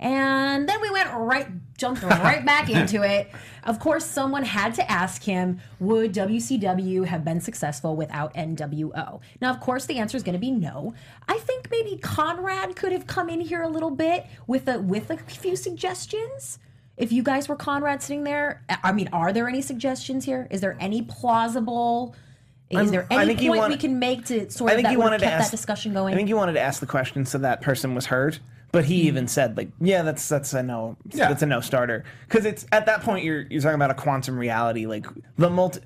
And 0.00 0.68
then 0.68 0.80
we 0.80 0.90
went 0.90 1.12
right, 1.14 1.46
jumped 1.78 2.02
right 2.02 2.44
back 2.46 2.68
into 2.68 3.02
it. 3.02 3.30
Of 3.62 3.78
course, 3.78 4.04
someone 4.04 4.42
had 4.42 4.74
to 4.74 4.90
ask 4.90 5.22
him, 5.22 5.60
would 5.78 6.12
WCW 6.12 7.06
have 7.06 7.24
been 7.24 7.40
successful 7.40 7.96
without 7.96 8.34
NWO? 8.34 9.20
Now, 9.40 9.50
of 9.50 9.60
course, 9.60 9.86
the 9.86 9.98
answer 9.98 10.16
is 10.16 10.22
going 10.22 10.34
to 10.34 10.38
be 10.40 10.50
no. 10.50 10.94
I 11.28 11.38
think 11.38 11.70
maybe 11.70 11.96
Conrad 11.96 12.76
could 12.76 12.92
have 12.92 13.06
come 13.06 13.28
in 13.28 13.40
here 13.40 13.62
a 13.62 13.68
little 13.68 13.90
bit 13.90 14.26
with 14.46 14.68
a 14.68 14.80
with 14.80 15.10
a 15.10 15.16
few 15.16 15.56
suggestions. 15.56 16.58
If 16.96 17.10
you 17.10 17.22
guys 17.22 17.48
were 17.48 17.56
Conrad 17.56 18.02
sitting 18.02 18.24
there, 18.24 18.62
I 18.82 18.92
mean, 18.92 19.08
are 19.12 19.32
there 19.32 19.48
any 19.48 19.62
suggestions 19.62 20.24
here? 20.24 20.46
Is 20.50 20.60
there 20.60 20.76
any 20.80 21.02
plausible? 21.02 22.14
Is 22.70 22.78
I'm- 22.78 22.86
there 22.88 23.06
I 23.10 23.22
any 23.22 23.26
think 23.26 23.40
he 23.40 23.48
point 23.48 23.68
we 23.68 23.76
can 23.76 23.98
make 23.98 24.24
to 24.26 24.50
sort 24.50 24.70
I 24.70 24.74
of 24.74 24.76
think 24.78 24.86
that 24.86 24.90
he 24.90 24.96
would 24.96 25.02
have 25.02 25.10
wanted 25.10 25.18
to 25.18 25.24
kept 25.26 25.40
ask 25.40 25.50
that 25.50 25.56
discussion 25.56 25.92
going? 25.92 26.14
I 26.14 26.16
think 26.16 26.28
he 26.28 26.34
wanted 26.34 26.54
to 26.54 26.60
ask 26.60 26.80
the 26.80 26.86
question 26.86 27.26
so 27.26 27.38
that 27.38 27.60
person 27.60 27.94
was 27.94 28.06
heard. 28.06 28.38
But 28.72 28.86
he 28.86 29.02
hmm. 29.02 29.08
even 29.08 29.28
said, 29.28 29.56
like, 29.56 29.68
yeah, 29.80 30.02
that's 30.02 30.28
that's 30.28 30.52
a 30.52 30.62
no, 30.62 30.96
Yeah. 31.12 31.28
that's 31.28 31.42
a 31.42 31.46
no 31.46 31.60
starter. 31.60 32.04
Because 32.26 32.44
it's 32.44 32.66
at 32.72 32.86
that 32.86 33.02
point 33.02 33.24
you're 33.24 33.42
you're 33.42 33.60
talking 33.60 33.76
about 33.76 33.92
a 33.92 33.94
quantum 33.94 34.36
reality, 34.36 34.86
like 34.86 35.06
the 35.36 35.48
multi, 35.48 35.78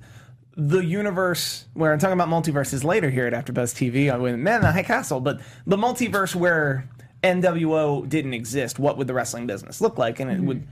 the 0.55 0.83
universe 0.83 1.65
where 1.73 1.93
I'm 1.93 1.99
talking 1.99 2.19
about 2.19 2.29
multiverses 2.29 2.83
later 2.83 3.11
here 3.11 3.27
at 3.27 3.33
AfterBuzz 3.33 3.75
TV 3.75 4.11
on 4.11 4.23
with 4.23 4.35
Man 4.35 4.55
in 4.55 4.61
the 4.61 4.71
High 4.71 4.83
Castle, 4.83 5.19
but 5.19 5.39
the 5.67 5.77
multiverse 5.77 6.33
where 6.33 6.89
NWO 7.23 8.09
didn't 8.09 8.33
exist, 8.33 8.79
what 8.79 8.97
would 8.97 9.05
the 9.05 9.13
wrestling 9.13 9.45
business 9.45 9.81
look 9.81 9.97
like? 9.97 10.19
And 10.19 10.31
it 10.31 10.39
would, 10.41 10.57
hmm. 10.57 10.65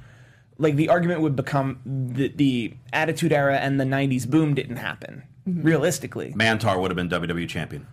like, 0.58 0.76
the 0.76 0.90
argument 0.90 1.22
would 1.22 1.36
become 1.36 1.80
the, 1.86 2.30
the 2.30 2.74
Attitude 2.94 3.32
Era 3.32 3.58
and 3.58 3.80
the 3.80 3.86
'90s 3.86 4.28
boom 4.28 4.56
didn't 4.56 4.78
happen. 4.78 5.22
Mm-hmm. 5.48 5.62
Realistically, 5.62 6.34
Mantaur 6.36 6.80
would 6.82 6.92
have 6.92 6.96
been 6.96 7.10
WWE 7.10 7.48
champion. 7.48 7.88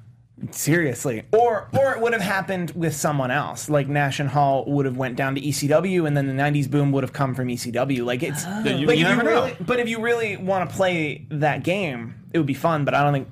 Seriously, 0.51 1.23
or 1.33 1.69
or 1.73 1.93
it 1.93 2.01
would 2.01 2.13
have 2.13 2.21
happened 2.21 2.73
with 2.73 2.95
someone 2.95 3.31
else. 3.31 3.69
Like 3.71 3.87
Nash 3.87 4.19
and 4.19 4.29
Hall 4.29 4.65
would 4.67 4.85
have 4.85 4.97
went 4.97 5.17
down 5.17 5.37
to 5.37 5.41
ECW, 5.41 6.07
and 6.07 6.17
then 6.17 6.27
the 6.27 6.33
'90s 6.33 6.69
boom 6.69 6.91
would 6.93 7.05
have 7.05 7.13
come 7.13 7.35
from 7.35 7.47
ECW. 7.49 8.05
Like 8.05 8.23
it's, 8.25 8.45
oh. 8.45 8.65
you- 8.65 8.87
like 8.87 8.99
you 8.99 9.05
if 9.05 9.09
never 9.09 9.23
know. 9.23 9.31
really, 9.31 9.57
but 9.61 9.79
if 9.79 9.89
you 9.89 10.01
really 10.01 10.37
want 10.37 10.69
to 10.69 10.75
play 10.75 11.27
that 11.31 11.63
game, 11.63 12.15
it 12.33 12.39
would 12.39 12.47
be 12.49 12.55
fun. 12.55 12.85
But 12.85 12.95
I 12.95 13.05
don't 13.05 13.13
think, 13.13 13.29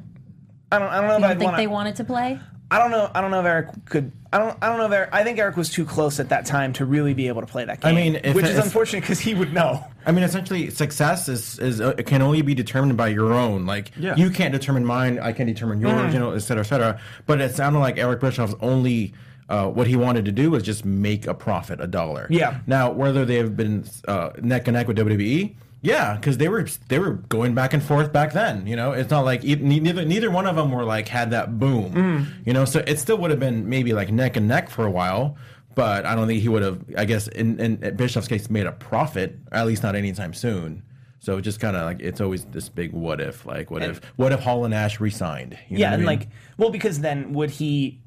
I 0.70 0.78
don't, 0.78 0.88
I 0.88 1.00
don't 1.00 1.08
know 1.08 1.12
you 1.12 1.16
if 1.16 1.20
don't 1.22 1.30
I'd 1.32 1.38
think 1.38 1.48
want 1.48 1.56
they 1.56 1.66
wanted 1.66 1.96
to 1.96 2.04
play? 2.04 2.38
I 2.72 2.78
don't 2.78 2.90
know. 2.90 3.10
I 3.14 3.20
don't 3.20 3.30
know 3.30 3.40
if 3.40 3.46
Eric 3.46 3.68
could. 3.84 4.10
I 4.32 4.38
don't. 4.38 4.56
I 4.62 4.68
don't 4.68 4.78
know 4.78 4.86
if 4.86 4.92
Eric. 4.92 5.10
I 5.12 5.22
think 5.22 5.38
Eric 5.38 5.56
was 5.56 5.68
too 5.68 5.84
close 5.84 6.18
at 6.18 6.30
that 6.30 6.46
time 6.46 6.72
to 6.74 6.84
really 6.86 7.12
be 7.12 7.28
able 7.28 7.42
to 7.42 7.46
play 7.46 7.64
that 7.66 7.80
game. 7.80 7.92
I 7.92 7.94
mean, 7.94 8.16
if 8.24 8.34
which 8.34 8.46
it- 8.46 8.52
is 8.52 8.58
if- 8.58 8.64
unfortunate 8.64 9.02
because 9.02 9.20
he 9.20 9.34
would 9.34 9.52
know. 9.52 9.84
I 10.06 10.10
mean, 10.12 10.24
essentially, 10.24 10.70
success 10.70 11.28
is 11.28 11.58
is 11.58 11.80
uh, 11.80 11.94
it 11.98 12.06
can 12.06 12.22
only 12.22 12.40
be 12.42 12.54
determined 12.54 12.96
by 12.96 13.08
your 13.08 13.32
own. 13.34 13.66
Like, 13.66 13.92
Yeah. 13.98 14.16
you 14.16 14.30
can't 14.30 14.52
determine 14.52 14.84
mine. 14.86 15.18
I 15.18 15.32
can't 15.32 15.46
determine 15.48 15.80
yours. 15.80 15.92
Mm-hmm. 15.92 16.12
You 16.14 16.18
know, 16.18 16.32
et 16.32 16.38
cetera, 16.40 16.64
et 16.64 16.66
cetera. 16.68 17.00
But 17.26 17.40
it 17.42 17.54
sounded 17.54 17.78
like 17.80 17.98
Eric 17.98 18.20
Bischoff's 18.20 18.54
only. 18.60 19.12
Uh, 19.48 19.66
what 19.68 19.86
he 19.86 19.96
wanted 19.96 20.24
to 20.24 20.32
do 20.32 20.50
was 20.50 20.62
just 20.62 20.82
make 20.86 21.26
a 21.26 21.34
profit, 21.34 21.78
a 21.78 21.86
dollar. 21.86 22.26
Yeah. 22.30 22.60
Now, 22.66 22.90
whether 22.90 23.26
they 23.26 23.34
have 23.36 23.54
been 23.54 23.84
uh, 24.08 24.30
neck 24.40 24.66
and 24.66 24.74
neck 24.76 24.88
with 24.88 24.96
WWE, 24.96 25.54
yeah, 25.82 26.14
because 26.16 26.38
they 26.38 26.48
were 26.48 26.66
they 26.88 26.98
were 26.98 27.14
going 27.14 27.54
back 27.54 27.74
and 27.74 27.82
forth 27.82 28.12
back 28.12 28.32
then. 28.32 28.66
You 28.66 28.76
know, 28.76 28.92
it's 28.92 29.10
not 29.10 29.24
like 29.24 29.44
e- 29.44 29.56
neither 29.56 30.04
neither 30.04 30.30
one 30.30 30.46
of 30.46 30.56
them 30.56 30.70
were 30.70 30.84
like 30.84 31.08
had 31.08 31.30
that 31.32 31.58
boom. 31.58 31.92
Mm. 31.92 32.46
You 32.46 32.52
know, 32.52 32.64
so 32.64 32.82
it 32.86 32.98
still 32.98 33.18
would 33.18 33.30
have 33.30 33.40
been 33.40 33.68
maybe 33.68 33.92
like 33.92 34.10
neck 34.12 34.36
and 34.36 34.46
neck 34.48 34.70
for 34.70 34.86
a 34.86 34.90
while. 34.90 35.36
But 35.74 36.04
I 36.04 36.14
don't 36.14 36.26
think 36.28 36.40
he 36.42 36.48
would 36.48 36.62
have. 36.62 36.80
I 36.96 37.04
guess 37.06 37.28
in, 37.28 37.58
in 37.58 37.96
Bischoff's 37.96 38.28
case, 38.28 38.48
made 38.50 38.66
a 38.66 38.72
profit. 38.72 39.38
At 39.50 39.66
least 39.66 39.82
not 39.82 39.94
anytime 39.96 40.34
soon. 40.34 40.82
So 41.18 41.38
it 41.38 41.42
just 41.42 41.60
kind 41.60 41.76
of 41.76 41.84
like 41.84 42.00
it's 42.00 42.20
always 42.20 42.44
this 42.46 42.68
big 42.68 42.92
what 42.92 43.20
if. 43.20 43.46
Like 43.46 43.70
what 43.70 43.82
And- 43.82 43.92
if 43.92 44.00
what 44.16 44.32
if 44.32 44.40
Hall 44.40 44.64
and 44.64 44.72
Nash 44.72 45.00
resigned? 45.00 45.58
You 45.68 45.78
know 45.78 45.80
Yeah, 45.80 45.86
what 45.86 45.90
I 45.90 45.94
and 45.94 46.00
mean? 46.02 46.06
like, 46.06 46.28
well, 46.58 46.70
because 46.70 47.00
then 47.00 47.32
would 47.32 47.50
he? 47.50 48.00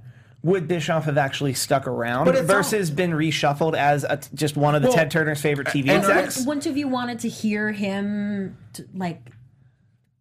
Would 0.46 0.68
Bischoff 0.68 1.06
have 1.06 1.18
actually 1.18 1.54
stuck 1.56 1.88
around 1.88 2.26
But 2.26 2.36
it's 2.36 2.46
versus 2.48 2.92
been 2.92 3.12
reshuffled 3.12 3.76
as 3.76 4.04
a, 4.04 4.20
just 4.36 4.56
one 4.56 4.76
of 4.76 4.84
the 4.84 4.90
Well, 4.90 4.98
Ted 4.98 5.10
Turner's 5.10 5.42
favorite 5.42 5.68
TV 5.68 5.90
and- 5.90 6.04
execs? 6.04 6.38
Wouldn't, 6.38 6.48
wouldn't 6.48 6.66
have 6.66 6.78
you 6.78 6.88
wanted 6.88 7.20
to 7.20 7.30
hear 7.30 7.72
him 7.72 8.56
to, 8.74 8.86
like 8.94 9.32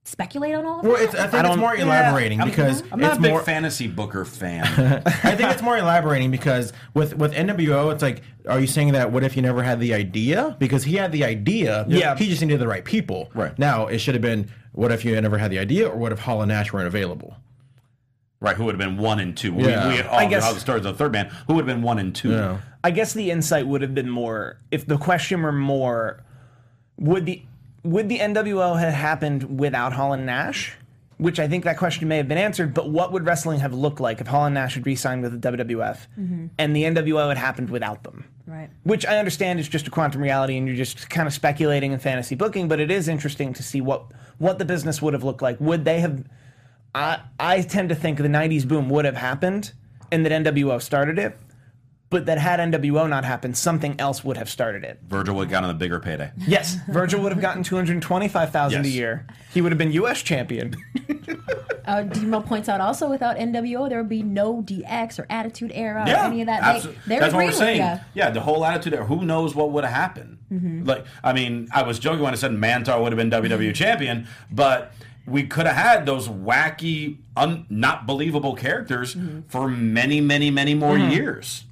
speculate 0.07 0.55
on 0.55 0.67
all 0.67 0.81
of 0.81 0.85
well, 0.87 0.97
that? 0.97 1.05
it's, 1.05 1.15
I 1.15 1.23
think 1.29 1.35
I 1.35 1.41
it's 1.41 1.49
don't- 1.49 1.59
more 1.59 1.77
yeah, 1.77 1.83
elaborating 1.85 2.41
I'm, 2.41 2.49
because 2.49 2.83
I'm 2.93 3.01
not 3.01 3.11
it's 3.11 3.19
a 3.19 3.23
big 3.23 3.31
more. 3.33 3.43
fantasy 3.43 3.87
booker 3.87 4.25
fan. 4.25 4.65
I 5.07 5.35
think 5.37 5.51
it's 5.51 5.63
more 5.63 5.77
elaborating 5.79 6.31
because 6.31 6.73
with 6.95 7.17
with 7.17 7.33
NWO, 7.35 7.93
it's 7.93 8.03
like, 8.03 8.23
are 8.49 8.61
you 8.61 8.67
saying 8.67 8.93
that 8.93 9.13
what 9.13 9.25
if 9.25 9.37
you 9.37 9.43
never 9.43 9.63
had 9.63 9.79
the 9.81 9.95
idea? 9.95 10.57
Because 10.59 10.85
he 10.85 10.97
had 10.97 11.13
the 11.13 11.25
idea, 11.25 11.85
Yeah. 11.89 12.17
He 12.17 12.29
just 12.29 12.41
needed 12.43 12.61
the 12.61 12.69
right 12.69 12.85
people. 12.85 13.31
Right. 13.35 13.59
now, 13.59 13.87
it 13.87 13.99
should 13.99 14.15
have 14.15 14.23
been 14.23 14.51
what 14.73 14.91
if 14.91 15.05
you 15.05 15.19
never 15.21 15.39
had 15.39 15.51
the 15.51 15.59
idea, 15.59 15.89
or 15.89 15.97
what 15.97 16.13
if 16.13 16.19
Hall 16.21 16.43
and 16.43 16.49
Nash 16.49 16.73
weren't 16.73 16.87
available? 16.87 17.37
Right, 18.45 18.57
who 18.57 18.65
would 18.65 18.79
have 18.79 18.89
been 18.89 18.99
one 18.99 19.21
and 19.21 19.37
two? 19.37 19.55
Yeah. 19.55 19.89
We, 19.89 19.95
we 19.95 20.03
all 20.03 20.19
I 20.19 20.27
guess- 20.27 20.45
how 20.45 20.53
the 20.53 20.61
stories 20.61 20.85
of 20.87 20.97
the 20.97 20.99
third 20.99 21.13
man. 21.13 21.27
Who 21.47 21.55
would 21.55 21.67
have 21.67 21.77
been 21.77 21.83
one 21.83 21.99
and 21.99 22.15
two? 22.15 22.31
Yeah. 22.31 22.59
I 22.83 22.91
guess 22.91 23.15
the 23.15 23.31
insight 23.31 23.67
would 23.67 23.81
have 23.83 23.95
been 23.95 24.11
more 24.11 24.59
if 24.71 24.87
the 24.87 24.99
question 24.99 25.43
were 25.43 25.53
more 25.53 26.23
would 26.99 27.27
the 27.27 27.43
would 27.83 28.09
the 28.09 28.19
NWO 28.19 28.79
have 28.79 28.95
happened 28.95 29.59
without 29.59 29.93
Hall 29.93 30.13
and 30.13 30.27
Nash? 30.27 30.77
Which 31.17 31.39
I 31.39 31.47
think 31.47 31.63
that 31.65 31.79
question 31.79 32.09
may 32.09 32.17
have 32.17 32.27
been 32.27 32.39
answered, 32.39 32.75
but 32.75 32.91
what 32.91 33.13
would 33.13 33.25
wrestling 33.25 33.61
have 33.61 33.73
looked 33.73 34.01
like 34.01 34.21
if 34.21 34.27
Hall 34.27 34.47
and 34.47 34.55
Nash 34.55 34.75
had 34.75 34.85
re-signed 34.85 35.23
with 35.23 35.41
the 35.41 35.53
WWF 35.53 35.99
mm-hmm. 36.19 36.47
and 36.59 36.75
the 36.75 36.83
NWO 36.83 37.29
had 37.29 37.39
happened 37.39 37.71
without 37.71 38.03
them? 38.03 38.25
Right. 38.47 38.69
Which 38.83 39.07
I 39.07 39.19
understand 39.19 39.61
is 39.61 39.69
just 39.69 39.87
a 39.87 39.91
quantum 39.91 40.21
reality 40.21 40.57
and 40.57 40.67
you're 40.67 40.77
just 40.77 41.09
kind 41.11 41.29
of 41.29 41.33
speculating 41.33 41.93
in 41.93 42.01
fantasy 42.01 42.35
booking, 42.35 42.67
but 42.67 42.81
it 42.81 42.91
is 42.91 43.07
interesting 43.07 43.53
to 43.55 43.63
see 43.63 43.81
what 43.81 44.07
what 44.39 44.59
the 44.59 44.65
business 44.65 45.01
would 45.01 45.15
have 45.15 45.23
looked 45.23 45.41
like. 45.41 45.61
Would 45.61 45.85
they 45.85 46.01
have 46.01 46.25
I 46.95 47.21
I 47.39 47.63
tend 47.63 47.89
to 47.91 47.95
think 47.95 48.19
the 48.19 48.25
'90s 48.29 48.67
boom 48.67 48.89
would 48.91 49.05
have 49.05 49.17
happened, 49.17 49.73
and 50.13 50.25
that 50.25 50.33
NWO 50.33 50.81
started 50.81 51.19
it. 51.19 51.39
But 52.11 52.27
that 52.27 52.39
had 52.39 52.61
NWO 52.61 53.09
not 53.09 53.25
happened, 53.25 53.57
something 53.57 53.97
else 53.99 54.23
would 54.23 54.37
have 54.37 54.49
started 54.49 54.85
it. 54.85 55.01
Virgil 55.09 55.35
would 55.35 55.45
have 55.47 55.51
gotten 55.51 55.71
a 55.71 55.75
bigger 55.75 55.99
payday. 55.99 56.31
Yes, 56.47 56.77
Virgil 56.89 57.21
would 57.23 57.33
have 57.33 57.41
gotten 57.41 57.65
two 57.65 57.75
hundred 57.75 58.01
twenty-five 58.03 58.51
thousand 58.53 58.85
a 58.85 58.89
year. 58.89 59.27
He 59.53 59.61
would 59.61 59.73
have 59.73 59.79
been 59.79 59.91
U.S. 59.93 60.23
champion. 60.23 60.77
Uh, 61.87 62.03
Demo 62.03 62.41
points 62.41 62.69
out 62.71 62.81
also 62.81 63.11
without 63.11 63.37
NWO 63.37 63.91
there 63.91 63.99
would 63.99 64.09
be 64.09 64.23
no 64.23 64.63
DX 64.63 65.19
or 65.19 65.27
Attitude 65.29 65.71
Era 65.75 66.03
or 66.03 66.09
any 66.09 66.41
of 66.41 66.47
that. 66.47 66.63
absolutely. 66.63 67.03
They, 67.03 67.09
they're 67.09 67.21
That's 67.21 67.35
what 67.35 67.45
we're 67.45 67.53
saying. 67.53 67.79
ya. 67.81 67.99
Yeah, 68.15 68.31
the 68.31 68.41
whole 68.41 68.65
attitude 68.65 68.95
Era. 68.95 69.05
Who 69.05 69.25
knows 69.27 69.55
what 69.55 69.71
would 69.73 69.85
have 69.85 69.93
happened? 69.93 70.39
Mm-hmm. 70.51 70.85
Like, 70.85 71.05
I 71.23 71.35
mean, 71.35 71.69
I 71.75 71.83
was 71.83 71.99
joking 71.99 72.23
when 72.23 72.33
I 72.33 72.37
said 72.37 72.53
Mantaur 72.53 73.03
would 73.03 73.13
have 73.13 73.19
been 73.19 73.31
WWE 73.31 73.75
champion, 73.85 74.27
but 74.51 74.95
we 75.27 75.45
could 75.45 75.67
have 75.67 75.77
had 75.77 76.07
those 76.07 76.29
wacky, 76.29 77.19
un- 77.37 77.67
not 77.71 78.07
believable 78.07 78.55
characters 78.55 79.15
Mm-hmm. 79.15 79.41
for 79.49 79.69
many, 79.69 80.21
many, 80.21 80.51
many 80.51 80.75
more 80.75 80.99
years. 80.99 81.65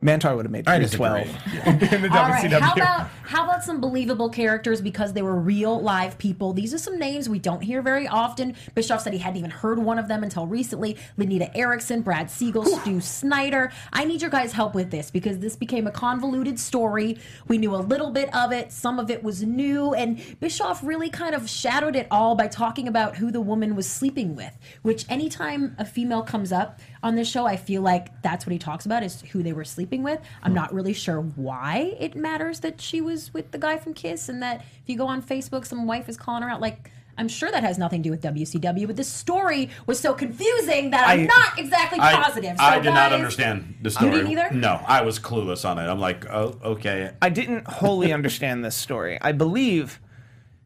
Mantaur 0.00 0.36
would 0.36 0.44
have 0.44 0.52
made 0.52 0.68
I 0.68 0.78
three 0.78 0.96
twelve 0.96 1.26
disagree. 1.26 1.88
in 1.96 2.02
the 2.02 2.08
All 2.10 2.28
right, 2.28 2.52
how 2.52 2.72
about 2.72 3.08
how 3.24 3.44
about 3.44 3.64
some 3.64 3.80
believable 3.80 4.30
characters 4.30 4.80
because 4.80 5.12
they 5.12 5.22
were 5.22 5.34
real 5.34 5.80
live 5.82 6.16
people? 6.18 6.52
These 6.52 6.72
are 6.72 6.78
some 6.78 6.98
names 6.98 7.28
we 7.28 7.40
don't 7.40 7.60
hear 7.60 7.82
very 7.82 8.06
often. 8.06 8.54
Bischoff 8.76 9.02
said 9.02 9.12
he 9.12 9.18
hadn't 9.18 9.38
even 9.38 9.50
heard 9.50 9.78
one 9.78 9.98
of 9.98 10.06
them 10.06 10.22
until 10.22 10.46
recently. 10.46 10.96
Lenita 11.18 11.50
Erickson, 11.54 12.02
Brad 12.02 12.30
Siegel, 12.30 12.64
Stu 12.64 13.00
Snyder. 13.00 13.72
I 13.92 14.04
need 14.04 14.22
your 14.22 14.30
guys' 14.30 14.52
help 14.52 14.74
with 14.74 14.90
this 14.92 15.10
because 15.10 15.40
this 15.40 15.56
became 15.56 15.88
a 15.88 15.90
convoluted 15.90 16.60
story. 16.60 17.18
We 17.48 17.58
knew 17.58 17.74
a 17.74 17.76
little 17.76 18.12
bit 18.12 18.32
of 18.34 18.52
it, 18.52 18.72
some 18.72 19.00
of 19.00 19.10
it 19.10 19.24
was 19.24 19.42
new, 19.42 19.94
and 19.94 20.22
Bischoff 20.38 20.82
really 20.84 21.10
kind 21.10 21.34
of 21.34 21.50
shadowed 21.50 21.96
it 21.96 22.06
all 22.12 22.36
by 22.36 22.46
talking 22.46 22.86
about 22.86 23.16
who 23.16 23.32
the 23.32 23.40
woman 23.40 23.74
was 23.74 23.88
sleeping 23.88 24.36
with. 24.36 24.56
Which 24.82 25.04
anytime 25.10 25.74
a 25.76 25.84
female 25.84 26.22
comes 26.22 26.52
up 26.52 26.78
on 27.02 27.14
this 27.14 27.30
show, 27.30 27.46
I 27.46 27.56
feel 27.56 27.82
like 27.82 28.22
that's 28.22 28.44
what 28.46 28.52
he 28.52 28.58
talks 28.58 28.84
about 28.86 29.02
is 29.02 29.20
who 29.22 29.42
they 29.42 29.52
were 29.52 29.64
sleeping 29.64 30.02
with. 30.02 30.20
I'm 30.42 30.54
not 30.54 30.72
really 30.74 30.92
sure 30.92 31.20
why 31.20 31.94
it 32.00 32.16
matters 32.16 32.60
that 32.60 32.80
she 32.80 33.00
was 33.00 33.32
with 33.32 33.50
the 33.52 33.58
guy 33.58 33.78
from 33.78 33.94
Kiss 33.94 34.28
and 34.28 34.42
that 34.42 34.60
if 34.82 34.88
you 34.88 34.96
go 34.96 35.06
on 35.06 35.22
Facebook, 35.22 35.64
some 35.66 35.86
wife 35.86 36.08
is 36.08 36.16
calling 36.16 36.42
her 36.42 36.50
out. 36.50 36.60
Like, 36.60 36.90
I'm 37.16 37.26
sure 37.28 37.50
that 37.50 37.64
has 37.64 37.78
nothing 37.78 38.02
to 38.02 38.08
do 38.08 38.10
with 38.12 38.22
WCW, 38.22 38.86
but 38.86 38.94
this 38.94 39.08
story 39.08 39.70
was 39.86 39.98
so 39.98 40.14
confusing 40.14 40.90
that 40.90 41.08
I'm 41.08 41.20
I- 41.20 41.24
not 41.24 41.58
exactly 41.58 41.98
positive. 41.98 42.56
So 42.58 42.62
I 42.64 42.78
did 42.78 42.94
not 42.94 43.12
understand 43.12 43.76
the 43.82 43.90
story. 43.90 44.10
didn't 44.12 44.30
either? 44.30 44.50
No, 44.52 44.80
I 44.86 45.02
was 45.02 45.18
clueless 45.18 45.68
on 45.68 45.78
it. 45.78 45.82
I'm 45.88 45.98
like, 45.98 46.26
oh, 46.30 46.56
okay. 46.64 47.10
I 47.20 47.28
didn't 47.28 47.66
wholly 47.66 48.12
understand 48.18 48.64
this 48.64 48.76
story. 48.76 49.18
I 49.20 49.32
believe 49.32 50.00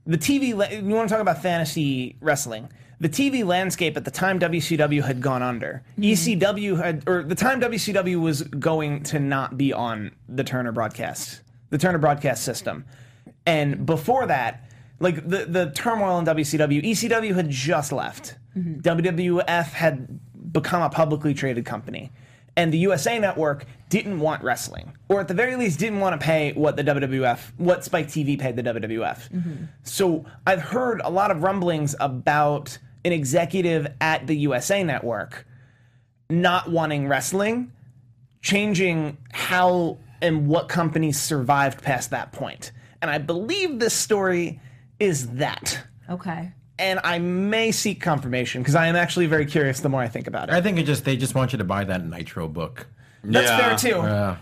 the 0.06 0.18
TV. 0.18 0.54
la- 0.54 0.68
You 0.68 0.94
want 0.94 1.08
to 1.08 1.14
talk 1.14 1.22
about 1.22 1.40
fantasy 1.42 2.16
wrestling? 2.20 2.68
The 3.02 3.08
TV 3.08 3.44
landscape 3.44 3.96
at 3.96 4.04
the 4.04 4.12
time 4.12 4.38
WCW 4.38 5.02
had 5.02 5.20
gone 5.20 5.42
under. 5.42 5.82
Mm-hmm. 5.98 6.38
ECW 6.40 6.76
had, 6.76 7.02
or 7.08 7.24
the 7.24 7.34
time 7.34 7.60
WCW 7.60 8.20
was 8.20 8.42
going 8.42 9.02
to 9.04 9.18
not 9.18 9.58
be 9.58 9.72
on 9.72 10.12
the 10.28 10.44
Turner 10.44 10.70
broadcast, 10.70 11.40
the 11.70 11.78
Turner 11.78 11.98
broadcast 11.98 12.44
system, 12.44 12.84
and 13.44 13.84
before 13.84 14.26
that, 14.26 14.70
like 15.00 15.16
the 15.28 15.46
the 15.46 15.72
turmoil 15.74 16.20
in 16.20 16.26
WCW, 16.26 16.84
ECW 16.84 17.34
had 17.34 17.50
just 17.50 17.90
left. 17.90 18.36
Mm-hmm. 18.56 18.82
WWF 18.82 19.72
had 19.72 20.20
become 20.52 20.82
a 20.82 20.88
publicly 20.88 21.34
traded 21.34 21.64
company. 21.64 22.12
And 22.54 22.72
the 22.72 22.78
USA 22.78 23.18
Network 23.18 23.64
didn't 23.88 24.20
want 24.20 24.44
wrestling, 24.44 24.92
or 25.08 25.20
at 25.20 25.28
the 25.28 25.34
very 25.34 25.56
least, 25.56 25.78
didn't 25.78 26.00
want 26.00 26.20
to 26.20 26.24
pay 26.24 26.52
what 26.52 26.76
the 26.76 26.84
WWF, 26.84 27.40
what 27.56 27.82
Spike 27.82 28.08
TV 28.08 28.38
paid 28.38 28.56
the 28.56 28.62
WWF. 28.62 29.30
Mm-hmm. 29.30 29.64
So 29.84 30.26
I've 30.46 30.60
heard 30.60 31.00
a 31.02 31.08
lot 31.08 31.30
of 31.30 31.42
rumblings 31.42 31.96
about 31.98 32.78
an 33.04 33.12
executive 33.12 33.86
at 34.00 34.26
the 34.26 34.36
USA 34.38 34.82
Network 34.82 35.46
not 36.30 36.70
wanting 36.70 37.08
wrestling, 37.08 37.72
changing 38.40 39.18
how 39.32 39.98
and 40.22 40.46
what 40.46 40.68
companies 40.68 41.20
survived 41.20 41.82
past 41.82 42.10
that 42.10 42.32
point. 42.32 42.72
And 43.02 43.10
I 43.10 43.18
believe 43.18 43.78
this 43.80 43.92
story 43.94 44.60
is 44.98 45.28
that. 45.32 45.82
Okay. 46.08 46.52
And 46.78 47.00
I 47.04 47.18
may 47.18 47.70
seek 47.70 48.00
confirmation 48.00 48.62
because 48.62 48.74
I 48.74 48.86
am 48.86 48.96
actually 48.96 49.26
very 49.26 49.44
curious 49.46 49.80
the 49.80 49.88
more 49.88 50.00
I 50.00 50.08
think 50.08 50.26
about 50.26 50.48
it. 50.48 50.54
I 50.54 50.60
think 50.60 50.78
it 50.78 50.84
just 50.84 51.04
they 51.04 51.16
just 51.16 51.34
want 51.34 51.52
you 51.52 51.58
to 51.58 51.64
buy 51.64 51.84
that 51.84 52.04
Nitro 52.04 52.48
book. 52.48 52.86
That's 53.22 53.48
Yeah. 53.50 53.58
fair 53.58 53.76
too. 53.76 53.98
Yeah. 53.98 54.36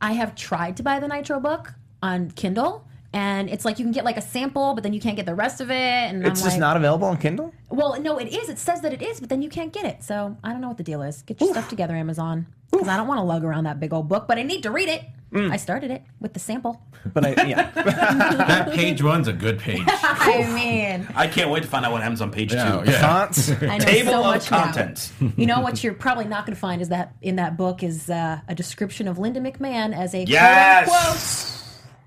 I 0.00 0.12
have 0.12 0.34
tried 0.34 0.76
to 0.78 0.82
buy 0.82 0.98
the 0.98 1.08
Nitro 1.08 1.40
book 1.40 1.74
on 2.02 2.30
Kindle. 2.30 2.86
And 3.14 3.48
it's 3.48 3.64
like 3.64 3.78
you 3.78 3.84
can 3.84 3.92
get 3.92 4.04
like 4.04 4.16
a 4.16 4.20
sample, 4.22 4.74
but 4.74 4.82
then 4.82 4.92
you 4.92 5.00
can't 5.00 5.14
get 5.16 5.24
the 5.24 5.36
rest 5.36 5.60
of 5.60 5.70
it. 5.70 5.74
And 5.74 6.26
It's 6.26 6.40
I'm 6.40 6.44
just 6.46 6.56
like, 6.56 6.58
not 6.58 6.76
available 6.76 7.06
on 7.06 7.16
Kindle. 7.16 7.54
Well, 7.70 8.00
no, 8.00 8.18
it 8.18 8.26
is. 8.34 8.48
It 8.48 8.58
says 8.58 8.80
that 8.80 8.92
it 8.92 9.02
is, 9.02 9.20
but 9.20 9.28
then 9.28 9.40
you 9.40 9.48
can't 9.48 9.72
get 9.72 9.84
it. 9.84 10.02
So 10.02 10.36
I 10.42 10.50
don't 10.50 10.60
know 10.60 10.66
what 10.68 10.78
the 10.78 10.82
deal 10.82 11.00
is. 11.00 11.22
Get 11.22 11.40
your 11.40 11.50
stuff 11.52 11.68
together, 11.68 11.94
Amazon, 11.94 12.46
because 12.72 12.88
I 12.88 12.96
don't 12.96 13.06
want 13.06 13.18
to 13.18 13.22
lug 13.24 13.44
around 13.44 13.64
that 13.64 13.78
big 13.78 13.92
old 13.92 14.08
book, 14.08 14.26
but 14.26 14.36
I 14.38 14.42
need 14.42 14.64
to 14.64 14.70
read 14.72 14.88
it. 14.88 15.02
Mm. 15.32 15.50
I 15.52 15.56
started 15.56 15.90
it 15.92 16.02
with 16.20 16.32
the 16.32 16.38
sample. 16.40 16.80
But 17.12 17.24
I, 17.26 17.44
yeah, 17.46 17.70
That 17.74 18.72
page 18.72 19.02
one's 19.02 19.26
a 19.28 19.32
good 19.32 19.58
page. 19.58 19.82
I 19.86 20.48
mean, 20.52 21.08
I 21.14 21.26
can't 21.26 21.50
wait 21.50 21.62
to 21.62 21.68
find 21.68 21.84
out 21.84 21.90
what 21.92 22.02
happens 22.02 22.20
on 22.20 22.30
page 22.30 22.52
Yeah, 22.52 22.80
two. 22.82 22.90
yeah. 22.90 23.00
fonts. 23.00 23.50
I 23.62 23.78
know 23.78 23.84
Table 23.84 24.12
so 24.12 24.18
of 24.20 24.26
much 24.26 24.50
now. 24.50 24.64
contents. 24.64 25.12
You 25.36 25.46
know 25.46 25.60
what 25.60 25.82
you're 25.84 25.94
probably 25.94 26.24
not 26.26 26.46
going 26.46 26.54
to 26.54 26.60
find 26.60 26.80
is 26.82 26.88
that 26.90 27.14
in 27.22 27.36
that 27.36 27.56
book 27.56 27.82
is 27.82 28.10
uh, 28.10 28.40
a 28.48 28.54
description 28.54 29.06
of 29.08 29.18
Linda 29.18 29.40
McMahon 29.40 29.94
as 29.96 30.14
a 30.14 30.24
Yes! 30.24 30.88
quote 30.88 31.00
unquote. 31.00 31.60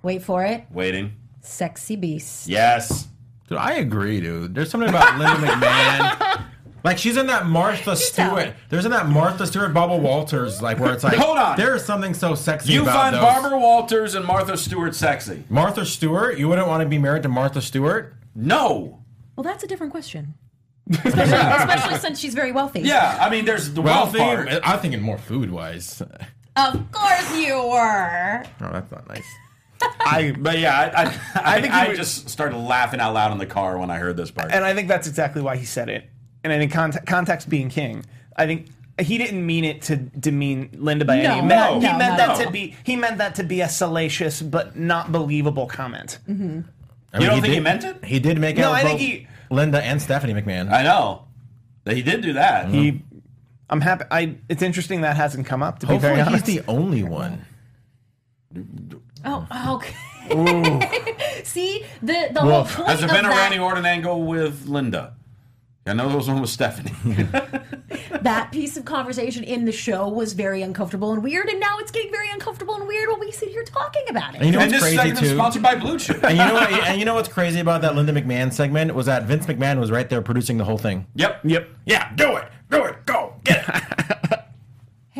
Wait 0.08 0.22
for 0.24 0.46
it, 0.46 0.64
Waiting. 0.72 1.12
sexy 1.42 1.98
beast. 1.98 2.48
Yes. 2.48 3.10
Dude, 3.50 3.58
I 3.58 3.74
agree, 3.74 4.22
dude. 4.22 4.56
There's 4.56 4.70
something 4.70 4.88
about 4.90 5.18
Linda 5.20 5.36
McMahon. 5.48 6.44
Like 6.86 6.98
she's 6.98 7.18
in 7.18 7.28
that 7.28 7.46
Martha 7.46 7.94
Stewart. 7.98 8.54
There's 8.70 8.86
in 8.86 8.92
that 8.92 9.10
Martha 9.10 9.46
Stewart, 9.46 9.74
Barbara 9.74 9.98
Walters, 9.98 10.62
like 10.62 10.80
where 10.80 10.94
it's 10.94 11.04
like, 11.04 11.18
Hold 11.18 11.38
on. 11.38 11.58
There 11.58 11.76
is 11.76 11.84
something 11.84 12.14
so 12.14 12.36
sexy 12.36 12.72
You 12.72 12.84
about 12.84 12.94
find 12.96 13.16
those. 13.16 13.22
Barbara 13.22 13.60
Walters 13.60 14.16
and 14.16 14.24
Martha 14.26 14.56
Stewart 14.56 14.96
sexy? 14.96 15.44
Martha 15.50 15.86
Stewart. 15.86 16.38
You 16.38 16.48
wouldn't 16.48 16.70
want 16.70 16.84
to 16.84 16.88
be 16.88 16.98
married 16.98 17.24
to 17.24 17.30
Martha 17.30 17.62
Stewart. 17.62 18.14
No. 18.34 19.04
Well, 19.36 19.44
that's 19.44 19.66
a 19.66 19.68
different 19.68 19.92
question. 19.92 20.36
Especially, 20.90 21.22
especially 21.22 21.98
since 21.98 22.18
she's 22.18 22.34
very 22.34 22.54
wealthy. 22.54 22.80
Yeah, 22.80 23.18
I 23.20 23.30
mean, 23.30 23.44
there's 23.44 23.74
the 23.74 23.82
wealth 23.82 24.14
Wealthy. 24.14 24.48
part. 24.48 24.62
I'm 24.64 24.80
thinking 24.80 25.02
more 25.02 25.18
food 25.18 25.52
wise. 25.52 26.02
Of 26.56 26.92
course 26.94 27.38
you 27.38 27.56
were. 27.56 28.44
Oh, 28.62 28.70
that's 28.72 28.90
not 28.90 29.06
nice. 29.10 29.26
I, 30.00 30.34
but 30.38 30.58
yeah, 30.60 30.92
I, 30.96 31.04
I, 31.04 31.56
I, 31.58 31.62
think 31.62 31.74
I, 31.74 31.84
you 31.84 31.88
would- 31.90 31.98
just 31.98 32.30
started 32.30 32.58
laughing 32.58 33.00
out 33.00 33.14
loud 33.14 33.32
in 33.32 33.38
the 33.38 33.46
car 33.46 33.78
when 33.78 33.90
I 33.92 33.98
heard 33.98 34.16
this 34.18 34.32
part. 34.32 34.52
and 34.52 34.64
I 34.64 34.74
think 34.74 34.88
that's 34.88 35.08
exactly 35.08 35.42
why 35.42 35.58
he 35.58 35.66
said 35.66 35.90
it. 35.90 36.10
And 36.44 36.54
I 36.54 36.58
think 36.58 36.72
context, 36.72 37.08
context 37.08 37.50
being 37.50 37.70
king. 37.70 38.06
I 38.36 38.46
think 38.46 38.68
he 39.00 39.18
didn't 39.18 39.46
mean 39.46 39.64
it 39.66 39.82
to 39.84 39.96
demean 39.98 40.70
Linda 40.74 41.04
by 41.06 41.18
No, 41.22 41.32
any 41.32 41.42
means. 41.42 41.50
no, 41.50 41.74
he 41.80 41.88
no, 41.88 41.98
meant 41.98 42.18
no, 42.18 42.28
that 42.28 42.46
to 42.46 42.52
be 42.52 42.76
he 42.84 42.96
meant 42.96 43.18
that 43.18 43.36
to 43.36 43.44
be 43.44 43.62
a 43.62 43.70
salacious 43.70 44.42
but 44.42 44.76
not 44.78 45.12
believable 45.12 45.66
comment. 45.68 46.20
Mm-hmm. 46.28 46.62
I 47.14 47.18
You 47.18 47.20
mean, 47.22 47.30
don't 47.30 47.42
think 47.42 47.54
he 47.54 47.60
meant 47.60 47.84
it? 47.84 48.04
He 48.06 48.20
did 48.20 48.40
make 48.40 48.58
No, 48.58 48.70
out 48.70 48.76
I 48.76 48.84
with 48.84 48.92
think 49.00 49.02
he- 49.02 49.28
Linda 49.50 49.84
and 49.84 50.02
Stephanie 50.02 50.34
McMahon. 50.34 50.72
I 50.72 50.84
know 50.84 51.26
that 51.84 51.96
he 51.96 52.02
did 52.04 52.22
do 52.22 52.34
that. 52.34 52.66
Mm-hmm. 52.68 52.74
He, 52.76 53.02
I'm 53.70 53.82
happy. 53.82 54.06
I 54.12 54.36
it's 54.50 54.62
interesting 54.62 55.02
that 55.02 55.16
hasn't 55.18 55.46
come 55.48 55.62
up. 55.64 55.80
To 55.80 55.88
be 55.88 55.94
Hopefully, 55.94 56.16
very 56.16 56.30
he's 56.32 56.44
the 56.44 56.62
only 56.68 57.04
one. 57.04 57.46
Oh, 59.28 59.48
okay. 59.76 59.94
See 61.44 61.86
the 62.02 62.30
the 62.34 62.42
whole 62.42 62.66
point 62.66 62.90
Has 62.90 63.00
there 63.00 63.10
of 63.10 63.16
been 63.16 63.26
a 63.26 63.30
that, 63.30 63.38
Randy 63.38 63.60
Orton 63.60 63.86
angle 63.86 64.24
with 64.24 64.68
Linda? 64.68 65.14
I 65.86 65.94
know 65.94 66.10
there 66.10 66.18
was 66.18 66.28
one 66.28 66.42
with 66.42 66.50
Stephanie. 66.50 66.92
that 68.22 68.50
piece 68.52 68.76
of 68.76 68.84
conversation 68.84 69.44
in 69.46 69.64
the 69.64 69.72
show 69.72 70.10
was 70.10 70.34
very 70.34 70.62
uncomfortable 70.62 71.14
and 71.14 71.24
weird, 71.24 71.48
and 71.48 71.62
now 71.62 71.78
it's 71.80 71.92
getting 71.92 72.12
very 72.12 72.30
uncomfortable 72.30 72.76
and 72.76 72.86
weird 72.88 73.10
when 73.10 73.22
we 73.22 73.32
sit 73.32 73.50
here 73.50 73.64
talking 73.64 74.04
about 74.10 74.36
it. 74.36 74.42
And 74.42 74.48
you 74.48 74.52
know 74.52 74.60
and 74.60 74.72
what's 74.72 74.84
this 74.84 74.96
crazy 74.96 74.98
segment 74.98 75.24
is 75.24 75.30
too? 75.30 75.36
sponsored 75.38 75.64
by 75.64 75.76
BlueChew. 75.76 76.24
And 76.24 76.38
you 76.38 76.46
know 76.46 76.54
what? 76.56 76.72
And 76.72 77.00
you 77.00 77.06
know 77.06 77.14
what's 77.14 77.30
crazy 77.30 77.62
about 77.62 77.82
that 77.84 77.96
Linda 77.96 78.12
McMahon 78.12 78.52
segment 78.52 78.94
was 78.96 79.06
that 79.06 79.24
Vince 79.24 79.46
McMahon 79.46 79.80
was 79.80 79.90
right 79.90 80.10
there 80.10 80.22
producing 80.22 80.58
the 80.58 80.66
whole 80.66 80.78
thing. 80.78 81.08
Yep. 81.16 81.40
yep. 81.46 81.70
Yeah, 81.86 82.14
do 82.16 82.36
it, 82.36 82.50
do 82.70 82.84
it, 82.84 83.06
go 83.06 83.36
get 83.46 83.64
it. 83.70 84.17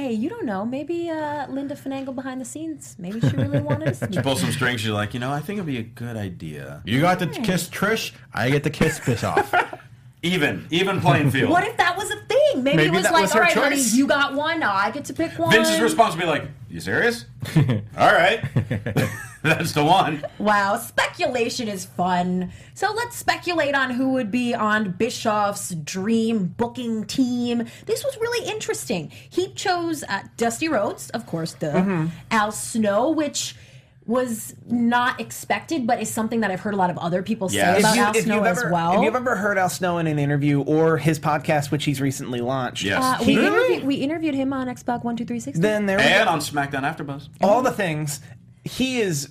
Hey, 0.08 0.14
you 0.14 0.30
don't 0.30 0.46
know. 0.46 0.64
Maybe 0.64 1.10
uh, 1.10 1.48
Linda 1.50 1.76
finagled 1.76 2.16
behind 2.16 2.40
the 2.40 2.46
scenes. 2.46 2.96
Maybe 2.98 3.20
she 3.20 3.36
really 3.36 3.60
wanted 3.60 3.90
us. 3.90 4.00
Pull 4.24 4.38
some 4.38 4.54
strings. 4.54 4.80
She's 4.80 4.90
like, 4.90 5.14
you 5.14 5.20
know, 5.20 5.34
I 5.34 5.42
think 5.42 5.58
it'd 5.58 5.66
be 5.66 5.80
a 5.80 5.84
good 5.84 6.16
idea. 6.16 6.82
You 6.86 7.02
got 7.02 7.20
to 7.20 7.28
kiss 7.28 7.68
Trish. 7.68 8.14
I 8.34 8.50
get 8.50 8.64
to 8.64 8.70
kiss 8.70 9.02
Bischoff. 9.02 9.54
Even, 10.24 10.66
even 10.72 11.00
playing 11.00 11.32
field. 11.32 11.52
What 11.52 11.64
if 11.66 11.78
that 11.78 11.96
was 11.96 12.10
a 12.12 12.16
thing? 12.16 12.38
thing. 12.54 12.64
Maybe, 12.64 12.78
Maybe 12.78 12.88
it 12.90 12.94
was 12.94 13.04
that 13.04 13.14
like, 13.14 13.22
was 13.24 13.32
all 13.32 13.38
her 13.38 13.44
right, 13.44 13.54
honey, 13.54 13.82
you 13.82 14.08
got 14.08 14.34
one. 14.34 14.60
Now 14.60 14.74
I 14.74 14.92
get 14.92 15.06
to 15.06 15.14
pick 15.14 15.38
one. 15.38 15.52
Vince's 15.52 15.80
response 15.80 16.16
would 16.16 16.22
be 16.22 16.28
like, 16.28 16.44
"You 16.70 16.80
serious? 16.80 17.26
All 17.98 18.12
right, 18.14 18.44
that's 19.42 19.72
the 19.74 19.84
one." 19.84 20.24
Wow, 20.40 20.78
speculation 20.78 21.68
is 21.68 21.86
fun. 21.86 22.52
So 22.74 22.92
let's 22.94 23.16
speculate 23.16 23.76
on 23.76 23.92
who 23.92 24.14
would 24.14 24.32
be 24.32 24.54
on 24.54 24.92
Bischoff's 24.92 25.74
dream 25.76 26.54
booking 26.58 27.06
team. 27.06 27.66
This 27.86 28.04
was 28.04 28.18
really 28.20 28.50
interesting. 28.50 29.12
He 29.30 29.54
chose 29.54 30.04
uh, 30.04 30.24
Dusty 30.38 30.68
Rhodes, 30.68 31.10
of 31.12 31.26
course, 31.26 31.54
the 31.54 31.68
Mm-hmm. 31.68 32.08
Al 32.32 32.52
Snow, 32.52 33.12
which 33.12 33.56
was 34.08 34.56
not 34.68 35.20
expected, 35.20 35.86
but 35.86 36.02
is 36.02 36.10
something 36.10 36.40
that 36.40 36.50
I've 36.50 36.62
heard 36.62 36.74
a 36.74 36.78
lot 36.78 36.90
of 36.90 36.98
other 36.98 37.22
people 37.22 37.50
Yes. 37.52 37.66
say 37.66 37.74
If 37.74 37.80
about 37.80 37.96
you, 37.98 38.02
Al 38.04 38.16
if 38.16 38.24
Snow 38.24 38.36
you've 38.38 38.46
as 38.46 38.58
ever, 38.60 38.72
well. 38.72 38.94
if 38.98 39.02
you've 39.04 39.16
ever 39.16 39.36
heard 39.36 39.58
Al 39.58 39.70
Snow 39.70 39.98
in 39.98 40.08
an 40.08 40.18
interview 40.18 40.62
or 40.62 40.98
his 40.98 41.20
podcast, 41.20 41.72
which 41.72 41.84
he's 41.84 42.00
recently 42.00 42.40
launched, 42.40 42.84
Yes. 42.84 43.04
uh, 43.04 43.18
we, 43.20 43.34
He- 43.34 43.46
interviewed, 43.46 43.84
we 43.84 43.96
interviewed 43.96 44.34
him 44.34 44.54
on 44.54 44.68
Xbox 44.68 45.04
One 45.04 45.18
Two 45.18 45.26
Three 45.26 45.42
Sixty. 45.42 45.62
then 45.62 45.86
there 45.86 45.98
we 45.98 46.04
And 46.06 46.26
go. 46.26 46.32
on 46.32 46.40
SmackDown 46.40 46.84
AfterBuzz. 46.84 47.28
all 47.42 47.62
the 47.62 47.72
things. 47.72 48.22
He 48.64 49.00
is 49.02 49.30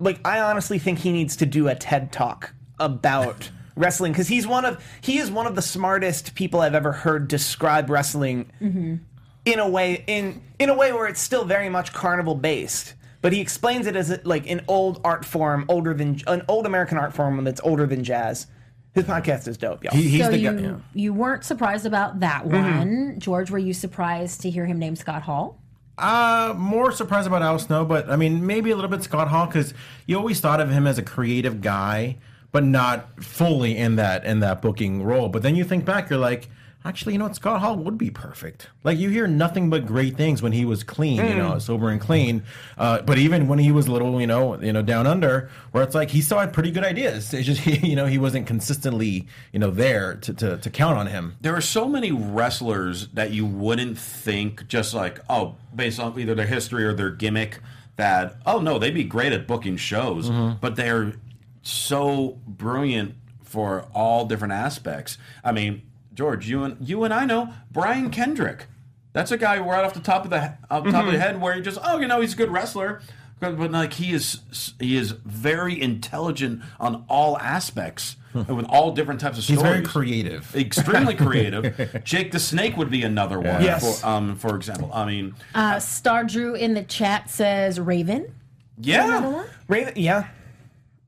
like 0.00 0.18
I 0.26 0.40
honestly 0.40 0.78
think 0.80 0.98
he 0.98 1.12
needs 1.12 1.36
to 1.36 1.46
do 1.46 1.68
a 1.68 1.74
TED 1.76 2.10
talk 2.10 2.52
about 2.80 3.50
wrestling 3.76 4.10
because 4.12 4.26
he's 4.26 4.44
one 4.46 4.64
of 4.64 4.84
he 5.02 5.18
is 5.18 5.30
one 5.30 5.46
of 5.46 5.54
the 5.54 5.62
smartest 5.62 6.34
people 6.34 6.60
I've 6.60 6.74
ever 6.74 6.90
heard 6.92 7.28
describe 7.28 7.88
wrestling 7.90 8.50
in 8.60 9.58
a 9.60 9.68
way 9.68 10.02
in 10.08 10.42
in 10.58 10.68
a 10.68 10.74
way 10.74 10.92
where 10.92 11.06
it's 11.06 11.20
still 11.20 11.44
very 11.44 11.68
much 11.68 11.92
carnival 11.92 12.34
based. 12.34 12.94
But 13.24 13.32
he 13.32 13.40
explains 13.40 13.86
it 13.86 13.96
as 13.96 14.10
a, 14.10 14.20
like 14.24 14.50
an 14.50 14.60
old 14.68 15.00
art 15.02 15.24
form, 15.24 15.64
older 15.70 15.94
than 15.94 16.20
an 16.26 16.42
old 16.46 16.66
American 16.66 16.98
art 16.98 17.14
form 17.14 17.42
that's 17.42 17.58
older 17.64 17.86
than 17.86 18.04
jazz. 18.04 18.48
His 18.94 19.04
podcast 19.04 19.48
is 19.48 19.56
dope, 19.56 19.82
y'all. 19.82 19.94
He, 19.94 20.02
he's 20.08 20.20
so 20.26 20.30
the 20.30 20.36
you 20.38 20.52
guy. 20.52 20.60
yeah. 20.60 20.76
you 20.92 21.14
weren't 21.14 21.42
surprised 21.42 21.86
about 21.86 22.20
that 22.20 22.44
Mm-hmm. 22.44 22.78
one, 22.78 23.14
George? 23.18 23.50
Were 23.50 23.56
you 23.58 23.72
surprised 23.72 24.42
to 24.42 24.50
hear 24.50 24.66
him 24.66 24.78
name 24.78 24.94
Scott 24.94 25.22
Hall? 25.22 25.58
Uh, 25.96 26.52
more 26.58 26.92
surprised 26.92 27.26
about 27.26 27.40
Al 27.40 27.58
Snow, 27.58 27.86
but 27.86 28.10
I 28.10 28.16
mean, 28.16 28.46
maybe 28.46 28.70
a 28.72 28.74
little 28.76 28.90
bit 28.90 29.02
Scott 29.02 29.28
Hall 29.28 29.46
because 29.46 29.72
you 30.06 30.18
always 30.18 30.38
thought 30.40 30.60
of 30.60 30.70
him 30.70 30.86
as 30.86 30.98
a 30.98 31.02
creative 31.02 31.62
guy, 31.62 32.18
but 32.52 32.62
not 32.62 33.24
fully 33.24 33.74
in 33.76 33.96
that 33.96 34.26
in 34.26 34.40
that 34.40 34.60
booking 34.60 35.02
role. 35.02 35.30
But 35.30 35.42
then 35.42 35.56
you 35.56 35.64
think 35.64 35.86
back, 35.86 36.10
you're 36.10 36.18
like, 36.18 36.50
actually, 36.84 37.14
you 37.14 37.18
know 37.18 37.24
what? 37.24 37.34
Scott 37.36 37.60
Hall 37.60 37.76
would 37.76 37.96
be 37.96 38.10
perfect. 38.10 38.68
Like 38.82 38.98
you 38.98 39.08
hear 39.08 39.26
nothing 39.26 39.70
but 39.70 39.86
great 39.86 40.16
things 40.16 40.42
when 40.42 40.52
he 40.52 40.64
was 40.64 40.84
clean, 40.84 41.16
you 41.16 41.34
know, 41.36 41.58
sober 41.58 41.88
and 41.88 42.00
clean. 42.00 42.42
Uh, 42.76 43.00
but 43.02 43.16
even 43.18 43.48
when 43.48 43.58
he 43.58 43.72
was 43.72 43.88
little, 43.88 44.20
you 44.20 44.26
know, 44.26 44.60
you 44.60 44.72
know, 44.72 44.82
down 44.82 45.06
under, 45.06 45.48
where 45.72 45.82
it's 45.82 45.94
like 45.94 46.10
he 46.10 46.20
still 46.20 46.38
had 46.38 46.52
pretty 46.52 46.70
good 46.70 46.84
ideas. 46.84 47.32
It's 47.32 47.46
just 47.46 47.60
he, 47.66 47.88
you 47.88 47.96
know, 47.96 48.06
he 48.06 48.18
wasn't 48.18 48.46
consistently, 48.46 49.26
you 49.52 49.58
know, 49.58 49.70
there 49.70 50.14
to 50.16 50.34
to, 50.34 50.56
to 50.58 50.70
count 50.70 50.98
on 50.98 51.06
him. 51.06 51.36
There 51.40 51.54
are 51.54 51.60
so 51.62 51.88
many 51.88 52.12
wrestlers 52.12 53.08
that 53.08 53.30
you 53.30 53.46
wouldn't 53.46 53.98
think 53.98 54.66
just 54.68 54.92
like, 54.94 55.20
oh, 55.28 55.56
based 55.74 55.98
on 55.98 56.18
either 56.18 56.34
their 56.34 56.46
history 56.46 56.84
or 56.84 56.92
their 56.92 57.10
gimmick, 57.10 57.60
that 57.96 58.36
oh 58.44 58.60
no, 58.60 58.78
they'd 58.78 58.94
be 58.94 59.04
great 59.04 59.32
at 59.32 59.46
booking 59.46 59.76
shows, 59.76 60.28
but 60.60 60.76
they're 60.76 61.14
so 61.62 62.38
brilliant 62.46 63.14
for 63.42 63.86
all 63.94 64.26
different 64.26 64.52
aspects. 64.52 65.16
I 65.42 65.52
mean, 65.52 65.82
George, 66.14 66.48
you 66.48 66.62
and 66.64 66.76
you 66.86 67.04
and 67.04 67.12
I 67.12 67.24
know 67.24 67.52
Brian 67.70 68.10
Kendrick. 68.10 68.66
That's 69.12 69.30
a 69.30 69.36
guy 69.38 69.58
right 69.58 69.84
off 69.84 69.94
the 69.94 70.00
top 70.00 70.24
of 70.24 70.30
the 70.30 70.54
off 70.70 70.84
the 70.84 70.92
top 70.92 71.06
of 71.06 71.12
the 71.12 71.18
head 71.18 71.40
where 71.40 71.56
you 71.56 71.62
just 71.62 71.78
oh 71.84 71.98
you 71.98 72.06
know 72.08 72.20
he's 72.20 72.34
a 72.34 72.36
good 72.36 72.50
wrestler, 72.50 73.00
but, 73.40 73.56
but 73.58 73.70
like 73.70 73.94
he 73.94 74.12
is 74.12 74.40
he 74.80 74.96
is 74.96 75.12
very 75.24 75.80
intelligent 75.80 76.62
on 76.80 77.04
all 77.08 77.38
aspects 77.38 78.16
with 78.34 78.66
all 78.68 78.90
different 78.90 79.20
types 79.20 79.38
of 79.38 79.44
stories. 79.44 79.60
He's 79.60 79.66
stories 79.68 79.92
very 79.92 80.06
creative. 80.06 80.56
extremely 80.56 81.14
creative. 81.26 82.02
Jake 82.04 82.32
the 82.32 82.40
Snake 82.40 82.76
would 82.76 82.90
be 82.90 83.02
another 83.04 83.38
one. 83.38 83.62
Yes. 83.62 84.00
For, 84.00 84.06
um, 84.06 84.34
for 84.34 84.56
example, 84.56 84.90
I 84.92 85.04
mean, 85.06 85.34
Uh, 85.54 85.78
Star 85.78 86.24
Drew 86.24 86.54
in 86.56 86.74
the 86.74 86.82
chat 86.82 87.30
says 87.30 87.78
Raven. 87.78 88.34
yeah, 88.80 89.44
Raven, 89.68 89.92
yeah, 89.94 90.26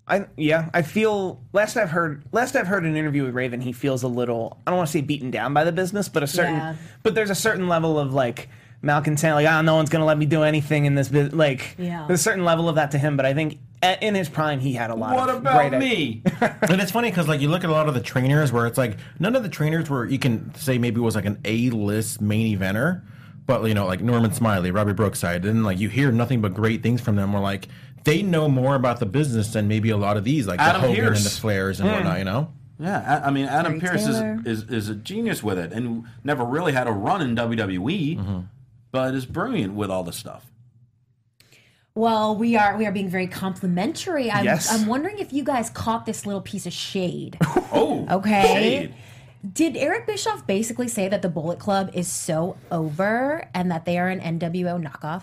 I 0.08 0.26
yeah, 0.36 0.70
I 0.72 0.82
feel 0.82 1.40
last 1.52 1.76
I've 1.76 1.90
heard 1.90 2.22
last 2.32 2.54
I've 2.56 2.66
heard 2.68 2.84
an 2.84 2.96
interview 2.96 3.24
with 3.24 3.34
Raven, 3.34 3.60
he 3.60 3.72
feels 3.72 4.02
a 4.02 4.08
little 4.08 4.60
I 4.66 4.70
don't 4.70 4.76
want 4.78 4.88
to 4.88 4.92
say 4.92 5.00
beaten 5.00 5.30
down 5.30 5.52
by 5.54 5.64
the 5.64 5.72
business, 5.72 6.08
but 6.08 6.22
a 6.22 6.26
certain 6.26 6.54
Yeah. 6.54 6.74
but 7.02 7.14
there's 7.14 7.30
a 7.30 7.34
certain 7.34 7.68
level 7.68 7.98
of 7.98 8.14
like 8.14 8.48
malcontent, 8.82 9.34
like 9.34 9.46
ah, 9.48 9.62
no 9.62 9.74
one's 9.74 9.90
gonna 9.90 10.04
let 10.04 10.16
me 10.18 10.26
do 10.26 10.42
anything 10.44 10.84
in 10.86 10.94
this 10.94 11.08
business. 11.08 11.34
Like 11.34 11.74
Yeah. 11.78 12.04
there's 12.06 12.20
a 12.20 12.22
certain 12.22 12.44
level 12.44 12.68
of 12.68 12.76
that 12.76 12.92
to 12.92 12.98
him, 12.98 13.16
but 13.16 13.26
I 13.26 13.34
think 13.34 13.58
a- 13.82 14.02
in 14.06 14.14
his 14.14 14.28
prime 14.28 14.60
he 14.60 14.74
had 14.74 14.90
a 14.90 14.94
lot. 14.94 15.16
What 15.16 15.28
of 15.28 15.36
about 15.38 15.70
great 15.70 15.80
me? 15.80 16.22
And 16.40 16.80
it's 16.80 16.92
funny 16.92 17.10
because 17.10 17.26
like 17.26 17.40
you 17.40 17.48
look 17.48 17.64
at 17.64 17.70
a 17.70 17.72
lot 17.72 17.88
of 17.88 17.94
the 17.94 18.00
trainers 18.00 18.52
where 18.52 18.66
it's 18.66 18.78
like 18.78 18.98
none 19.18 19.34
of 19.34 19.42
the 19.42 19.48
trainers 19.48 19.90
where 19.90 20.04
you 20.04 20.20
can 20.20 20.54
say 20.54 20.78
maybe 20.78 21.00
was 21.00 21.16
like 21.16 21.24
an 21.24 21.40
A 21.44 21.70
list 21.70 22.20
main 22.20 22.56
eventer, 22.56 23.02
but 23.46 23.64
you 23.64 23.74
know 23.74 23.86
like 23.86 24.00
Norman 24.00 24.32
Smiley, 24.32 24.70
Robbie 24.70 24.92
Brookside, 24.92 25.44
and 25.44 25.64
like 25.64 25.78
you 25.78 25.88
hear 25.88 26.10
nothing 26.12 26.40
but 26.40 26.54
great 26.54 26.82
things 26.82 27.00
from 27.00 27.16
them. 27.16 27.32
Where 27.32 27.42
like 27.42 27.68
they 28.04 28.22
know 28.22 28.48
more 28.48 28.74
about 28.74 29.00
the 29.00 29.06
business 29.06 29.52
than 29.52 29.68
maybe 29.68 29.90
a 29.90 29.96
lot 29.96 30.16
of 30.16 30.24
these 30.24 30.46
like 30.46 30.60
Adam 30.60 30.82
the 30.82 30.88
Hogan 30.88 31.04
Pearce. 31.04 31.18
and 31.18 31.26
the 31.26 31.40
Flares 31.40 31.80
and 31.80 31.90
whatnot. 31.90 32.18
You 32.18 32.24
know, 32.24 32.52
yeah, 32.78 33.20
I, 33.24 33.28
I 33.28 33.30
mean, 33.30 33.46
Adam 33.46 33.80
Terry 33.80 33.98
Pearce 33.98 34.06
is, 34.06 34.46
is 34.46 34.70
is 34.70 34.88
a 34.88 34.94
genius 34.94 35.42
with 35.42 35.58
it, 35.58 35.72
and 35.72 36.04
never 36.24 36.44
really 36.44 36.72
had 36.72 36.86
a 36.86 36.92
run 36.92 37.22
in 37.22 37.34
WWE, 37.36 38.18
mm-hmm. 38.18 38.40
but 38.90 39.14
is 39.14 39.26
brilliant 39.26 39.74
with 39.74 39.90
all 39.90 40.02
the 40.02 40.12
stuff. 40.12 40.50
Well, 41.94 42.36
we 42.36 42.56
are 42.56 42.76
we 42.76 42.84
are 42.84 42.92
being 42.92 43.08
very 43.08 43.26
complimentary. 43.26 44.30
I'm, 44.30 44.44
Yes. 44.44 44.70
I'm 44.70 44.86
wondering 44.86 45.18
if 45.18 45.32
you 45.32 45.42
guys 45.42 45.70
caught 45.70 46.04
this 46.04 46.26
little 46.26 46.42
piece 46.42 46.66
of 46.66 46.72
shade. 46.72 47.38
Oh, 47.78 48.06
Okay. 48.10 48.42
shade. 48.42 48.94
Did 49.52 49.76
Eric 49.76 50.06
Bischoff 50.06 50.46
basically 50.46 50.88
say 50.88 51.08
that 51.08 51.22
the 51.22 51.28
Bullet 51.28 51.58
Club 51.58 51.90
is 51.92 52.08
so 52.08 52.56
over 52.70 53.48
and 53.54 53.70
that 53.70 53.84
they 53.84 53.98
are 53.98 54.08
an 54.08 54.20
NWO 54.20 54.82
knockoff? 54.82 55.22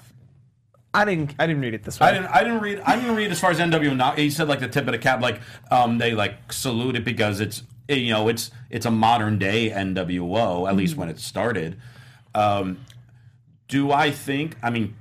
I 0.94 1.06
didn't 1.06 1.34
I 1.40 1.48
didn't 1.48 1.62
read 1.62 1.74
it 1.74 1.84
this 1.84 2.00
way. 2.00 2.08
I 2.08 2.12
didn't. 2.12 2.28
I 2.28 2.44
didn't 2.44 2.60
read. 2.60 2.80
I 2.82 2.96
didn't 2.96 3.16
read 3.16 3.32
as 3.32 3.40
far 3.40 3.50
as 3.50 3.60
NWO. 3.60 3.96
Not 3.96 4.18
he 4.20 4.30
said 4.30 4.48
like 4.48 4.60
the 4.60 4.68
tip 4.68 4.86
of 4.86 4.92
the 4.92 5.00
cap. 5.00 5.22
Like 5.22 5.42
um, 5.72 5.98
they 5.98 6.14
like 6.14 6.54
salute 6.54 6.96
it 6.96 7.04
because 7.04 7.40
it's 7.40 7.64
you 7.90 8.12
know 8.12 8.28
it's 8.28 8.52
it's 8.70 8.86
a 8.86 8.92
modern 8.92 9.40
day 9.40 9.72
NWO 9.72 10.70
at 10.70 10.76
least 10.76 10.96
when 10.96 11.10
it 11.10 11.20
started. 11.20 11.80
Um, 12.36 12.86
do 13.68 13.92
I 13.92 14.12
think? 14.12 14.56
I 14.62 14.70
mean, 14.70 14.96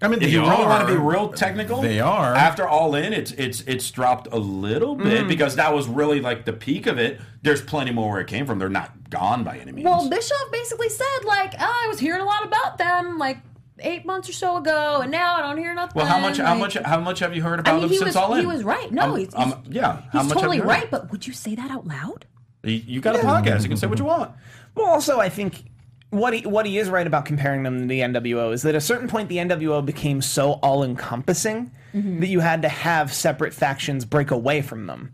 I 0.00 0.06
mean 0.08 0.22
if 0.22 0.30
you 0.30 0.40
really 0.42 0.64
want 0.64 0.86
to 0.86 0.94
be 0.94 1.00
real 1.00 1.30
technical, 1.32 1.80
they 1.82 1.98
are. 2.00 2.34
After 2.34 2.66
All 2.68 2.94
In, 2.94 3.12
it's 3.12 3.32
it's 3.32 3.62
it's 3.62 3.90
dropped 3.90 4.28
a 4.30 4.38
little 4.38 4.94
bit 4.94 5.26
because 5.26 5.56
that 5.56 5.74
was 5.74 5.88
really 5.88 6.20
like 6.20 6.44
the 6.44 6.52
peak 6.52 6.86
of 6.86 6.98
it. 6.98 7.20
There's 7.42 7.60
plenty 7.60 7.90
more 7.90 8.12
where 8.12 8.20
it 8.20 8.28
came 8.28 8.46
from. 8.46 8.58
They're 8.60 8.68
not 8.68 9.10
gone 9.10 9.42
by 9.42 9.58
any 9.58 9.72
means. 9.72 9.84
Well, 9.84 10.08
Bischoff 10.08 10.52
basically 10.52 10.88
said 10.88 11.24
like, 11.24 11.54
oh, 11.58 11.82
I 11.84 11.86
was 11.88 11.98
hearing 11.98 12.20
a 12.20 12.24
lot 12.24 12.44
about 12.44 12.78
them 12.78 13.18
like 13.18 13.38
eight 13.80 14.04
months 14.06 14.28
or 14.28 14.32
so 14.32 14.56
ago, 14.56 15.00
and 15.02 15.10
now 15.10 15.36
I 15.36 15.42
don't 15.42 15.56
hear 15.58 15.74
nothing. 15.74 15.94
Well, 15.96 16.06
how 16.06 16.18
much? 16.20 16.38
How 16.38 16.54
much? 16.54 16.74
How 16.74 17.00
much 17.00 17.18
have 17.18 17.34
you 17.34 17.42
heard 17.42 17.58
about 17.58 17.70
I 17.70 17.74
mean, 17.74 17.82
them 17.82 17.90
he 17.90 17.96
since 17.96 18.06
was 18.08 18.16
All 18.16 18.34
In? 18.34 18.40
he 18.40 18.46
was 18.46 18.62
right. 18.62 18.92
No, 18.92 19.02
Um, 19.02 19.16
he's, 19.16 19.34
um, 19.34 19.48
he's- 19.48 19.58
yeah. 19.70 20.02
How 20.12 20.20
he's 20.20 20.28
much 20.28 20.38
totally 20.38 20.60
right. 20.60 20.88
But 20.90 21.10
would 21.10 21.26
you 21.26 21.32
say 21.32 21.56
that 21.56 21.70
out 21.72 21.86
loud? 21.88 22.24
You, 22.62 22.74
you 22.74 23.00
got 23.00 23.16
a 23.16 23.18
podcast. 23.20 23.62
You 23.62 23.68
can 23.68 23.76
say 23.76 23.86
what 23.88 23.98
you 23.98 24.04
want. 24.04 24.32
Well, 24.74 24.86
also, 24.86 25.18
I 25.18 25.28
think 25.28 25.64
what 26.10 26.32
he 26.32 26.46
what 26.46 26.66
he 26.66 26.78
is 26.78 26.88
right 26.88 27.06
about 27.06 27.24
comparing 27.26 27.62
them 27.62 27.80
to 27.80 27.86
the 27.86 28.00
NWO 28.00 28.52
is 28.52 28.62
that 28.62 28.70
at 28.70 28.74
a 28.76 28.80
certain 28.80 29.08
point 29.08 29.28
the 29.28 29.36
NWO 29.36 29.84
became 29.84 30.22
so 30.22 30.52
all 30.62 30.82
encompassing 30.82 31.70
mm-hmm. 31.94 32.20
that 32.20 32.28
you 32.28 32.40
had 32.40 32.62
to 32.62 32.68
have 32.68 33.12
separate 33.12 33.52
factions 33.52 34.04
break 34.04 34.30
away 34.30 34.62
from 34.62 34.86
them. 34.86 35.12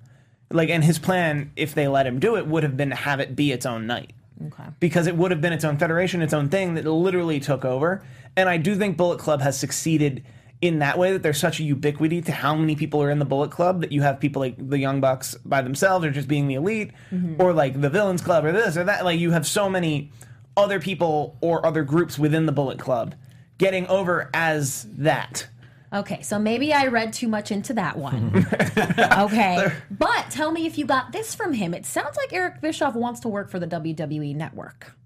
Like, 0.50 0.68
and 0.68 0.84
his 0.84 0.98
plan, 0.98 1.50
if 1.56 1.74
they 1.74 1.88
let 1.88 2.06
him 2.06 2.20
do 2.20 2.36
it, 2.36 2.46
would 2.46 2.62
have 2.62 2.76
been 2.76 2.90
to 2.90 2.96
have 2.96 3.18
it 3.18 3.34
be 3.34 3.50
its 3.50 3.66
own 3.66 3.86
night. 3.86 4.12
Okay. 4.46 4.64
Because 4.78 5.06
it 5.06 5.16
would 5.16 5.30
have 5.30 5.40
been 5.40 5.52
its 5.52 5.64
own 5.64 5.78
federation, 5.78 6.22
its 6.22 6.34
own 6.34 6.48
thing 6.48 6.74
that 6.74 6.84
literally 6.84 7.40
took 7.40 7.64
over. 7.64 8.04
And 8.36 8.48
I 8.48 8.56
do 8.56 8.76
think 8.76 8.96
Bullet 8.96 9.18
Club 9.18 9.40
has 9.40 9.58
succeeded 9.58 10.24
in 10.60 10.78
that 10.78 10.98
way 10.98 11.12
that 11.12 11.22
there's 11.22 11.38
such 11.38 11.60
a 11.60 11.62
ubiquity 11.62 12.22
to 12.22 12.32
how 12.32 12.54
many 12.54 12.76
people 12.76 13.02
are 13.02 13.10
in 13.10 13.18
the 13.18 13.24
Bullet 13.24 13.50
Club 13.50 13.80
that 13.80 13.90
you 13.92 14.02
have 14.02 14.20
people 14.20 14.40
like 14.40 14.54
the 14.56 14.78
Young 14.78 15.00
Bucks 15.00 15.34
by 15.44 15.60
themselves 15.60 16.04
or 16.04 16.10
just 16.10 16.28
being 16.28 16.46
the 16.46 16.54
elite, 16.54 16.92
mm-hmm. 17.10 17.40
or 17.40 17.52
like 17.52 17.80
the 17.80 17.90
Villains 17.90 18.22
Club 18.22 18.44
or 18.44 18.52
this 18.52 18.76
or 18.76 18.84
that. 18.84 19.04
Like 19.04 19.18
you 19.18 19.32
have 19.32 19.46
so 19.46 19.68
many 19.68 20.12
other 20.56 20.80
people 20.80 21.36
or 21.40 21.64
other 21.64 21.82
groups 21.82 22.18
within 22.18 22.46
the 22.46 22.52
Bullet 22.52 22.78
Club 22.78 23.14
getting 23.58 23.86
over 23.86 24.30
as 24.34 24.86
that. 24.98 25.48
Okay, 25.92 26.22
so 26.22 26.40
maybe 26.40 26.72
I 26.72 26.88
read 26.88 27.12
too 27.12 27.28
much 27.28 27.52
into 27.52 27.72
that 27.74 27.96
one. 27.96 28.34
okay, 28.98 29.72
but 29.92 30.30
tell 30.30 30.50
me 30.50 30.66
if 30.66 30.76
you 30.76 30.86
got 30.86 31.12
this 31.12 31.34
from 31.34 31.52
him. 31.52 31.72
It 31.72 31.86
sounds 31.86 32.16
like 32.16 32.32
Eric 32.32 32.60
Bischoff 32.60 32.94
wants 32.94 33.20
to 33.20 33.28
work 33.28 33.48
for 33.48 33.60
the 33.60 33.66
WWE 33.66 34.34
network. 34.34 34.96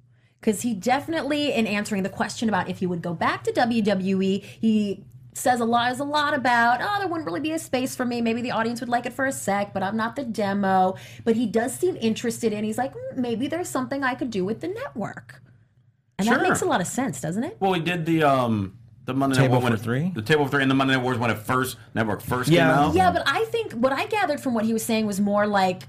Because 0.40 0.62
he 0.62 0.72
definitely, 0.72 1.52
in 1.52 1.66
answering 1.66 2.04
the 2.04 2.08
question 2.08 2.48
about 2.48 2.70
if 2.70 2.78
he 2.78 2.86
would 2.86 3.02
go 3.02 3.12
back 3.12 3.44
to 3.44 3.52
WWE, 3.52 4.42
he 4.42 5.04
says 5.38 5.60
a 5.60 5.64
lot 5.64 5.90
is 5.92 6.00
a 6.00 6.04
lot 6.04 6.34
about 6.34 6.80
oh 6.82 6.96
there 6.98 7.08
wouldn't 7.08 7.26
really 7.26 7.40
be 7.40 7.52
a 7.52 7.58
space 7.58 7.94
for 7.96 8.04
me 8.04 8.20
maybe 8.20 8.42
the 8.42 8.50
audience 8.50 8.80
would 8.80 8.88
like 8.88 9.06
it 9.06 9.12
for 9.12 9.26
a 9.26 9.32
sec 9.32 9.72
but 9.72 9.82
i'm 9.82 9.96
not 9.96 10.16
the 10.16 10.24
demo 10.24 10.94
but 11.24 11.34
he 11.36 11.46
does 11.46 11.72
seem 11.72 11.96
interested 12.00 12.52
in 12.52 12.64
he's 12.64 12.78
like 12.78 12.92
"Mm, 12.92 13.16
maybe 13.16 13.46
there's 13.48 13.68
something 13.68 14.02
i 14.04 14.14
could 14.14 14.30
do 14.30 14.44
with 14.44 14.60
the 14.60 14.68
network 14.68 15.40
and 16.18 16.26
that 16.28 16.42
makes 16.42 16.60
a 16.62 16.66
lot 16.66 16.80
of 16.80 16.86
sense 16.86 17.20
doesn't 17.20 17.44
it 17.44 17.56
Well, 17.60 17.70
we 17.72 17.80
did 17.80 18.04
the 18.04 18.22
um 18.24 18.74
the 19.04 19.14
Monday 19.14 19.38
Night 19.38 19.50
War 19.50 19.60
when 19.60 19.72
for 19.72 19.76
it- 19.78 19.80
Three? 19.80 20.10
The 20.14 20.20
table 20.20 20.44
for 20.44 20.50
three 20.50 20.62
and 20.62 20.70
the 20.70 20.74
Monday 20.74 20.92
Night 20.94 21.02
Wars 21.02 21.16
when 21.16 21.30
it 21.30 21.38
first 21.38 21.78
network 21.94 22.20
first 22.20 22.50
Yeah. 22.50 22.68
came 22.68 22.78
out. 22.88 22.94
Yeah, 22.94 23.10
but 23.10 23.22
I 23.26 23.46
think 23.46 23.72
what 23.72 23.90
I 23.90 24.04
gathered 24.06 24.38
from 24.38 24.52
what 24.52 24.66
he 24.66 24.74
was 24.74 24.84
saying 24.84 25.06
was 25.06 25.18
more 25.18 25.46
like 25.46 25.84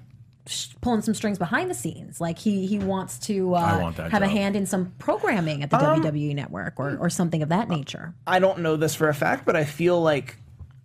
sh- 0.49 0.67
pulling 0.81 1.01
some 1.01 1.13
strings 1.13 1.37
behind 1.37 1.69
the 1.69 1.73
scenes. 1.73 2.19
Like 2.19 2.37
he 2.39 2.65
he 2.65 2.79
wants 2.79 3.19
to 3.19 3.55
uh, 3.55 3.79
want 3.81 3.97
that 3.97 4.11
have 4.11 4.21
a 4.21 4.27
hand 4.27 4.55
in 4.55 4.65
some 4.65 4.93
programming 4.99 5.63
at 5.63 5.69
the 5.69 5.77
WWE 5.77 6.35
network 6.35 6.73
or, 6.79 6.97
or 6.97 7.09
something 7.09 7.41
of 7.43 7.49
that 7.49 7.69
nature. 7.69 8.13
I 8.27 8.39
don't 8.39 8.59
know 8.59 8.75
this 8.75 8.95
for 8.95 9.07
a 9.09 9.13
fact, 9.13 9.45
but 9.45 9.55
I 9.55 9.63
feel 9.63 10.01
like 10.01 10.37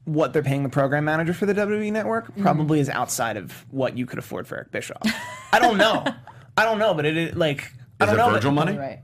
what 0.05 0.33
they're 0.35 0.43
paying 0.43 0.63
the 0.63 0.69
program 0.69 1.05
manager 1.07 1.33
for 1.33 1.47
the 1.47 1.55
WWE 1.55 1.91
network 1.91 2.27
Mm-hmm. 2.31 2.43
probably 2.43 2.79
is 2.79 2.89
outside 2.91 3.37
of 3.39 3.65
what 3.71 3.97
you 3.97 4.05
could 4.07 4.19
afford 4.19 4.47
for 4.47 4.57
Eric 4.57 4.71
Bischoff. 4.71 5.01
I 5.53 5.59
don't 5.59 5.79
know. 5.79 6.05
I 6.59 6.65
don't 6.65 6.79
know, 6.79 6.93
but 6.95 7.07
it 7.07 7.17
is 7.17 7.35
like 7.37 7.73
I 8.01 8.05
Is 8.05 8.11
don't 8.11 8.15
it 8.15 8.19
know. 8.19 8.27
but- 8.27 8.33
Virgil 8.35 8.53
money? 8.53 8.77
Right. 8.79 9.01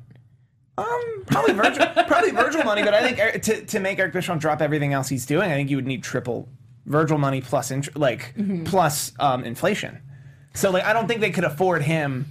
Um, 0.78 1.24
probably 1.26 1.52
Virgil, 1.54 1.86
probably 2.06 2.30
Virgil 2.30 2.64
money, 2.64 2.82
but 2.82 2.94
I 2.94 3.02
think 3.02 3.18
Eric- 3.18 3.42
to 3.42 3.64
to 3.66 3.80
make 3.80 3.98
Eric 3.98 4.12
Bischoff 4.14 4.38
drop 4.38 4.62
everything 4.62 4.92
else 4.92 5.08
he's 5.08 5.26
doing, 5.26 5.50
I 5.50 5.54
think 5.54 5.68
you 5.70 5.76
would 5.76 5.86
need 5.86 6.02
triple 6.02 6.48
Virgil 6.86 7.18
money 7.18 7.40
plus 7.42 7.70
int- 7.70 7.96
like 7.96 8.34
Mm-hmm. 8.36 8.64
plus 8.64 9.12
um, 9.18 9.44
inflation. 9.44 10.00
So 10.54 10.70
like 10.70 10.84
I 10.84 10.92
don't 10.92 11.06
think 11.06 11.20
they 11.20 11.30
could 11.30 11.44
afford 11.44 11.82
him 11.82 12.26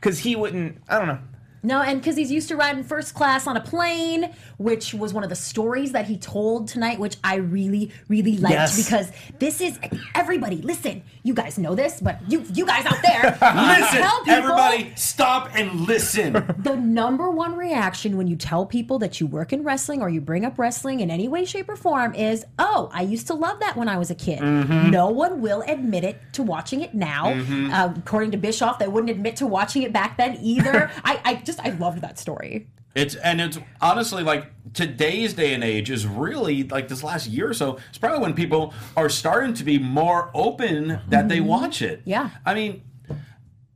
because 0.00 0.18
he 0.18 0.36
wouldn't. 0.36 0.78
I 0.88 0.98
don't 0.98 1.08
know. 1.08 1.18
No, 1.62 1.80
and 1.80 2.00
because 2.00 2.16
he's 2.16 2.32
used 2.32 2.48
to 2.48 2.56
riding 2.56 2.82
first 2.82 3.14
class 3.14 3.46
on 3.46 3.56
a 3.56 3.60
plane, 3.60 4.34
which 4.58 4.94
was 4.94 5.12
one 5.14 5.22
of 5.22 5.30
the 5.30 5.36
stories 5.36 5.92
that 5.92 6.06
he 6.06 6.16
told 6.18 6.66
tonight, 6.68 6.98
which 6.98 7.16
I 7.22 7.36
really, 7.36 7.92
really 8.08 8.36
liked 8.38 8.52
Yes. 8.54 8.76
because 8.84 9.12
this 9.38 9.60
is 9.60 9.78
everybody. 10.14 10.56
Listen, 10.56 11.02
you 11.22 11.34
guys 11.34 11.58
know 11.58 11.74
this, 11.74 12.00
but 12.00 12.18
you, 12.28 12.44
you 12.52 12.66
guys 12.66 12.84
out 12.86 13.00
there, 13.02 13.22
Listen, 13.40 13.98
tell 14.00 14.18
people 14.20 14.32
everybody, 14.34 14.92
stop 14.96 15.50
and 15.54 15.86
listen. 15.86 16.32
the 16.58 16.76
number 16.76 17.30
one 17.30 17.54
reaction 17.56 18.16
when 18.16 18.26
you 18.26 18.34
tell 18.36 18.66
people 18.66 18.98
that 18.98 19.20
you 19.20 19.26
work 19.26 19.52
in 19.52 19.62
wrestling 19.62 20.02
or 20.02 20.08
you 20.10 20.20
bring 20.20 20.44
up 20.44 20.58
wrestling 20.58 21.00
in 21.00 21.10
any 21.10 21.28
way, 21.28 21.44
shape, 21.44 21.68
or 21.68 21.76
form 21.76 22.14
is, 22.14 22.44
"Oh, 22.58 22.90
I 22.92 23.02
used 23.02 23.26
to 23.28 23.34
love 23.34 23.60
that 23.60 23.76
when 23.76 23.88
I 23.88 23.98
was 23.98 24.10
a 24.10 24.14
kid." 24.14 24.40
No 24.42 25.08
one 25.10 25.40
will 25.40 25.62
admit 25.68 26.02
it 26.04 26.20
to 26.32 26.42
watching 26.42 26.80
it 26.80 26.94
now. 26.94 27.30
Uh, 27.72 27.92
according 27.96 28.30
to 28.32 28.36
Bischoff, 28.36 28.78
they 28.78 28.88
wouldn't 28.88 29.10
admit 29.10 29.36
to 29.36 29.46
watching 29.46 29.82
it 29.82 29.92
back 29.92 30.16
then 30.16 30.38
either. 30.42 30.90
I, 31.04 31.20
I 31.24 31.34
just, 31.36 31.51
I 31.60 31.70
loved 31.70 32.00
that 32.02 32.18
story. 32.18 32.68
It's 32.94 33.14
and 33.14 33.40
it's 33.40 33.58
honestly 33.80 34.22
like 34.22 34.50
today's 34.74 35.32
day 35.32 35.54
and 35.54 35.64
age 35.64 35.90
is 35.90 36.06
really 36.06 36.64
like 36.64 36.88
this 36.88 37.02
last 37.02 37.26
year 37.26 37.48
or 37.48 37.54
so. 37.54 37.78
It's 37.88 37.98
probably 37.98 38.18
when 38.18 38.34
people 38.34 38.74
are 38.96 39.08
starting 39.08 39.54
to 39.54 39.64
be 39.64 39.78
more 39.78 40.30
open 40.34 41.00
that 41.08 41.28
they 41.28 41.38
mm-hmm. 41.38 41.46
watch 41.46 41.80
it. 41.80 42.02
Yeah. 42.04 42.30
I 42.44 42.54
mean, 42.54 42.82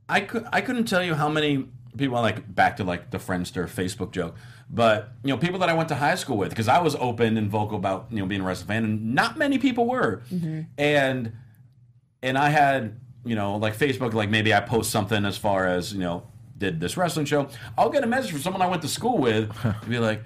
I 0.07 0.21
could 0.21 0.45
I 0.53 0.61
couldn't 0.61 0.85
tell 0.85 1.03
you 1.03 1.15
how 1.15 1.29
many 1.29 1.65
people 1.97 2.21
like 2.21 2.53
back 2.53 2.77
to 2.77 2.83
like 2.83 3.09
the 3.09 3.17
Friendster 3.17 3.67
Facebook 3.67 4.11
joke, 4.11 4.35
but 4.69 5.09
you 5.23 5.29
know 5.29 5.37
people 5.37 5.59
that 5.59 5.69
I 5.69 5.73
went 5.73 5.89
to 5.89 5.95
high 5.95 6.15
school 6.15 6.37
with 6.37 6.49
because 6.49 6.67
I 6.67 6.79
was 6.79 6.95
open 6.95 7.37
and 7.37 7.49
vocal 7.49 7.77
about 7.77 8.07
you 8.11 8.19
know 8.19 8.25
being 8.27 8.41
a 8.41 8.43
wrestling 8.43 8.67
fan, 8.67 8.83
and 8.85 9.15
not 9.15 9.37
many 9.37 9.57
people 9.57 9.87
were, 9.87 10.21
mm-hmm. 10.31 10.61
and 10.77 11.33
and 12.21 12.37
I 12.37 12.49
had 12.49 12.99
you 13.25 13.35
know 13.35 13.55
like 13.55 13.75
Facebook 13.75 14.13
like 14.13 14.29
maybe 14.29 14.53
I 14.53 14.59
post 14.59 14.91
something 14.91 15.25
as 15.25 15.37
far 15.37 15.67
as 15.67 15.91
you 15.91 15.99
know 15.99 16.27
did 16.57 16.79
this 16.79 16.97
wrestling 16.97 17.25
show, 17.25 17.49
I'll 17.77 17.89
get 17.89 18.03
a 18.03 18.07
message 18.07 18.31
from 18.31 18.41
someone 18.41 18.61
I 18.61 18.67
went 18.67 18.81
to 18.81 18.87
school 18.87 19.17
with 19.17 19.51
to 19.61 19.87
be 19.87 19.99
like, 19.99 20.21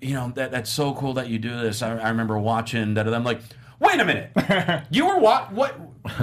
you 0.00 0.14
know 0.14 0.32
that 0.34 0.50
that's 0.50 0.70
so 0.70 0.94
cool 0.94 1.14
that 1.14 1.28
you 1.28 1.38
do 1.38 1.58
this. 1.60 1.82
I, 1.82 1.96
I 1.98 2.08
remember 2.10 2.38
watching 2.38 2.94
that. 2.94 3.06
I'm 3.08 3.24
like. 3.24 3.40
Wait 3.80 4.00
a 4.00 4.04
minute! 4.04 4.30
You 4.90 5.06
were 5.06 5.18
what? 5.18 5.52
What? 5.52 5.72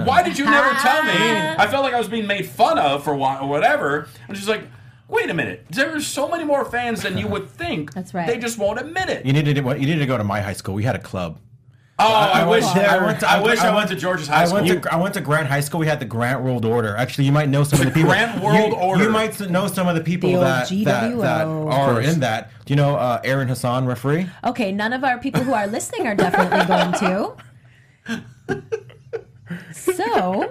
Why 0.04 0.22
did 0.22 0.38
you 0.38 0.46
never 0.46 0.70
tell 0.80 1.02
me? 1.02 1.12
Ah. 1.14 1.54
I 1.58 1.66
felt 1.68 1.84
like 1.84 1.92
I 1.92 1.98
was 1.98 2.08
being 2.08 2.26
made 2.26 2.46
fun 2.46 2.78
of 2.78 3.04
for 3.04 3.14
what, 3.14 3.42
or 3.42 3.48
whatever. 3.48 4.08
And 4.26 4.36
she's 4.36 4.48
like, 4.48 4.62
"Wait 5.06 5.28
a 5.28 5.34
minute! 5.34 5.66
There 5.70 5.94
are 5.94 6.00
so 6.00 6.28
many 6.28 6.44
more 6.44 6.64
fans 6.64 7.02
than 7.02 7.18
you 7.18 7.28
would 7.28 7.50
think. 7.50 7.92
That's 7.92 8.14
right. 8.14 8.26
They 8.26 8.38
just 8.38 8.58
won't 8.58 8.80
admit 8.80 9.10
it. 9.10 9.26
You 9.26 9.34
needed 9.34 9.56
to, 9.56 9.62
you 9.62 9.86
needed 9.86 9.98
to 9.98 10.06
go 10.06 10.16
to 10.16 10.24
my 10.24 10.40
high 10.40 10.54
school. 10.54 10.74
We 10.74 10.82
had 10.82 10.96
a 10.96 10.98
club. 10.98 11.38
Oh, 12.04 12.12
I, 12.12 12.46
wish 12.48 12.64
went- 12.64 12.76
I, 12.78 13.04
went 13.06 13.20
to, 13.20 13.30
I 13.30 13.40
wish 13.40 13.58
I, 13.60 13.74
went 13.74 13.88
to 13.90 13.96
George's 13.96 14.26
High 14.28 14.42
I 14.42 14.44
School. 14.46 14.62
went 14.62 14.82
to 14.82 14.92
I 14.92 14.96
went 14.96 15.14
to 15.14 15.20
Grant 15.20 15.46
High 15.48 15.60
School. 15.60 15.80
We 15.80 15.86
had 15.86 16.00
the 16.00 16.04
Grant 16.04 16.42
World 16.42 16.64
Order. 16.64 16.96
Actually, 16.96 17.24
you 17.24 17.32
might 17.32 17.48
know 17.48 17.62
some 17.64 17.80
of 17.80 17.86
the 17.86 17.90
people. 17.94 18.10
Grant 18.10 18.42
World 18.42 18.72
you, 18.72 18.76
Order. 18.76 19.04
You 19.04 19.10
might 19.10 19.38
know 19.50 19.66
some 19.68 19.86
of 19.88 19.94
the 19.94 20.00
people 20.02 20.32
The 20.32 20.38
that, 20.40 20.68
that 20.68 21.18
that 21.18 21.46
are 21.46 22.00
in 22.00 22.20
that. 22.20 22.50
Do 22.64 22.72
you 22.72 22.76
know 22.76 22.96
uh, 22.96 23.20
Aaron 23.24 23.48
Hassan, 23.48 23.86
referee? 23.86 24.26
Okay, 24.44 24.72
none 24.72 24.92
of 24.92 25.04
our 25.04 25.18
people 25.18 25.42
who 25.42 25.52
are 25.52 25.66
listening 25.66 26.06
are 26.06 26.14
definitely 26.14 26.66
going 26.66 26.92
to. 28.08 28.62
So, 29.72 30.50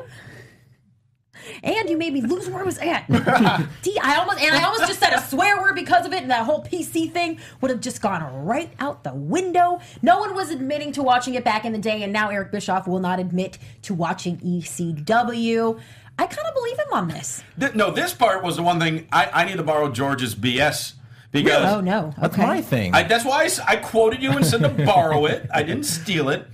and 1.63 1.89
you 1.89 1.97
made 1.97 2.13
me 2.13 2.21
lose 2.21 2.49
where 2.49 2.61
I 2.61 2.63
was 2.63 2.77
at. 2.79 3.07
D, 3.81 3.99
I 4.01 4.15
almost 4.17 4.39
and 4.41 4.55
I 4.55 4.63
almost 4.63 4.87
just 4.87 4.99
said 4.99 5.13
a 5.13 5.21
swear 5.21 5.61
word 5.61 5.75
because 5.75 6.05
of 6.05 6.13
it, 6.13 6.21
and 6.21 6.31
that 6.31 6.45
whole 6.45 6.63
PC 6.63 7.11
thing 7.11 7.39
would 7.61 7.71
have 7.71 7.81
just 7.81 8.01
gone 8.01 8.45
right 8.45 8.71
out 8.79 9.03
the 9.03 9.13
window. 9.13 9.79
No 10.01 10.19
one 10.19 10.33
was 10.35 10.49
admitting 10.49 10.91
to 10.93 11.03
watching 11.03 11.35
it 11.35 11.43
back 11.43 11.65
in 11.65 11.71
the 11.71 11.79
day, 11.79 12.03
and 12.03 12.11
now 12.11 12.29
Eric 12.29 12.51
Bischoff 12.51 12.87
will 12.87 12.99
not 12.99 13.19
admit 13.19 13.57
to 13.83 13.93
watching 13.93 14.37
ECW. 14.37 15.79
I 16.17 16.27
kind 16.27 16.47
of 16.47 16.53
believe 16.53 16.77
him 16.77 16.93
on 16.93 17.07
this. 17.07 17.43
Th- 17.59 17.73
no, 17.73 17.91
this 17.91 18.13
part 18.13 18.43
was 18.43 18.55
the 18.55 18.63
one 18.63 18.79
thing 18.79 19.07
I, 19.11 19.29
I 19.33 19.45
need 19.45 19.57
to 19.57 19.63
borrow 19.63 19.89
George's 19.89 20.35
BS 20.35 20.93
because 21.31 21.73
Oh 21.73 21.79
no, 21.79 22.13
That's 22.19 22.37
my 22.37 22.61
thing. 22.61 22.93
I, 22.93 23.03
that's 23.03 23.25
why 23.25 23.49
I 23.67 23.77
quoted 23.77 24.21
you 24.21 24.31
and 24.31 24.45
said 24.45 24.61
to 24.61 24.69
borrow 24.85 25.25
it. 25.25 25.49
I 25.53 25.63
didn't 25.63 25.85
steal 25.85 26.29
it. 26.29 26.47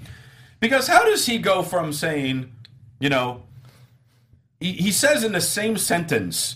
Because 0.59 0.87
how 0.87 1.03
does 1.05 1.25
he 1.25 1.37
go 1.37 1.63
from 1.63 1.93
saying, 1.93 2.51
you 2.99 3.09
know, 3.09 3.43
he, 4.59 4.73
he 4.73 4.91
says 4.91 5.23
in 5.23 5.31
the 5.31 5.41
same 5.41 5.77
sentence, 5.77 6.55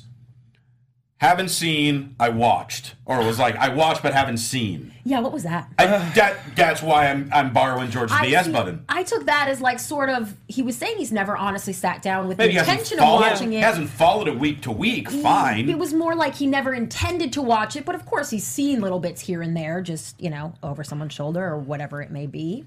haven't 1.18 1.50
seen, 1.50 2.16
I 2.20 2.30
watched. 2.30 2.96
Or 3.06 3.22
it 3.22 3.26
was 3.28 3.38
like, 3.38 3.56
I 3.56 3.70
watched 3.70 4.02
but 4.02 4.12
haven't 4.12 4.38
seen. 4.38 4.92
Yeah, 5.04 5.20
what 5.20 5.32
was 5.32 5.44
that? 5.44 5.70
I, 5.78 5.86
that, 5.86 6.38
that's 6.56 6.82
why 6.82 7.10
I'm, 7.12 7.30
I'm 7.32 7.54
borrowing 7.54 7.92
George's 7.92 8.16
I 8.18 8.26
BS 8.26 8.46
see- 8.46 8.52
button. 8.52 8.86
I 8.90 9.04
took 9.04 9.28
that 9.28 9.48
as 9.48 9.62
like 9.62 9.80
sort 9.80 10.10
of 10.10 10.36
he 10.48 10.64
was 10.64 10.76
saying 10.76 10.98
he's 10.98 11.12
never 11.12 11.38
honestly 11.38 11.74
sat 11.74 12.02
down 12.02 12.28
with 12.28 12.40
Maybe 12.40 12.54
the 12.54 12.60
intention 12.62 12.98
of 12.98 13.04
followed, 13.06 13.22
watching 13.22 13.52
he 13.52 13.58
it. 13.60 13.64
hasn't 13.64 13.90
followed 13.90 14.28
it 14.30 14.40
week 14.40 14.62
to 14.64 14.72
week. 14.72 15.12
Fine. 15.12 15.70
It 15.70 15.78
was 15.78 15.94
more 15.94 16.16
like 16.16 16.34
he 16.34 16.48
never 16.48 16.74
intended 16.74 17.34
to 17.34 17.42
watch 17.44 17.76
it, 17.76 17.86
but 17.86 17.94
of 17.94 18.04
course 18.08 18.32
he's 18.32 18.46
seen 18.46 18.82
little 18.82 19.00
bits 19.00 19.22
here 19.22 19.44
and 19.44 19.56
there, 19.56 19.80
just 19.82 20.20
you 20.20 20.32
know, 20.32 20.54
over 20.64 20.84
someone's 20.84 21.14
shoulder 21.14 21.46
or 21.46 21.60
whatever 21.60 22.02
it 22.02 22.10
may 22.10 22.26
be. 22.26 22.66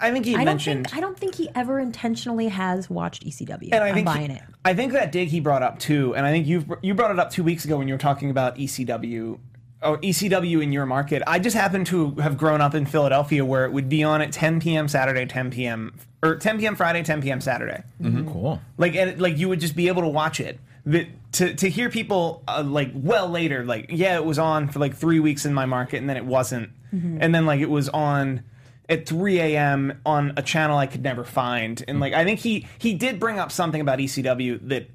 I 0.00 0.10
think 0.10 0.26
he 0.26 0.34
I 0.34 0.38
don't 0.38 0.44
mentioned. 0.46 0.86
think 0.86 0.96
I 0.96 1.00
don't 1.00 1.18
think 1.18 1.34
he 1.34 1.48
ever 1.54 1.78
intentionally 1.78 2.48
has 2.48 2.90
watched 2.90 3.24
ECW. 3.24 3.70
and 3.72 3.82
I 3.84 3.88
I'm 3.88 3.94
think 3.94 4.06
buying 4.06 4.30
he- 4.30 4.36
it. 4.36 4.42
I 4.64 4.74
think 4.74 4.92
that 4.92 5.12
dig 5.12 5.28
he 5.28 5.40
brought 5.40 5.62
up 5.62 5.78
too, 5.78 6.14
and 6.14 6.26
I 6.26 6.30
think 6.30 6.46
you 6.46 6.64
you 6.82 6.94
brought 6.94 7.10
it 7.10 7.18
up 7.18 7.30
two 7.30 7.42
weeks 7.42 7.64
ago 7.64 7.78
when 7.78 7.88
you 7.88 7.94
were 7.94 7.98
talking 7.98 8.30
about 8.30 8.56
ECW 8.56 9.38
or 9.82 9.96
oh, 9.96 9.98
ECW 9.98 10.62
in 10.62 10.72
your 10.72 10.86
market. 10.86 11.22
I 11.26 11.38
just 11.38 11.56
happen 11.56 11.84
to 11.86 12.12
have 12.16 12.36
grown 12.36 12.60
up 12.60 12.74
in 12.74 12.84
Philadelphia 12.84 13.44
where 13.44 13.64
it 13.64 13.72
would 13.72 13.88
be 13.88 14.04
on 14.04 14.20
at 14.20 14.32
10 14.32 14.60
p.m. 14.60 14.88
Saturday, 14.88 15.24
10 15.24 15.50
p.m. 15.50 15.94
or 16.22 16.36
10 16.36 16.58
p.m. 16.58 16.76
Friday, 16.76 17.02
10 17.02 17.22
p.m. 17.22 17.40
Saturday. 17.40 17.82
Mm-hmm. 18.00 18.18
Mm-hmm. 18.18 18.32
cool. 18.32 18.60
Like 18.76 18.94
and 18.94 19.20
like 19.20 19.38
you 19.38 19.48
would 19.48 19.60
just 19.60 19.76
be 19.76 19.88
able 19.88 20.02
to 20.02 20.08
watch 20.08 20.40
it. 20.40 20.60
But 20.84 21.06
to 21.32 21.54
to 21.54 21.68
hear 21.68 21.88
people 21.90 22.42
uh, 22.48 22.62
like 22.66 22.90
well 22.94 23.28
later, 23.28 23.64
like 23.64 23.86
yeah, 23.90 24.16
it 24.16 24.24
was 24.24 24.38
on 24.38 24.68
for 24.68 24.78
like 24.78 24.94
three 24.96 25.20
weeks 25.20 25.44
in 25.46 25.54
my 25.54 25.66
market, 25.66 25.98
and 25.98 26.08
then 26.08 26.16
it 26.16 26.24
wasn't, 26.24 26.70
mm-hmm. 26.92 27.18
and 27.20 27.34
then 27.34 27.46
like 27.46 27.60
it 27.60 27.70
was 27.70 27.88
on 27.90 28.42
at 28.90 29.06
3 29.06 29.38
a.m. 29.40 30.00
on 30.04 30.34
a 30.36 30.42
channel 30.42 30.76
I 30.76 30.86
could 30.86 31.02
never 31.02 31.24
find, 31.24 31.82
and 31.88 32.00
like 32.00 32.12
I 32.12 32.24
think 32.24 32.40
he 32.40 32.66
he 32.78 32.92
did 32.92 33.18
bring 33.18 33.38
up 33.38 33.50
something 33.52 33.80
about 33.80 33.98
ECW 33.98 34.68
that. 34.68 34.90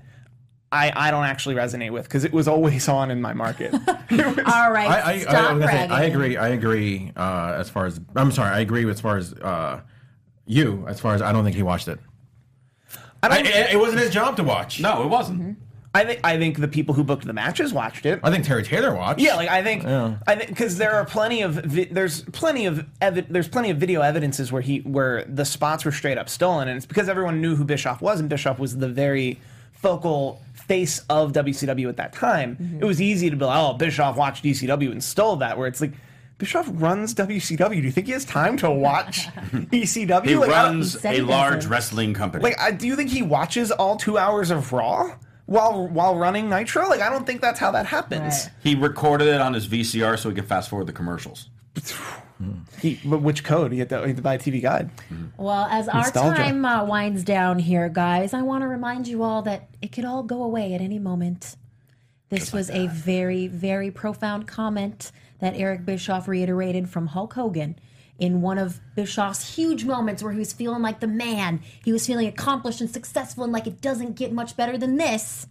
I, 0.72 0.92
I 0.94 1.12
don't 1.12 1.24
actually 1.24 1.56
resonate 1.56 1.92
with 1.92 2.04
because 2.04 2.26
it 2.26 2.34
was 2.34 2.50
always 2.50 2.90
on 2.90 3.10
in 3.10 3.22
my 3.22 3.32
market. 3.32 3.74
All 3.88 4.72
right, 4.72 4.90
I, 4.90 5.00
I, 5.00 5.12
I, 5.12 5.20
stop 5.20 5.34
I, 5.36 5.54
was 5.54 5.64
say, 5.64 5.72
bragging. 5.72 5.92
I 5.92 6.04
agree. 6.04 6.38
I 6.38 6.48
agree. 6.50 7.12
Uh, 7.16 7.56
as 7.58 7.70
far 7.70 7.86
as 7.86 8.02
I'm 8.16 8.32
sorry, 8.32 8.50
I 8.50 8.60
agree 8.60 8.90
as 8.90 9.00
far 9.00 9.16
as 9.16 9.32
uh, 9.34 9.80
you. 10.46 10.84
As 10.88 11.00
far 11.00 11.14
as 11.14 11.22
I 11.22 11.32
don't 11.32 11.46
think 11.46 11.56
he 11.56 11.64
watched 11.64 11.88
it. 11.88 12.00
I, 13.24 13.28
I, 13.28 13.30
don't, 13.30 13.48
it, 13.48 13.74
it 13.74 13.78
wasn't 13.78 14.02
his 14.02 14.12
job 14.12 14.36
to 14.36 14.44
watch. 14.44 14.82
no, 14.82 15.04
it 15.04 15.08
wasn't. 15.08 15.58
I 15.96 16.04
think 16.06 16.20
I 16.24 16.38
think 16.38 16.60
the 16.60 16.68
people 16.68 16.94
who 16.94 17.04
booked 17.04 17.26
the 17.26 17.34
matches 17.34 17.74
watched 17.74 18.06
it. 18.06 18.20
I 18.24 18.30
think 18.32 18.46
Terry 18.46 18.64
Taylor 18.64 18.94
watched. 18.94 19.20
Yeah, 19.22 19.36
like 19.36 19.50
I 19.50 19.64
think, 19.64 19.84
Yeah. 19.84 20.18
I 20.28 20.36
think 20.36 20.50
because 20.50 20.78
there 20.78 20.94
are 20.94 21.06
plenty 21.06 21.42
of 21.42 21.54
vi- 21.56 21.86
there's 21.92 22.22
plenty 22.22 22.66
of 22.66 22.86
evi- 23.02 23.28
there's 23.30 23.48
plenty 23.48 23.70
of 23.72 23.78
video 23.78 24.02
evidences 24.02 24.52
where 24.52 24.62
he 24.62 24.80
where 24.80 25.24
the 25.26 25.46
spots 25.46 25.86
were 25.86 25.92
straight 25.92 26.18
up 26.18 26.30
stolen, 26.30 26.68
and 26.68 26.78
it's 26.78 26.86
because 26.86 27.10
everyone 27.10 27.42
knew 27.42 27.56
who 27.56 27.64
Bischoff 27.64 28.02
was, 28.02 28.20
and 28.20 28.30
Bischoff 28.30 28.60
was 28.60 28.78
the 28.78 28.90
very 28.90 29.40
focal 29.74 30.42
face 30.54 31.00
of 31.10 31.32
WCW 31.34 31.88
at 31.90 31.98
that 31.98 32.14
time. 32.14 32.78
It 32.82 32.86
was 32.86 33.02
easy 33.02 33.30
to 33.30 33.36
be 33.36 33.46
like, 33.46 33.58
oh, 33.58 33.74
Bischoff 33.74 34.18
watched 34.18 34.44
ECW 34.44 34.92
and 34.92 35.04
stole 35.04 35.38
that. 35.38 35.58
Where 35.58 35.68
it's 35.68 35.82
like. 35.82 35.94
Bischoff 36.38 36.68
runs 36.70 37.14
WCW. 37.16 37.70
Do 37.70 37.82
you 37.88 37.92
think 37.92 38.08
he 38.08 38.12
has 38.12 38.26
time 38.26 38.58
to 38.58 38.70
watch 38.70 39.28
ECW? 39.72 40.26
He 40.28 40.36
Like, 40.36 40.50
I 40.50 40.64
runs 40.66 41.06
a 41.06 41.22
large 41.22 41.66
wrestling 41.66 42.14
company. 42.14 42.44
like, 42.44 42.60
I, 42.60 42.72
do 42.72 42.88
you 42.88 42.98
think 42.98 43.10
he 43.10 43.22
watches 43.22 43.72
all 43.72 43.96
two 43.96 44.18
hours 44.18 44.52
of 44.52 44.74
Raw 44.74 45.16
while 45.46 45.88
while 45.88 46.16
running 46.16 46.50
Nitro? 46.50 46.88
Like, 46.90 47.02
I 47.02 47.10
don't 47.10 47.26
think 47.26 47.42
that's 47.42 47.60
how 47.60 47.72
that 47.72 47.86
happens. 47.86 48.22
Right. 48.22 48.50
he 48.64 48.76
recorded 48.76 49.28
it 49.28 49.42
on 49.42 49.54
his 49.54 49.68
VCR 49.68 50.18
so 50.18 50.30
he 50.30 50.36
could 50.36 50.48
fast 50.48 50.70
forward 50.70 50.88
the 50.88 50.94
commercials. 50.94 51.50
He, 52.82 53.00
but 53.06 53.22
which 53.22 53.46
code? 53.46 53.72
He 53.72 53.80
had 53.80 53.88
to, 53.90 54.02
he 54.02 54.08
had 54.08 54.18
to 54.18 54.22
buy 54.22 54.34
a 54.34 54.38
TV 54.38 54.62
guide. 54.62 54.90
Well, 55.38 55.66
as 55.72 55.88
our 55.88 56.02
Nostalgia. 56.02 56.36
time 56.36 56.66
uh, 56.66 56.84
winds 56.84 57.24
down 57.24 57.60
here, 57.60 57.88
guys, 57.88 58.34
I 58.34 58.42
want 58.42 58.64
to 58.64 58.68
remind 58.68 59.08
you 59.08 59.24
all 59.24 59.42
that 59.44 59.70
it 59.82 59.94
could 59.94 60.04
all 60.04 60.22
go 60.22 60.44
away 60.44 60.74
at 60.74 60.82
any 60.82 61.00
moment. 61.00 61.56
This 62.28 62.52
was 62.52 62.70
a 62.70 62.88
very, 62.88 63.48
very 63.48 63.90
profound 63.90 64.48
comment 64.48 65.14
that 65.40 65.56
Eric 65.56 65.86
Bischoff 65.86 66.28
reiterated 66.28 66.90
from 66.90 67.08
Hulk 67.08 67.34
Hogan 67.34 67.80
in 68.20 68.42
one 68.42 68.58
of 68.58 68.80
Bischoff's 68.96 69.56
huge 69.56 69.84
moments 69.86 70.24
where 70.24 70.32
he 70.32 70.40
was 70.40 70.54
feeling 70.54 70.82
like 70.82 71.00
the 71.02 71.08
man. 71.08 71.60
He 71.84 71.92
was 71.92 72.08
feeling 72.08 72.28
accomplished 72.28 72.80
and 72.82 72.90
successful 72.90 73.44
and 73.44 73.52
like 73.54 73.68
it 73.68 73.82
doesn't 73.82 74.16
get 74.16 74.32
much 74.32 74.56
better 74.56 74.78
than 74.78 74.98
this. 74.98 75.48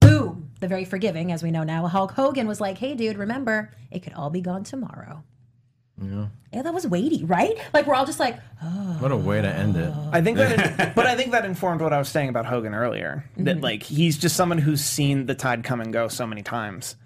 Boom! 0.00 0.50
The 0.60 0.68
very 0.68 0.84
forgiving, 0.84 1.30
as 1.32 1.42
we 1.42 1.50
know 1.50 1.62
now. 1.64 1.86
Hulk 1.86 2.12
Hogan 2.12 2.46
was 2.48 2.60
like, 2.60 2.78
hey, 2.78 2.94
dude, 2.94 3.16
remember, 3.18 3.70
it 3.90 4.02
could 4.02 4.14
all 4.14 4.30
be 4.30 4.40
gone 4.40 4.64
tomorrow. 4.64 5.22
Yeah. 6.02 6.28
yeah, 6.52 6.62
that 6.62 6.74
was 6.74 6.84
weighty, 6.86 7.22
right? 7.24 7.54
Like, 7.72 7.86
we're 7.86 7.94
all 7.94 8.06
just 8.06 8.18
like, 8.18 8.36
oh. 8.62 8.96
What 8.98 9.12
a 9.12 9.16
way 9.16 9.40
to 9.40 9.48
end 9.48 9.76
it. 9.76 9.92
I 10.10 10.20
think 10.20 10.38
that, 10.38 10.94
but 10.96 11.06
I 11.06 11.14
think 11.14 11.30
that 11.32 11.44
informed 11.44 11.80
what 11.80 11.92
I 11.92 11.98
was 11.98 12.08
saying 12.08 12.28
about 12.28 12.46
Hogan 12.46 12.74
earlier. 12.74 13.24
That 13.36 13.56
Mm-hmm. 13.56 13.62
like 13.62 13.82
he's 13.84 14.18
just 14.18 14.34
someone 14.34 14.58
who's 14.58 14.82
seen 14.82 15.26
the 15.26 15.34
tide 15.36 15.62
come 15.62 15.80
and 15.80 15.92
go 15.92 16.08
so 16.08 16.26
many 16.26 16.42
times. 16.42 16.96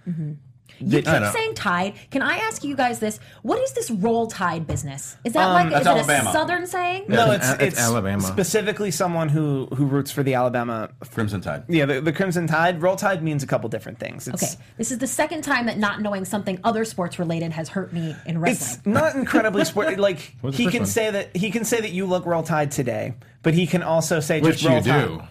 You 0.78 1.02
keep 1.02 1.06
saying 1.06 1.54
tide. 1.54 1.94
Can 2.10 2.22
I 2.22 2.36
ask 2.36 2.62
you 2.64 2.76
guys 2.76 2.98
this? 2.98 3.18
What 3.42 3.60
is 3.62 3.72
this 3.72 3.90
roll 3.90 4.26
tide 4.26 4.66
business? 4.66 5.16
Is 5.24 5.32
that 5.32 5.46
um, 5.46 5.52
like 5.54 5.70
that's 5.70 5.86
is 6.00 6.08
it 6.08 6.20
a 6.28 6.32
southern 6.32 6.66
saying? 6.66 7.06
No, 7.08 7.32
it's- 7.32 7.50
it's, 7.52 7.62
it's 7.62 7.72
it's 7.74 7.80
Alabama. 7.80 8.22
Specifically, 8.22 8.90
someone 8.90 9.28
who 9.28 9.66
who 9.74 9.86
roots 9.86 10.10
for 10.10 10.22
the 10.22 10.34
Alabama. 10.34 10.90
Crimson 11.12 11.40
Tide. 11.40 11.64
Yeah, 11.68 11.86
the, 11.86 12.00
the 12.00 12.12
Crimson 12.12 12.46
Tide. 12.46 12.82
Roll 12.82 12.96
Tide 12.96 13.22
means 13.22 13.42
a 13.42 13.46
couple 13.46 13.68
different 13.68 13.98
things. 13.98 14.28
It's, 14.28 14.42
Okay, 14.42 14.62
this 14.76 14.90
is 14.92 14.98
the 14.98 15.06
second 15.06 15.42
time 15.42 15.66
that 15.66 15.78
not 15.78 16.00
knowing 16.02 16.24
something 16.24 16.58
other 16.64 16.84
sports 16.84 17.18
related 17.18 17.52
has 17.52 17.68
hurt 17.68 17.92
me 17.92 18.14
in 18.26 18.38
wrestling. 18.40 18.80
It's 18.80 18.86
not 18.86 19.14
incredibly 19.14 19.64
sport. 19.64 19.86
Like 19.98 20.34
What's 20.40 20.56
he 20.56 20.66
can 20.66 20.80
one? 20.80 20.86
say 20.86 21.10
that 21.10 21.34
he 21.36 21.50
can 21.50 21.64
say 21.64 21.80
that 21.80 21.92
you 21.92 22.06
look 22.06 22.26
Roll 22.26 22.42
Tide 22.42 22.70
today, 22.70 23.14
but 23.42 23.54
he 23.54 23.66
can 23.66 23.82
also 23.82 24.20
say 24.20 24.40
Which 24.40 24.58
just 24.58 24.86
you 24.86 24.92
Tide. 24.92 25.06
do. 25.08 25.22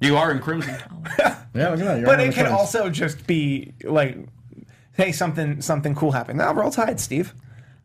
You 0.00 0.16
are 0.16 0.30
in 0.32 0.40
Crimson. 0.40 0.76
Oh. 1.54 1.60
Yeah, 1.60 1.68
look 1.70 1.80
at 1.80 1.84
that. 1.84 1.96
You're 1.98 2.06
But 2.06 2.18
it 2.20 2.26
the 2.28 2.32
can 2.32 2.46
also 2.52 2.90
just 2.90 3.26
be 3.28 3.72
like, 3.84 4.18
hey, 4.94 5.12
something 5.12 5.60
something 5.60 5.94
cool 5.94 6.12
happened. 6.12 6.38
Now 6.38 6.52
Roll 6.54 6.70
Tide, 6.70 6.98
Steve. 7.00 7.34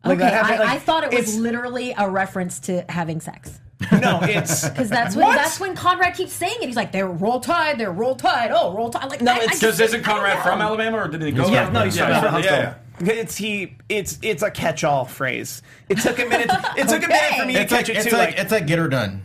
Like 0.02 0.18
okay, 0.18 0.30
happened, 0.30 0.54
I, 0.54 0.58
like, 0.64 0.68
I 0.70 0.78
thought 0.78 1.04
it 1.04 1.12
was 1.18 1.38
literally 1.38 1.94
a 1.98 2.08
reference 2.08 2.58
to 2.60 2.84
having 2.90 3.20
sex. 3.20 3.60
no, 3.92 4.20
it's 4.22 4.68
Because 4.68 4.88
that's 4.88 5.14
when 5.14 5.26
What? 5.26 5.36
that's 5.36 5.60
when 5.60 5.74
Conrad 5.74 6.14
keeps 6.14 6.32
saying 6.32 6.56
it. 6.62 6.66
He's 6.66 6.76
like, 6.76 6.90
"They're 6.92 7.06
roll 7.06 7.40
tide, 7.40 7.78
they're 7.78 7.92
roll 7.92 8.14
tide, 8.16 8.50
oh 8.54 8.74
roll 8.74 8.88
tide." 8.90 9.08
Like, 9.10 9.20
No, 9.20 9.32
I- 9.32 9.34
I 9.34 9.38
it's- 9.44 9.60
Because 9.60 9.78
isn't 9.80 10.02
Conrad 10.02 10.42
from 10.42 10.60
Alabama, 10.62 10.98
or 10.98 11.08
did 11.08 11.20
he 11.22 11.32
go? 11.32 11.46
Yeah, 11.48 11.64
there? 11.64 11.72
no, 11.72 11.84
he's 11.84 11.96
yeah, 11.96 12.04
from 12.06 12.12
yeah, 12.24 12.30
Huntsville. 12.30 12.54
yeah, 12.56 12.74
yeah. 13.02 13.12
It's 13.20 13.36
he. 13.36 13.76
It's 13.88 14.18
it's 14.22 14.42
a 14.42 14.50
catch-all 14.50 15.06
phrase. 15.06 15.62
It 15.88 15.98
took 15.98 16.18
a 16.18 16.26
minute. 16.26 16.50
It 16.76 16.88
took 16.88 17.02
a 17.02 17.08
minute 17.08 17.34
for 17.40 17.46
me 17.46 17.54
to 17.54 17.60
It's 17.60 17.72
like 17.72 17.86
catch 17.86 17.88
it 17.88 17.96
it's 17.96 18.06
too. 18.10 18.16
like, 18.16 18.30
Like, 18.30 18.38
it's 18.38 18.52
like 18.52 18.66
get 18.66 18.78
her 18.78 18.88
done. 18.88 19.22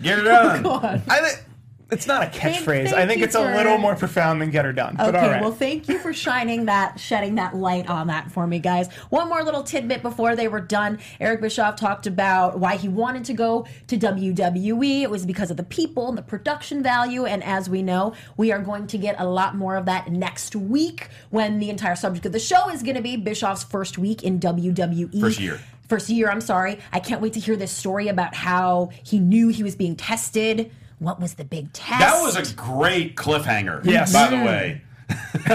Get 0.00 0.18
it 0.18 0.22
done. 0.22 0.62
Oh, 0.66 0.80
I, 0.82 0.98
thi- 1.20 1.42
it's 1.90 2.06
not 2.06 2.22
a 2.22 2.26
catchphrase. 2.26 2.84
thank 2.84 2.94
I 2.96 3.06
think 3.06 3.18
you 3.20 3.24
it's 3.24 3.34
a 3.34 3.40
little 3.40 3.78
more 3.78 3.96
profound 3.96 4.42
than 4.42 4.50
get 4.50 4.64
her 4.64 4.72
done. 4.72 4.96
But 4.96 5.14
Okay, 5.14 5.18
all 5.24 5.30
right. 5.30 5.40
well, 5.40 5.52
thank 5.52 5.88
you 5.88 5.98
for 5.98 6.12
shining 6.12 6.66
that, 6.66 7.00
shedding 7.00 7.36
that 7.36 7.56
light 7.56 7.88
on 7.88 8.08
that 8.08 8.30
for 8.30 8.46
me, 8.46 8.58
guys. 8.58 8.92
One 9.08 9.28
more 9.28 9.42
little 9.42 9.62
tidbit 9.62 10.02
before 10.02 10.36
they 10.36 10.48
were 10.48 10.60
done. 10.60 10.98
Eric 11.18 11.40
Bischoff 11.40 11.76
talked 11.76 12.06
about 12.06 12.58
why 12.58 12.76
he 12.76 12.88
wanted 12.88 13.24
to 13.26 13.32
go 13.32 13.66
to 13.86 13.96
WWE. 13.96 15.02
It 15.02 15.10
was 15.10 15.24
because 15.24 15.50
of 15.50 15.56
the 15.56 15.62
people 15.64 16.08
and 16.08 16.18
the 16.18 16.22
production 16.22 16.82
value. 16.82 17.24
And 17.24 17.42
as 17.42 17.70
we 17.70 17.82
know, 17.82 18.12
we 18.36 18.52
are 18.52 18.60
going 18.60 18.86
to 18.88 18.98
get 18.98 19.16
a 19.18 19.26
lot 19.26 19.56
more 19.56 19.76
of 19.76 19.86
that 19.86 20.10
next 20.12 20.54
week 20.54 21.08
when 21.30 21.58
the 21.58 21.70
entire 21.70 21.96
subject 21.96 22.26
of 22.26 22.32
the 22.32 22.38
show 22.38 22.68
is 22.70 22.82
going 22.82 22.96
to 22.96 23.02
be 23.02 23.16
Bischoff's 23.16 23.64
first 23.64 23.96
week 23.98 24.22
in 24.22 24.40
WWE. 24.40 25.20
First 25.20 25.40
year. 25.40 25.60
First 25.88 26.10
year, 26.10 26.30
I'm 26.30 26.42
sorry. 26.42 26.80
I 26.92 27.00
can't 27.00 27.22
wait 27.22 27.32
to 27.32 27.40
hear 27.40 27.56
this 27.56 27.72
story 27.72 28.08
about 28.08 28.34
how 28.34 28.90
he 29.02 29.18
knew 29.18 29.48
he 29.48 29.62
was 29.62 29.74
being 29.74 29.96
tested. 29.96 30.70
What 30.98 31.20
was 31.20 31.34
the 31.34 31.44
big 31.44 31.72
test? 31.72 32.00
That 32.00 32.20
was 32.20 32.36
a 32.36 32.54
great 32.54 33.16
cliffhanger. 33.16 33.84
Yes. 33.84 34.12
By 34.12 34.28
the 34.28 34.36
way. 34.36 34.82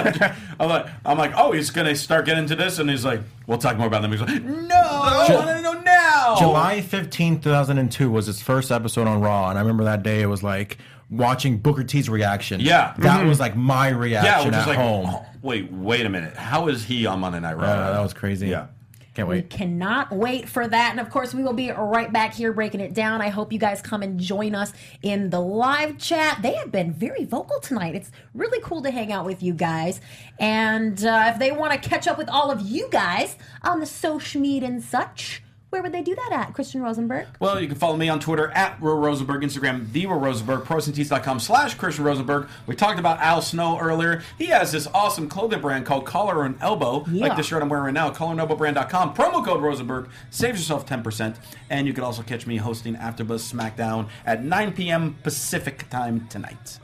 I'm 0.59 0.69
like, 0.69 0.87
I'm 1.05 1.17
like, 1.17 1.33
oh, 1.35 1.51
he's 1.51 1.69
gonna 1.69 1.95
start 1.95 2.25
getting 2.25 2.43
into 2.43 2.55
this, 2.55 2.79
and 2.79 2.89
he's 2.89 3.05
like, 3.05 3.21
we'll 3.45 3.57
talk 3.59 3.77
more 3.77 3.85
about 3.87 4.01
them. 4.01 4.11
He's 4.11 4.21
like, 4.21 4.41
no, 4.43 4.75
I 4.75 5.27
Ju- 5.27 5.33
want 5.35 5.47
to 5.47 5.61
know 5.61 5.73
now. 5.81 6.35
July 6.39 6.81
fifteenth, 6.81 7.43
two 7.43 7.49
2002 7.51 8.09
was 8.09 8.25
his 8.25 8.41
first 8.41 8.71
episode 8.71 9.07
on 9.07 9.21
Raw, 9.21 9.49
and 9.49 9.57
I 9.57 9.61
remember 9.61 9.83
that 9.83 10.01
day 10.01 10.21
it 10.21 10.25
was 10.25 10.41
like 10.41 10.79
watching 11.11 11.57
Booker 11.57 11.83
T's 11.83 12.09
reaction. 12.09 12.61
Yeah. 12.61 12.95
That 12.97 13.25
was 13.25 13.39
like 13.39 13.55
my 13.55 13.89
Yeah, 13.89 13.95
reaction 13.97 14.47
which 14.47 14.55
is 14.55 14.61
at 14.63 14.67
like, 14.69 14.77
home. 14.77 15.05
oh, 15.09 15.25
wait, 15.43 15.71
wait 15.71 16.05
a 16.05 16.09
minute. 16.09 16.35
How 16.35 16.67
is 16.67 16.83
he 16.83 17.05
on 17.05 17.19
Monday 17.19 17.39
Night 17.39 17.55
Raw? 17.57 17.63
Uh, 17.65 17.93
that 17.93 18.01
was 18.01 18.13
crazy. 18.13 18.47
Yeah. 18.47 18.67
Can't 19.13 19.27
We 19.27 19.43
cannot 19.43 20.11
wait 20.11 20.49
for 20.49 20.67
that. 20.67 20.89
And 20.91 20.99
of 20.99 21.11
course, 21.11 21.35
we 21.35 21.43
will 21.43 21.53
be 21.53 21.69
right 21.69 22.11
back 22.11 22.33
here 22.33 22.51
breaking 22.51 22.79
it 22.79 22.93
down. 22.95 23.21
I 23.21 23.29
hope 23.29 23.53
you 23.53 23.59
guys 23.59 23.79
come 23.79 24.01
and 24.01 24.19
join 24.19 24.55
us 24.55 24.73
in 25.03 25.29
the 25.29 25.39
live 25.39 25.99
chat. 25.99 26.39
They 26.41 26.55
have 26.55 26.71
been 26.71 26.91
very 26.91 27.23
vocal 27.23 27.59
tonight. 27.59 27.93
It's 27.93 28.09
really 28.33 28.59
cool 28.61 28.81
to 28.81 28.89
hang 28.89 29.11
out 29.11 29.25
with 29.25 29.43
you 29.43 29.53
guys. 29.53 30.01
And 30.39 31.05
uh, 31.05 31.31
if 31.31 31.37
they 31.37 31.51
want 31.51 31.73
to 31.73 31.89
catch 31.89 32.07
up 32.07 32.17
with 32.17 32.27
all 32.27 32.49
of 32.49 32.61
you 32.61 32.87
guys 32.89 33.37
on 33.61 33.79
the 33.79 33.85
social 33.85 34.41
media 34.41 34.67
and 34.67 34.83
such, 34.83 35.43
where 35.73 35.81
would 35.81 35.91
they 35.91 36.03
do 36.03 36.13
that 36.13 36.29
at, 36.31 36.53
Christian 36.53 36.83
Rosenberg? 36.83 37.25
Well, 37.39 37.59
you 37.59 37.67
can 37.67 37.75
follow 37.75 37.97
me 37.97 38.07
on 38.07 38.19
Twitter 38.19 38.51
at 38.51 38.79
Ro 38.79 38.95
Rosenberg, 38.95 39.41
Instagram 39.41 39.91
the 39.91 40.05
Ro 40.05 40.19
Rosenberg, 40.19 40.65
ProSynTees.com 40.65 41.39
slash 41.39 41.73
Christian 41.73 42.05
Rosenberg. 42.05 42.47
We 42.67 42.75
talked 42.75 42.99
about 42.99 43.19
Al 43.21 43.41
Snow 43.41 43.79
earlier. 43.79 44.21
He 44.37 44.45
has 44.45 44.71
this 44.71 44.85
awesome 44.93 45.27
clothing 45.27 45.61
brand 45.61 45.87
called 45.87 46.05
Collar 46.05 46.45
and 46.45 46.61
Elbow, 46.61 47.05
Yeah. 47.07 47.25
like 47.25 47.35
the 47.37 47.41
shirt 47.41 47.63
I'm 47.63 47.69
wearing 47.69 47.85
right 47.85 47.93
now, 47.95 48.11
collarandelbowbrand.com. 48.11 49.15
Promo 49.15 49.43
code 49.43 49.63
Rosenberg 49.63 50.09
saves 50.29 50.59
yourself 50.59 50.85
10%. 50.85 51.37
And 51.71 51.87
you 51.87 51.93
can 51.93 52.03
also 52.03 52.21
catch 52.21 52.45
me 52.45 52.57
hosting 52.57 52.93
AfterBuzz 52.95 53.51
SmackDown 53.51 54.09
at 54.27 54.43
9 54.43 54.73
p.m. 54.73 55.15
Pacific 55.23 55.89
time 55.89 56.27
tonight. 56.27 56.77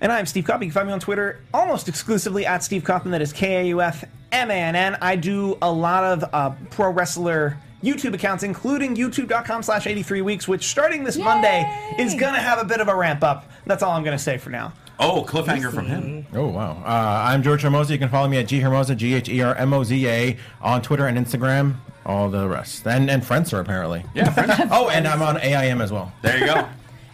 And 0.00 0.10
I'm 0.10 0.24
Steve 0.24 0.44
Kaufmann. 0.46 0.62
You 0.62 0.70
can 0.72 0.74
find 0.80 0.86
me 0.88 0.94
on 0.94 1.00
Twitter 1.00 1.40
almost 1.52 1.86
exclusively 1.86 2.46
at 2.46 2.64
Steve 2.64 2.82
Kaufmann. 2.82 3.10
That 3.12 3.20
is 3.20 3.30
K 3.34 3.56
A 3.60 3.64
U 3.66 3.82
F 3.82 4.04
M 4.32 4.50
A 4.50 4.54
N 4.54 4.74
N. 4.74 4.96
I 5.02 5.16
do 5.16 5.58
a 5.60 5.70
lot 5.70 6.02
of 6.02 6.24
uh, 6.32 6.50
pro 6.70 6.88
wrestler 6.90 7.58
YouTube 7.82 8.14
accounts, 8.14 8.42
including 8.44 8.94
youtube.com 8.96 9.62
slash 9.62 9.86
83 9.86 10.22
weeks, 10.22 10.46
which 10.48 10.66
starting 10.68 11.04
this 11.04 11.16
Monday 11.18 11.62
is 11.98 12.14
going 12.14 12.34
to 12.34 12.40
have 12.40 12.58
a 12.58 12.64
bit 12.64 12.80
of 12.80 12.88
a 12.88 12.94
ramp 12.94 13.22
up. 13.24 13.50
That's 13.66 13.82
all 13.82 13.92
I'm 13.92 14.04
going 14.04 14.16
to 14.16 14.22
say 14.22 14.38
for 14.38 14.50
now. 14.50 14.72
Oh, 14.98 15.24
cliffhanger 15.26 15.72
from 15.72 15.86
him. 15.86 16.26
Oh 16.32 16.46
wow! 16.48 16.72
Uh, 16.84 17.24
I'm 17.28 17.42
George 17.42 17.62
Hermoza. 17.62 17.90
You 17.90 17.98
can 17.98 18.08
follow 18.08 18.28
me 18.28 18.36
at 18.38 18.46
G 18.46 18.60
Hermoza, 18.60 18.96
G 18.96 19.14
H 19.14 19.28
E 19.28 19.40
R 19.40 19.54
M 19.56 19.72
O 19.72 19.82
Z 19.82 20.06
A, 20.06 20.36
on 20.60 20.80
Twitter 20.82 21.06
and 21.06 21.18
Instagram. 21.18 21.76
All 22.06 22.28
the 22.28 22.46
rest, 22.48 22.86
and 22.86 23.10
and 23.10 23.22
Friendster 23.22 23.58
apparently. 23.60 24.04
Yeah, 24.14 24.30
friends. 24.30 24.52
Oh, 24.70 24.90
and 24.90 25.08
I'm 25.08 25.22
on 25.22 25.38
AIM 25.38 25.80
as 25.80 25.90
well. 25.90 26.12
there 26.22 26.38
you 26.38 26.46
go. 26.46 26.68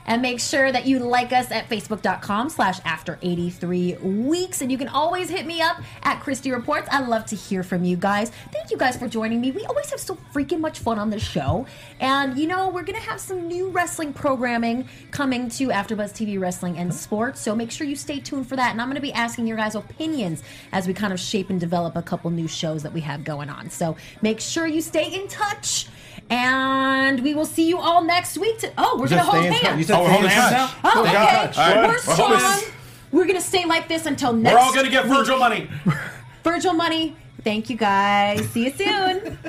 And 0.08 0.22
make 0.22 0.40
sure 0.40 0.72
that 0.72 0.86
you 0.86 1.00
like 1.00 1.32
us 1.34 1.50
at 1.50 1.68
facebook.com 1.68 2.48
slash 2.48 2.80
after 2.86 3.18
83 3.20 3.96
weeks. 3.96 4.62
And 4.62 4.72
you 4.72 4.78
can 4.78 4.88
always 4.88 5.28
hit 5.28 5.44
me 5.44 5.60
up 5.60 5.82
at 6.02 6.20
Christy 6.20 6.50
Reports. 6.50 6.88
I 6.90 7.00
love 7.00 7.26
to 7.26 7.36
hear 7.36 7.62
from 7.62 7.84
you 7.84 7.96
guys. 7.96 8.32
Thank 8.50 8.70
you 8.70 8.78
guys 8.78 8.96
for 8.96 9.06
joining 9.06 9.42
me. 9.42 9.50
We 9.50 9.66
always 9.66 9.90
have 9.90 10.00
so 10.00 10.16
freaking 10.32 10.60
much 10.60 10.78
fun 10.78 10.98
on 10.98 11.10
the 11.10 11.20
show. 11.20 11.66
And 12.00 12.38
you 12.38 12.46
know, 12.46 12.70
we're 12.70 12.84
gonna 12.84 12.98
have 13.00 13.20
some 13.20 13.46
new 13.46 13.68
wrestling 13.68 14.14
programming 14.14 14.88
coming 15.10 15.50
to 15.50 15.68
AfterBuzz 15.68 16.14
TV 16.14 16.40
Wrestling 16.40 16.78
and 16.78 16.92
Sports. 16.92 17.42
So 17.42 17.54
make 17.54 17.70
sure 17.70 17.86
you 17.86 17.94
stay 17.96 18.18
tuned 18.18 18.48
for 18.48 18.56
that. 18.56 18.72
And 18.72 18.80
I'm 18.80 18.88
gonna 18.88 19.00
be 19.00 19.12
asking 19.12 19.46
your 19.46 19.58
guys' 19.58 19.74
opinions 19.74 20.42
as 20.72 20.86
we 20.86 20.94
kind 20.94 21.12
of 21.12 21.20
shape 21.20 21.50
and 21.50 21.60
develop 21.60 21.96
a 21.96 22.02
couple 22.02 22.30
new 22.30 22.48
shows 22.48 22.82
that 22.82 22.94
we 22.94 23.02
have 23.02 23.24
going 23.24 23.50
on. 23.50 23.68
So 23.68 23.94
make 24.22 24.40
sure 24.40 24.66
you 24.66 24.80
stay 24.80 25.12
in 25.12 25.28
touch. 25.28 25.86
And 26.30 27.20
we 27.22 27.34
will 27.34 27.46
see 27.46 27.68
you 27.68 27.78
all 27.78 28.02
next 28.04 28.36
week. 28.38 28.58
To, 28.58 28.72
oh, 28.78 28.98
we're 29.00 29.08
gonna 29.08 29.22
hold 29.22 29.36
stay 29.44 29.46
in 29.48 29.52
touch. 29.54 29.62
hands. 29.62 29.78
You 29.78 29.84
said 29.84 29.96
Oh, 29.98 30.02
we're 30.02 30.10
holding 30.10 30.30
hands 30.30 30.52
now? 30.52 30.70
Oh, 30.84 31.02
okay. 31.02 31.12
touch. 31.12 31.58
All 31.58 31.64
right. 31.66 31.76
We're 31.76 31.82
Well, 31.88 31.98
strong. 32.16 32.32
it's- 32.34 32.70
We're 33.10 33.26
gonna 33.26 33.40
stay 33.40 33.64
like 33.64 33.88
this 33.88 34.04
until 34.06 34.32
next. 34.34 34.52
We're 34.54 34.60
all 34.60 34.72
going 34.74 34.84
to 34.84 34.90
get 34.90 35.04
week. 35.04 35.14
Virgil 35.14 35.38
money. 35.38 35.70
Virgil 36.44 36.74
money. 36.74 37.16
Thank 37.42 37.70
you 37.70 37.76
guys. 37.76 38.46
See 38.50 38.64
you 38.66 38.72
soon. 38.72 39.38